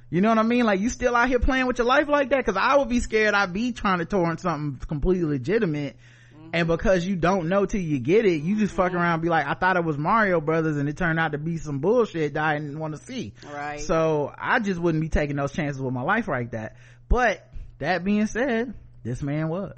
[0.09, 0.65] you know what I mean?
[0.65, 2.43] Like you still out here playing with your life like that?
[2.45, 5.97] Cause I would be scared I'd be trying to torrent something completely legitimate.
[6.35, 6.49] Mm-hmm.
[6.53, 8.81] And because you don't know till you get it, you just mm-hmm.
[8.81, 11.37] fuck around be like, I thought it was Mario Brothers and it turned out to
[11.37, 13.33] be some bullshit that I didn't want to see.
[13.53, 13.81] Right.
[13.81, 16.77] So I just wouldn't be taking those chances with my life like that.
[17.07, 17.47] But
[17.77, 18.73] that being said,
[19.03, 19.77] this man was.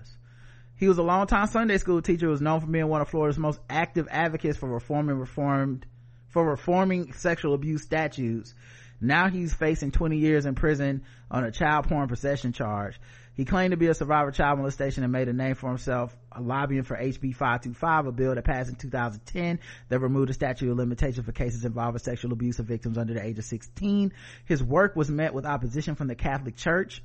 [0.81, 3.37] He was a longtime Sunday school teacher who was known for being one of Florida's
[3.37, 5.85] most active advocates for reforming reformed,
[6.27, 8.53] for reforming sexual abuse statutes
[9.01, 13.01] now he's facing 20 years in prison on a child porn possession charge.
[13.33, 16.15] He claimed to be a survivor of child molestation and made a name for himself
[16.39, 19.59] lobbying for HB 525, a bill that passed in 2010
[19.89, 23.25] that removed the statute of limitation for cases involving sexual abuse of victims under the
[23.25, 24.13] age of 16.
[24.45, 27.01] His work was met with opposition from the Catholic Church.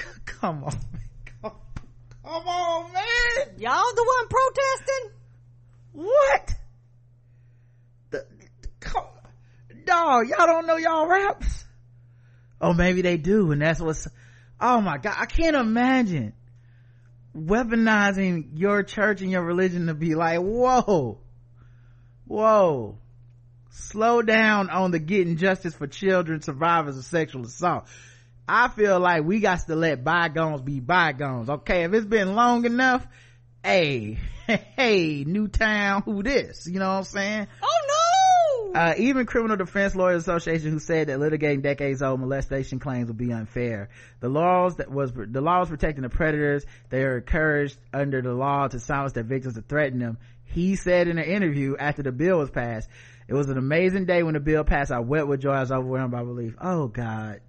[0.24, 0.72] Come on,
[1.42, 1.52] Come,
[2.22, 3.54] come on, man.
[3.58, 5.10] Y'all the one protesting?
[5.92, 6.54] What?
[8.10, 8.26] The
[9.84, 11.64] dog, y'all don't know y'all raps?
[12.60, 14.06] Oh, maybe they do, and that's what's,
[14.60, 16.34] oh my god, I can't imagine
[17.36, 21.18] weaponizing your church and your religion to be like, whoa,
[22.26, 22.98] whoa,
[23.70, 27.86] slow down on the getting justice for children survivors of sexual assault.
[28.48, 31.50] I feel like we got to let bygones be bygones.
[31.50, 31.84] Okay.
[31.84, 33.06] If it's been long enough,
[33.62, 36.66] hey, hey, Newtown, who this?
[36.66, 37.46] You know what I'm saying?
[37.62, 38.80] Oh no!
[38.80, 43.16] Uh, even Criminal Defense Lawyers Association, who said that litigating decades old molestation claims would
[43.16, 43.88] be unfair.
[44.20, 46.64] The laws that was the laws protecting the predators.
[46.90, 50.18] They are encouraged under the law to silence their victims and threaten them.
[50.44, 52.88] He said in an interview after the bill was passed,
[53.26, 54.90] "It was an amazing day when the bill passed.
[54.90, 55.52] I wept with joy.
[55.52, 57.40] I was overwhelmed by relief." Oh God.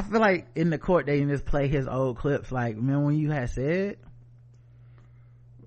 [0.00, 2.50] I feel like in the court they just play his old clips.
[2.50, 3.98] Like, remember when you had said?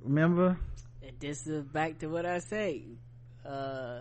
[0.04, 0.58] Remember?
[1.20, 2.84] This is back to what I say
[3.46, 4.00] uh,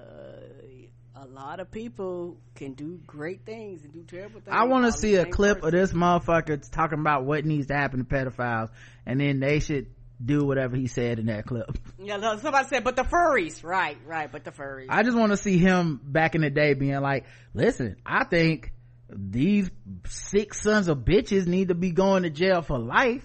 [1.15, 4.49] a lot of people can do great things and do terrible things.
[4.51, 5.67] I want to see a clip person.
[5.67, 8.71] of this motherfucker talking about what needs to happen to pedophiles,
[9.07, 9.89] and then they should
[10.25, 11.79] do whatever he said in that clip.
[12.05, 14.87] Yeah, somebody said, but the furries, right, right, but the furries.
[14.89, 18.73] I just want to see him back in the day being like, listen, I think
[19.15, 19.71] these
[20.07, 23.25] six sons of bitches need to be going to jail for life.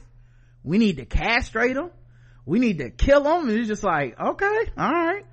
[0.64, 1.91] We need to castrate them.
[2.45, 3.49] We need to kill them.
[3.49, 5.26] And it's just like, okay, all right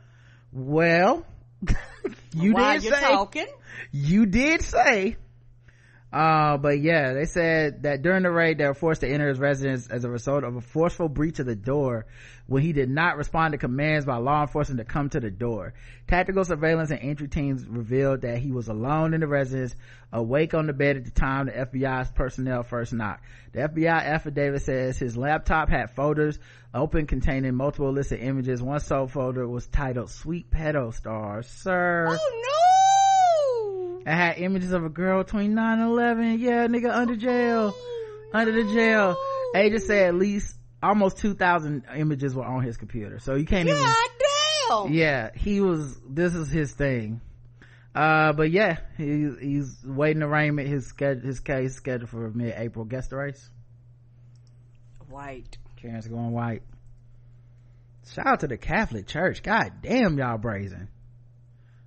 [0.55, 1.27] well
[2.33, 3.47] you While did say talking.
[3.91, 5.17] you did say
[6.15, 9.41] uh, but yeah, they said that during the raid, they were forced to enter his
[9.41, 12.07] residence as a result of a forceful breach of the door
[12.47, 15.75] when he did not respond to commands by law enforcement to come to the door.
[16.07, 19.75] Tactical surveillance and entry teams revealed that he was alone in the residence,
[20.13, 23.25] awake on the bed at the time the FBI's personnel first knocked.
[23.51, 26.39] The FBI affidavit says his laptop had folders
[26.73, 28.63] open containing multiple illicit images.
[28.63, 31.49] One sole folder was titled Sweet Pedo Stars.
[31.49, 32.07] Sir.
[32.09, 32.64] Oh no!
[34.07, 36.39] I had images of a girl between 9 and 11.
[36.39, 37.75] Yeah, nigga under jail.
[38.33, 39.17] Under the jail.
[39.55, 43.19] They just said at least almost 2,000 images were on his computer.
[43.19, 43.95] So you can't God even.
[44.69, 44.93] damn!
[44.93, 47.21] Yeah, he was, this is his thing.
[47.95, 50.69] Uh, but yeah, he, he's waiting arraignment.
[50.69, 52.85] His schedule, his case scheduled for mid-April.
[52.85, 53.51] Guess the race?
[55.09, 55.57] White.
[55.81, 56.63] Chance going white.
[58.13, 59.43] Shout out to the Catholic Church.
[59.43, 60.89] God damn, y'all brazen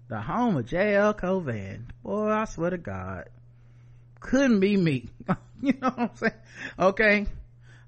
[0.09, 1.13] the home of J.L.
[1.13, 1.85] Covan.
[2.03, 3.25] Boy, I swear to God.
[4.19, 5.09] Couldn't be me.
[5.61, 6.33] you know what I'm saying?
[6.79, 7.25] Okay.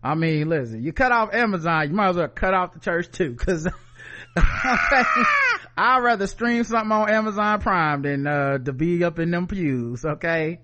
[0.02, 3.12] I mean, listen, you cut off Amazon, you might as well cut off the church
[3.12, 3.68] too, cause
[4.38, 10.06] I'd rather stream something on Amazon Prime than, uh, to be up in them pews,
[10.06, 10.62] okay?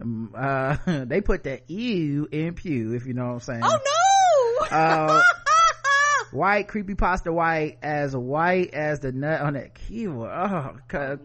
[0.00, 3.62] Um, uh, they put that ew in pew, if you know what I'm saying.
[3.64, 4.76] Oh no!
[4.76, 5.22] uh,
[6.36, 10.30] white creepy pasta white as white as the nut on that keyboard.
[10.32, 10.76] Oh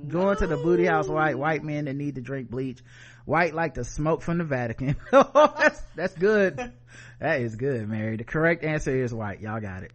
[0.07, 2.79] going to the booty house white white men that need to drink bleach.
[3.25, 4.95] White like the smoke from the vatican.
[5.11, 6.71] That's that's good.
[7.19, 8.17] That is good mary.
[8.17, 9.41] The correct answer is white.
[9.41, 9.91] Y'all got it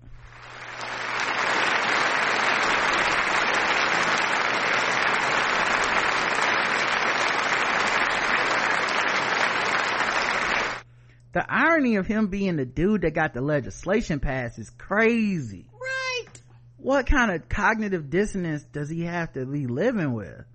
[11.36, 15.66] the irony of him being the dude that got the legislation passed is crazy.
[15.70, 16.40] Right.
[16.78, 20.46] What kind of cognitive dissonance does he have to be living with?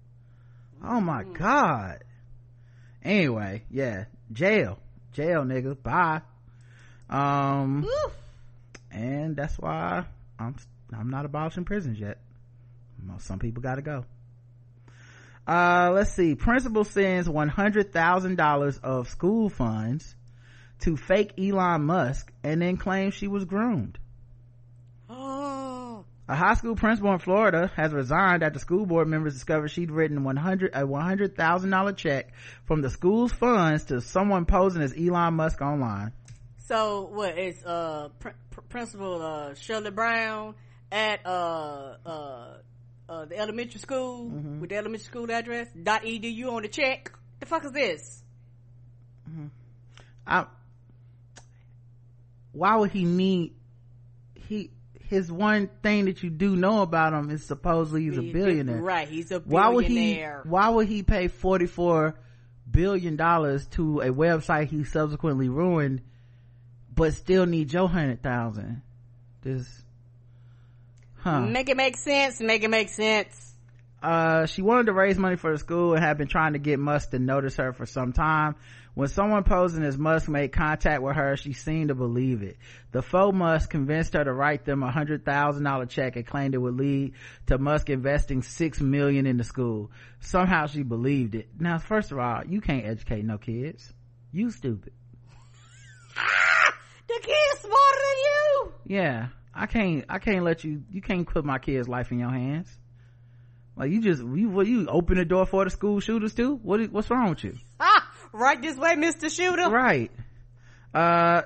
[0.84, 1.38] Oh my mm.
[1.38, 2.04] god.
[3.04, 4.80] Anyway, yeah, jail,
[5.14, 5.78] jail, nigga.
[5.84, 6.22] Bye.
[7.12, 8.14] Um, Oof.
[8.90, 10.06] and that's why
[10.40, 10.56] I'm
[10.92, 12.18] I'm not abolishing prisons yet.
[13.20, 14.06] Some people got to go.
[15.48, 16.34] Uh, let's see.
[16.34, 20.16] Principal sends one hundred thousand dollars of school funds
[20.82, 23.98] to fake Elon Musk and then claim she was groomed.
[25.10, 26.06] Oh.
[26.28, 30.24] A high school principal in Florida has resigned after school board members discovered she'd written
[30.24, 32.34] 100, a $100,000 check
[32.66, 36.14] from the school's funds to someone posing as Elon Musk online.
[36.58, 40.56] So what is uh pr- pr- principal uh Shirley Brown
[40.90, 42.48] at uh uh
[43.10, 44.62] uh the elementary school Mm-hmm.
[44.62, 47.12] with the elementary school address dot edu on the check?
[47.42, 48.24] The fuck is this?
[50.26, 50.46] I,
[52.52, 53.54] why would he need,
[54.36, 54.72] he,
[55.08, 58.82] his one thing that you do know about him is supposedly he's a billionaire.
[58.82, 59.50] right, he's a billionaire.
[59.50, 62.16] Why would he, why would he pay 44
[62.70, 66.02] billion dollars to a website he subsequently ruined,
[66.94, 68.82] but still need your hundred thousand?
[69.42, 69.68] This,
[71.18, 71.42] huh.
[71.42, 72.40] Make it make sense.
[72.40, 73.51] Make it make sense.
[74.02, 76.80] Uh, she wanted to raise money for the school and had been trying to get
[76.80, 78.56] Musk to notice her for some time.
[78.94, 82.58] When someone posing as Musk made contact with her, she seemed to believe it.
[82.92, 86.56] The faux Musk convinced her to write them a hundred thousand dollar check and claimed
[86.56, 87.14] it would lead
[87.48, 89.92] to Musk investing six million in the school.
[90.20, 91.48] Somehow she believed it.
[91.58, 93.94] Now, first of all, you can't educate no kids.
[94.32, 94.94] You stupid.
[97.08, 98.74] The kid's smarter than you.
[98.86, 100.06] Yeah, I can't.
[100.08, 100.84] I can't let you.
[100.92, 102.70] You can't put my kid's life in your hands.
[103.82, 106.60] Like you just you what you open the door for the school shooters too?
[106.62, 107.58] What is- what's wrong with you?
[107.80, 109.72] Ah, right this way, Mister Shooter.
[109.72, 110.12] Right.
[110.94, 111.42] Uh,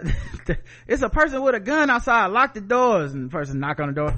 [0.87, 2.27] it's a person with a gun outside.
[2.27, 4.13] Lock the doors, and the person knock on the door.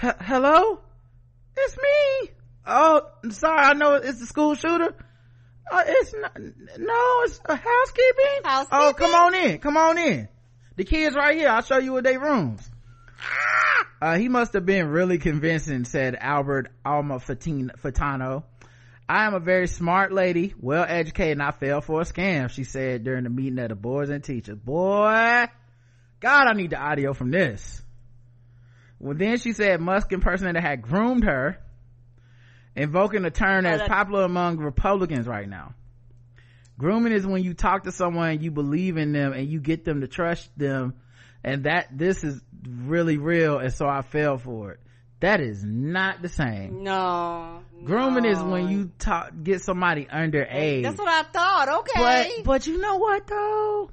[0.00, 0.80] "He- Hello,
[1.54, 2.30] it's me.
[2.66, 3.58] Oh, sorry.
[3.60, 4.94] I know it's the school shooter.
[5.70, 6.38] Uh, it's not.
[6.38, 8.68] No, it's a housekeeping.
[8.72, 9.58] Oh, come on in.
[9.58, 10.28] Come on in.
[10.76, 11.50] The kids right here.
[11.50, 12.66] I'll show you what they rooms.
[14.00, 18.42] Uh, he must have been really convincing, said Albert Alma Fatano.
[19.08, 22.64] I am a very smart lady, well educated, and I fell for a scam, she
[22.64, 24.58] said during the meeting of the boards and teachers.
[24.58, 25.46] Boy,
[26.20, 27.82] God, I need the audio from this.
[28.98, 31.58] Well, then she said Musk impersonator had groomed her,
[32.74, 35.74] invoking a term that's popular among Republicans right now.
[36.78, 40.00] Grooming is when you talk to someone, you believe in them, and you get them
[40.00, 40.94] to trust them,
[41.44, 44.80] and that this is really real, and so I fell for it.
[45.20, 46.82] That is not the same.
[46.82, 47.60] No.
[47.84, 50.82] Grooming is when you talk, get somebody underage.
[50.82, 51.68] That's what I thought.
[51.80, 52.32] Okay.
[52.38, 53.90] But, but you know what though?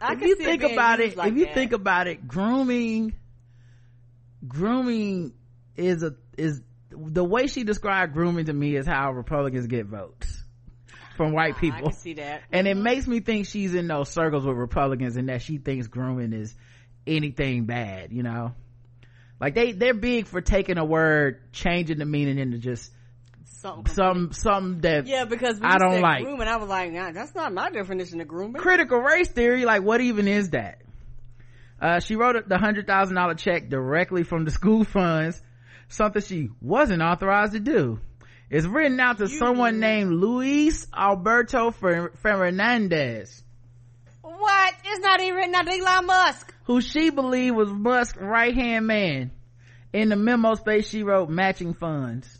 [0.00, 1.54] I if you think being about it, like if you that.
[1.54, 3.14] think about it, grooming,
[4.46, 5.32] grooming
[5.76, 6.60] is a, is,
[6.90, 10.37] the way she described grooming to me is how Republicans get votes
[11.18, 11.90] from white I people.
[11.90, 12.44] can see that.
[12.50, 15.86] And it makes me think she's in those circles with Republicans and that she thinks
[15.88, 16.54] grooming is
[17.06, 18.52] anything bad, you know?
[19.38, 22.90] Like they, they're big for taking a word, changing the meaning into just
[23.60, 23.92] Something.
[23.92, 26.22] some, some that Yeah, because I don't like.
[26.24, 28.62] grooming, I was like, nah, that's not my definition of grooming.
[28.62, 30.80] critical race theory like what even is that
[31.80, 35.42] uh, she wrote the hundred thousand dollar check directly from the school funds
[35.88, 37.98] something she wasn't authorized to do
[38.50, 43.42] it's written out to someone named luis alberto fernandez
[44.22, 44.74] What?
[44.84, 46.54] It's not even written out to Elon Musk.
[46.64, 49.30] who she believed was musk's right hand man
[49.92, 52.38] in the memo space she wrote matching funds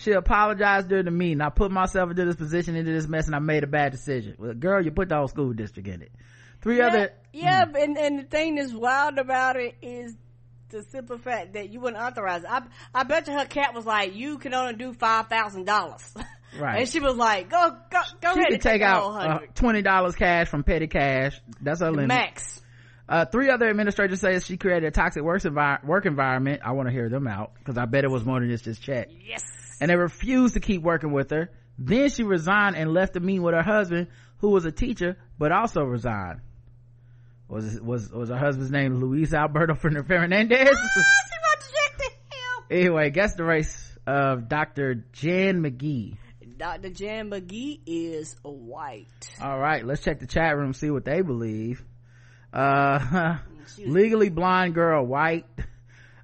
[0.00, 1.42] she apologized during the meeting.
[1.42, 4.34] I put myself into this position, into this mess, and I made a bad decision.
[4.38, 6.10] Well, girl, you put the whole school district in it.
[6.62, 7.82] Three yeah, other Yeah, mm.
[7.82, 10.14] and, and the thing that's wild about it is
[10.70, 12.50] the simple fact that you wouldn't authorize it.
[12.50, 12.62] I,
[12.94, 16.24] I bet you her cat was like, you can only do $5,000.
[16.58, 16.80] Right.
[16.80, 19.38] And she was like, go, go, go she ahead could and take the out uh,
[19.54, 21.40] twenty dollars cash from petty cash.
[21.60, 22.08] That's her limit.
[22.08, 22.60] Max.
[23.08, 26.62] Uh, three other administrators say she created a toxic work, envi- work environment.
[26.64, 28.78] I want to hear them out because I bet it was more than just this
[28.78, 29.10] check.
[29.24, 29.44] Yes.
[29.80, 31.50] And they refused to keep working with her.
[31.78, 35.52] Then she resigned and left to meet with her husband, who was a teacher but
[35.52, 36.40] also resigned.
[37.50, 39.74] Was was was her husband's name Luis Alberto
[40.06, 40.68] Fernandez?
[40.72, 45.04] Ah, anyway, guess the race of Dr.
[45.12, 46.16] Jan McGee.
[46.56, 46.90] Dr.
[46.90, 49.08] Jan McGee is white.
[49.42, 51.82] All right, let's check the chat room, see what they believe.
[52.52, 53.38] Uh,
[53.78, 55.46] legally blind girl, white.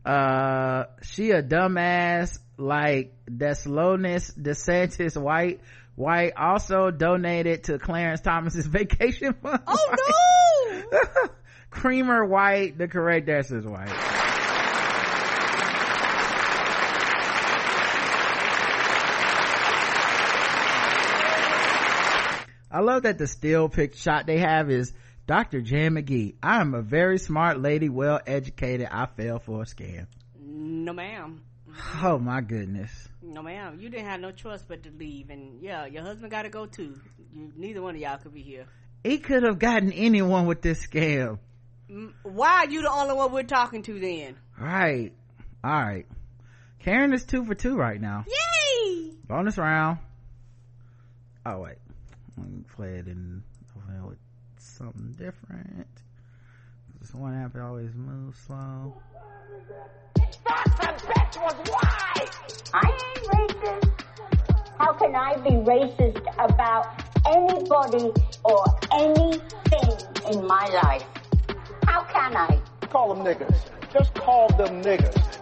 [0.04, 5.60] Uh, she a dumbass like Deslonis DeSantis, white.
[5.96, 9.60] White also donated to Clarence Thomas's vacation fund.
[9.66, 10.14] Oh no!
[11.70, 12.78] Creamer white.
[12.78, 13.92] The correct answer is white.
[22.70, 24.92] I love that the still pic shot they have is
[25.26, 25.62] Dr.
[25.62, 26.34] Jan McGee.
[26.42, 28.88] I am a very smart lady, well educated.
[28.90, 30.06] I fell for a scam.
[30.38, 31.42] No ma'am.
[32.02, 32.90] Oh my goodness.
[33.22, 33.78] No ma'am.
[33.80, 35.30] You didn't have no choice but to leave.
[35.30, 37.00] And yeah, your husband gotta go too.
[37.32, 38.66] You, neither one of y'all could be here.
[39.06, 41.38] He could have gotten anyone with this scam.
[41.88, 44.34] Mm, Why are you the only one we're talking to then?
[44.58, 45.12] Right.
[45.62, 46.06] All right.
[46.80, 48.24] Karen is two for two right now.
[48.26, 49.12] Yay!
[49.28, 49.98] Bonus round.
[51.44, 51.76] Oh wait.
[52.36, 53.44] Let me play it in
[53.76, 54.18] well, with
[54.58, 55.86] something different.
[57.00, 59.00] This one app always moves slow.
[60.16, 62.72] This bastard bitch was white!
[62.74, 64.00] I ain't racist.
[64.78, 68.12] How can I be racist about anybody
[68.44, 71.04] or anything in my life?
[71.86, 72.60] How can I?
[72.88, 73.56] Call them niggas.
[73.92, 75.36] Just call them niggas.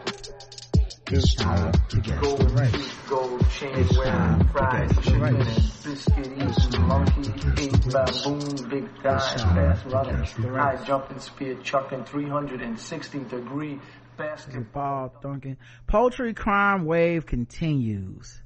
[1.10, 2.94] It's time to get the race.
[3.06, 5.46] Gold chain It's wearing, time to fried get the chicken and
[5.84, 10.24] biscuit eating, monkey eating, baboon, big thighs, fast running,
[10.54, 13.78] high jumping, spear chucking, 360 degree
[14.16, 14.72] basket.
[14.72, 15.58] Ball dunking.
[15.86, 18.40] Poultry crime wave continues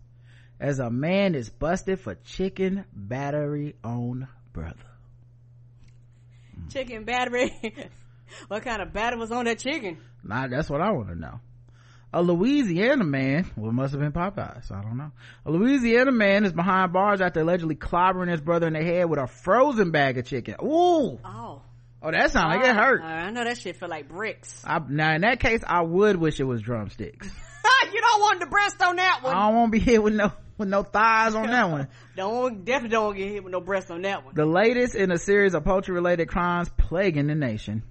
[0.60, 4.74] as a man is busted for chicken battery on brother.
[6.70, 7.52] Chicken battery.
[8.48, 9.98] what kind of batter was on that chicken?
[10.22, 11.40] Nah, that's what I want to know.
[12.12, 14.72] A Louisiana man, well, it must have been Popeyes.
[14.72, 15.12] I don't know.
[15.44, 19.18] A Louisiana man is behind bars after allegedly clobbering his brother in the head with
[19.18, 20.56] a frozen bag of chicken.
[20.62, 21.18] Ooh.
[21.24, 21.62] Oh.
[22.00, 23.02] Oh, that sounds like it hurt.
[23.02, 24.62] Uh, I know that shit feel like bricks.
[24.64, 27.26] I, now, in that case, I would wish it was drumsticks.
[27.92, 29.34] you don't want the breast on that one.
[29.34, 31.88] I don't want to be hit with no, with no thighs on that one.
[32.16, 34.34] don't definitely don't get hit with no breasts on that one.
[34.34, 37.82] The latest in a series of poultry related crimes plaguing the nation.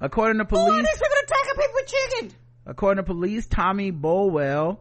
[0.00, 2.38] According to police, Who are these people attacking people with chicken?
[2.66, 4.78] according to police, Tommy Bolwell,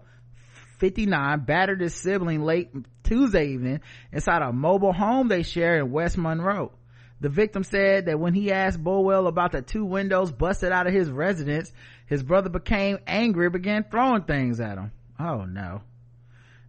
[0.80, 2.72] 59, battered his sibling late
[3.04, 3.82] Tuesday evening
[4.12, 6.72] inside a mobile home they share in West Monroe.
[7.20, 10.94] The victim said that when he asked Bolwell about the two windows busted out of
[10.94, 11.72] his residence,
[12.06, 14.92] his brother became angry and began throwing things at him.
[15.20, 15.82] Oh no.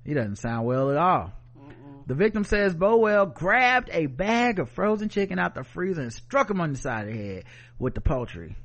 [0.05, 1.33] He doesn't sound well at all.
[2.07, 6.51] The victim says Bowell grabbed a bag of frozen chicken out the freezer and struck
[6.51, 7.45] him on the side of the head
[7.79, 8.57] with the poultry.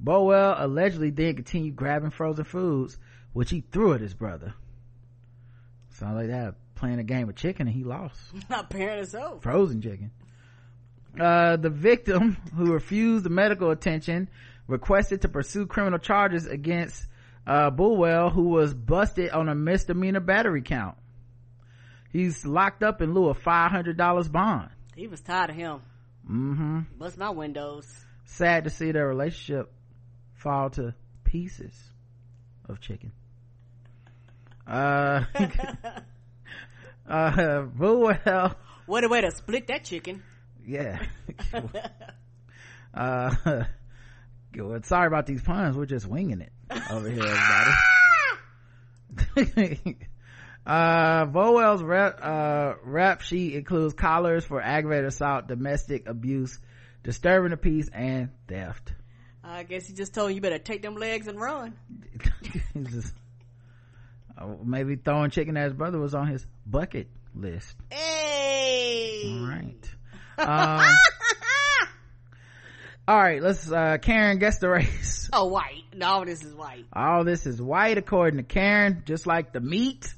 [0.00, 2.98] Bowell allegedly then continued grabbing frozen foods,
[3.32, 4.54] which he threw at his brother.
[5.90, 8.18] Sounds like that playing a game of chicken and he lost.
[8.50, 9.38] Not Apparently so.
[9.42, 10.10] Frozen chicken.
[11.18, 14.28] Uh, the victim, who refused the medical attention,
[14.66, 17.06] requested to pursue criminal charges against
[17.46, 20.96] uh, Bullwell, who was busted on a misdemeanor battery count.
[22.12, 24.70] He's locked up in lieu of $500 bond.
[24.96, 25.80] He was tired of him.
[26.28, 26.80] Mm-hmm.
[26.98, 27.86] Bust my windows.
[28.24, 29.72] Sad to see their relationship
[30.34, 30.94] fall to
[31.24, 31.72] pieces
[32.68, 33.12] of chicken.
[34.66, 35.24] Uh,
[37.08, 38.54] uh, Bullwell.
[38.86, 40.22] What a way to split that chicken.
[40.66, 41.00] Yeah.
[42.94, 43.34] uh,
[44.82, 45.76] sorry about these puns.
[45.76, 46.52] We're just winging it
[46.90, 47.24] over here,
[49.36, 49.96] everybody.
[50.66, 56.58] uh, Vowell's rap, uh, rap sheet includes collars for aggravated assault, domestic abuse,
[57.02, 58.92] disturbing the peace, and theft.
[59.42, 61.74] I guess he just told you, you better take them legs and run.
[62.82, 63.14] Just,
[64.38, 67.74] uh, maybe throwing chicken at his brother was on his bucket list.
[67.90, 69.24] Hey!
[69.26, 69.90] All right.
[70.38, 70.94] Um,
[73.10, 75.18] all right, let's, uh, Karen guess the race.
[75.32, 75.84] Oh, white.
[75.94, 76.86] No, this is white.
[76.92, 80.12] All this is white according to Karen, just like the meat.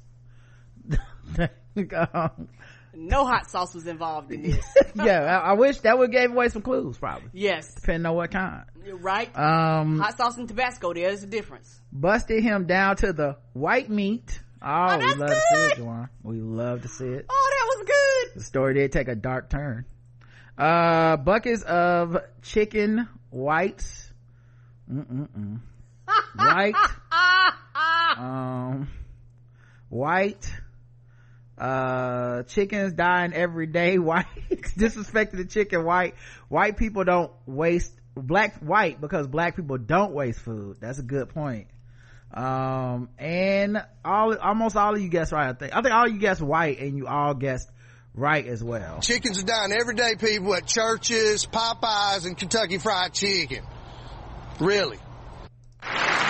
[1.77, 2.49] Um,
[2.95, 4.65] No hot sauce was involved in this.
[4.95, 7.31] yeah, I, I wish that would gave away some clues, probably.
[7.33, 7.73] yes.
[7.75, 8.65] Depending on what kind.
[8.85, 9.35] You're right.
[9.39, 11.81] Um, hot sauce and Tabasco, there's a difference.
[11.91, 14.39] busted him down to the white meat.
[14.61, 16.09] Oh, we that's love to see it, Juwan.
[16.23, 17.27] We love to see it.
[17.29, 18.41] Oh, that was good.
[18.41, 19.87] The story did take a dark turn.
[20.57, 24.11] Uh, buckets of chicken whites.
[24.91, 25.61] Mm-mm-mm.
[26.37, 26.75] White.
[28.19, 28.89] um,
[29.89, 30.53] white.
[31.57, 33.99] Uh, chickens dying every day.
[33.99, 34.27] White.
[34.51, 36.15] Disrespecting the chicken white.
[36.49, 40.79] White people don't waste, black, white because black people don't waste food.
[40.81, 41.69] That's a good point.
[42.35, 45.75] Um, and all, almost all of you guessed right, I think.
[45.77, 47.71] I think all you guessed white and you all guessed
[48.15, 49.01] right as well.
[49.01, 53.65] Chickens are dying every day, people, at Church's, Popeyes, and Kentucky Fried Chicken.
[54.61, 54.99] Really.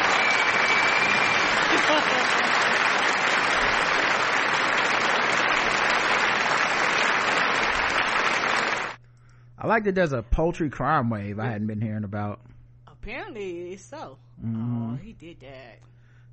[9.59, 12.40] I like that there's a poultry crime wave I hadn't been hearing about.
[12.86, 14.18] Apparently it's so.
[14.44, 14.92] Mhm.
[14.92, 15.78] Oh, he did that.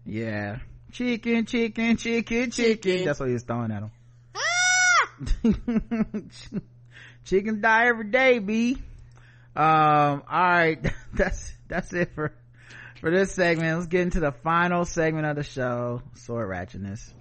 [0.06, 0.60] Yeah.
[0.92, 3.06] Chicken, chicken, chicken, chicken.
[3.06, 3.92] That's what he was throwing at him.
[7.26, 8.78] Chickens die every day, B.
[9.56, 10.86] Um, alright.
[11.14, 12.34] That's, that's it for,
[13.02, 13.78] for this segment.
[13.78, 16.02] Let's get into the final segment of the show.
[16.16, 17.14] Sword ratchetness.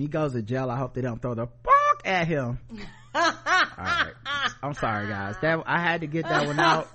[0.00, 2.58] He goes to jail i hope they don't throw the fuck at him.
[3.14, 3.32] All
[3.76, 4.12] right.
[4.62, 5.34] I'm sorry guys.
[5.42, 6.88] That i had to get that one out.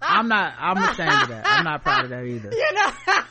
[0.00, 1.44] I'm not i'm ashamed of that.
[1.46, 2.50] I'm not proud of that either.
[2.50, 2.90] You know,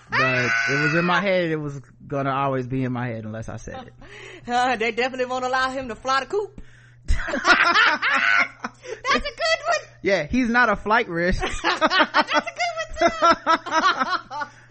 [0.10, 1.52] but it was in my head.
[1.52, 3.94] It was gonna always be in my head unless i said it.
[4.49, 6.62] Uh, they definitely won't allow him to fly the coop.
[7.08, 9.80] That's a good one.
[10.02, 11.44] yeah he's not a flight risk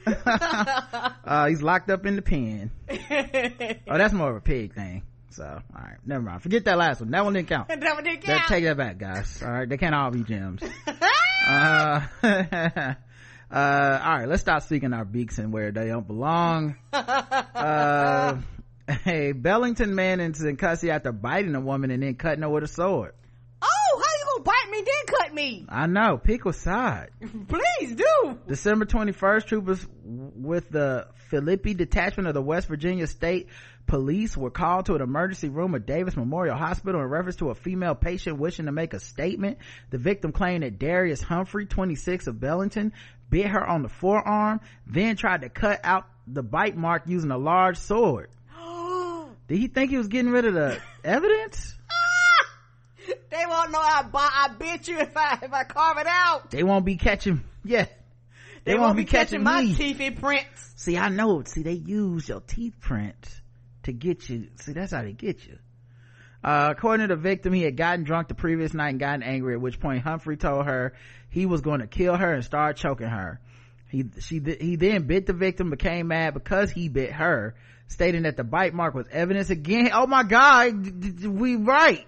[1.25, 2.71] uh he's locked up in the pen.
[3.89, 5.03] Oh that's more of a pig thing.
[5.31, 6.43] So all right never mind.
[6.43, 7.11] Forget that last one.
[7.11, 7.69] That one didn't count.
[7.81, 8.49] That one didn't That- count.
[8.49, 9.43] take that back guys.
[9.43, 10.63] All right they can't all be gems.
[11.47, 12.95] Uh uh
[13.53, 16.77] all right let's stop sticking our beaks in where they don't belong.
[16.93, 18.37] Uh
[18.89, 22.63] a Belington man is in custody after biting a woman and then cutting her with
[22.65, 23.15] a sword.
[23.61, 25.65] Oh, how you gonna bite me then me?
[25.69, 27.11] i know pick a side
[27.49, 28.39] Please do.
[28.49, 33.49] December 21st, troopers with the Philippi detachment of the West Virginia State
[33.87, 37.55] Police were called to an emergency room at Davis Memorial Hospital in reference to a
[37.55, 39.59] female patient wishing to make a statement.
[39.91, 42.91] The victim claimed that Darius Humphrey, 26 of Belington,
[43.31, 47.39] bit her on the forearm, then tried to cut out the bite mark using a
[47.39, 48.31] large sword.
[49.49, 51.75] Did he think he was getting rid of the evidence?
[53.37, 56.51] They won't know I, bi- I bit you if I if I carve it out.
[56.51, 57.87] They won't be catching, yeah.
[58.65, 60.73] They, won't, be catching, my teeth prints.
[60.75, 61.43] See, I know.
[61.45, 63.41] See, they use your teeth print
[63.85, 64.49] to get you.
[64.57, 65.59] See, that's how they get you.
[66.43, 69.55] Uh, according to the victim, he had gotten drunk the previous night and gotten angry,
[69.55, 70.95] at which point Humphrey told her
[71.29, 73.41] he was going to kill her and start choking her.
[73.89, 77.55] He, she, he then bit the victim, became mad because he bit her,
[77.87, 79.91] stating that the bite mark was evidence again.
[79.93, 82.07] Oh my God, we right.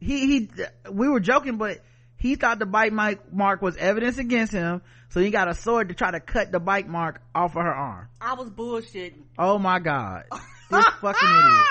[0.00, 0.50] He, he,
[0.90, 1.80] we were joking, but
[2.16, 5.88] he thought the bite mark mark was evidence against him, so he got a sword
[5.88, 8.08] to try to cut the bite mark off of her arm.
[8.20, 9.22] I was bullshitting.
[9.38, 10.24] Oh my God.
[10.70, 11.64] This fucking idiot.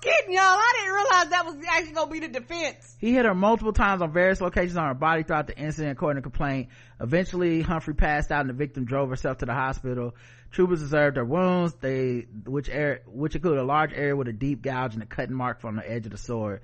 [0.00, 0.42] Kidding y'all.
[0.42, 2.96] I didn't realize that was actually gonna be the defense.
[2.98, 6.22] He hit her multiple times on various locations on her body throughout the incident, according
[6.22, 6.68] to complaint.
[7.00, 10.14] Eventually, Humphrey passed out and the victim drove herself to the hospital.
[10.50, 14.62] Troopers observed her wounds, they, which area, which included a large area with a deep
[14.62, 16.62] gouge and a cutting mark from the edge of the sword,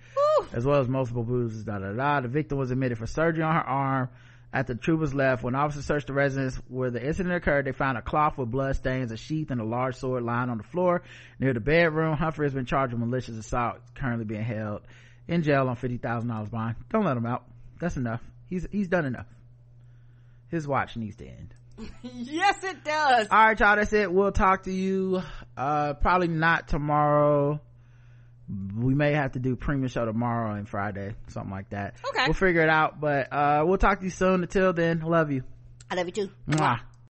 [0.52, 2.20] as well as multiple bruises, da da da.
[2.20, 4.08] The victim was admitted for surgery on her arm.
[4.52, 7.98] After the troopers left, when officers searched the residence where the incident occurred, they found
[7.98, 11.02] a cloth with blood stains, a sheath, and a large sword lying on the floor
[11.39, 12.16] near the bedroom.
[12.16, 14.82] Humphrey has been charged with malicious assault, currently being held
[15.28, 16.77] in jail on fifty thousand dollars bond.
[16.90, 17.44] Don't let him out.
[17.81, 18.23] That's enough.
[18.48, 19.27] He's he's done enough.
[20.48, 21.55] His watch needs to end.
[22.02, 23.28] yes, it does.
[23.31, 23.77] All right, y'all.
[23.77, 24.10] That's it.
[24.10, 25.23] We'll talk to you.
[25.56, 27.60] Uh, probably not tomorrow.
[28.48, 31.97] We may have to do premium show tomorrow and Friday, something like that.
[32.10, 32.24] Okay.
[32.27, 33.01] We'll figure it out.
[33.01, 34.43] But uh, we'll talk to you soon.
[34.43, 35.43] Until then, love you.
[35.90, 36.31] I love you too.
[36.48, 36.81] Mwah.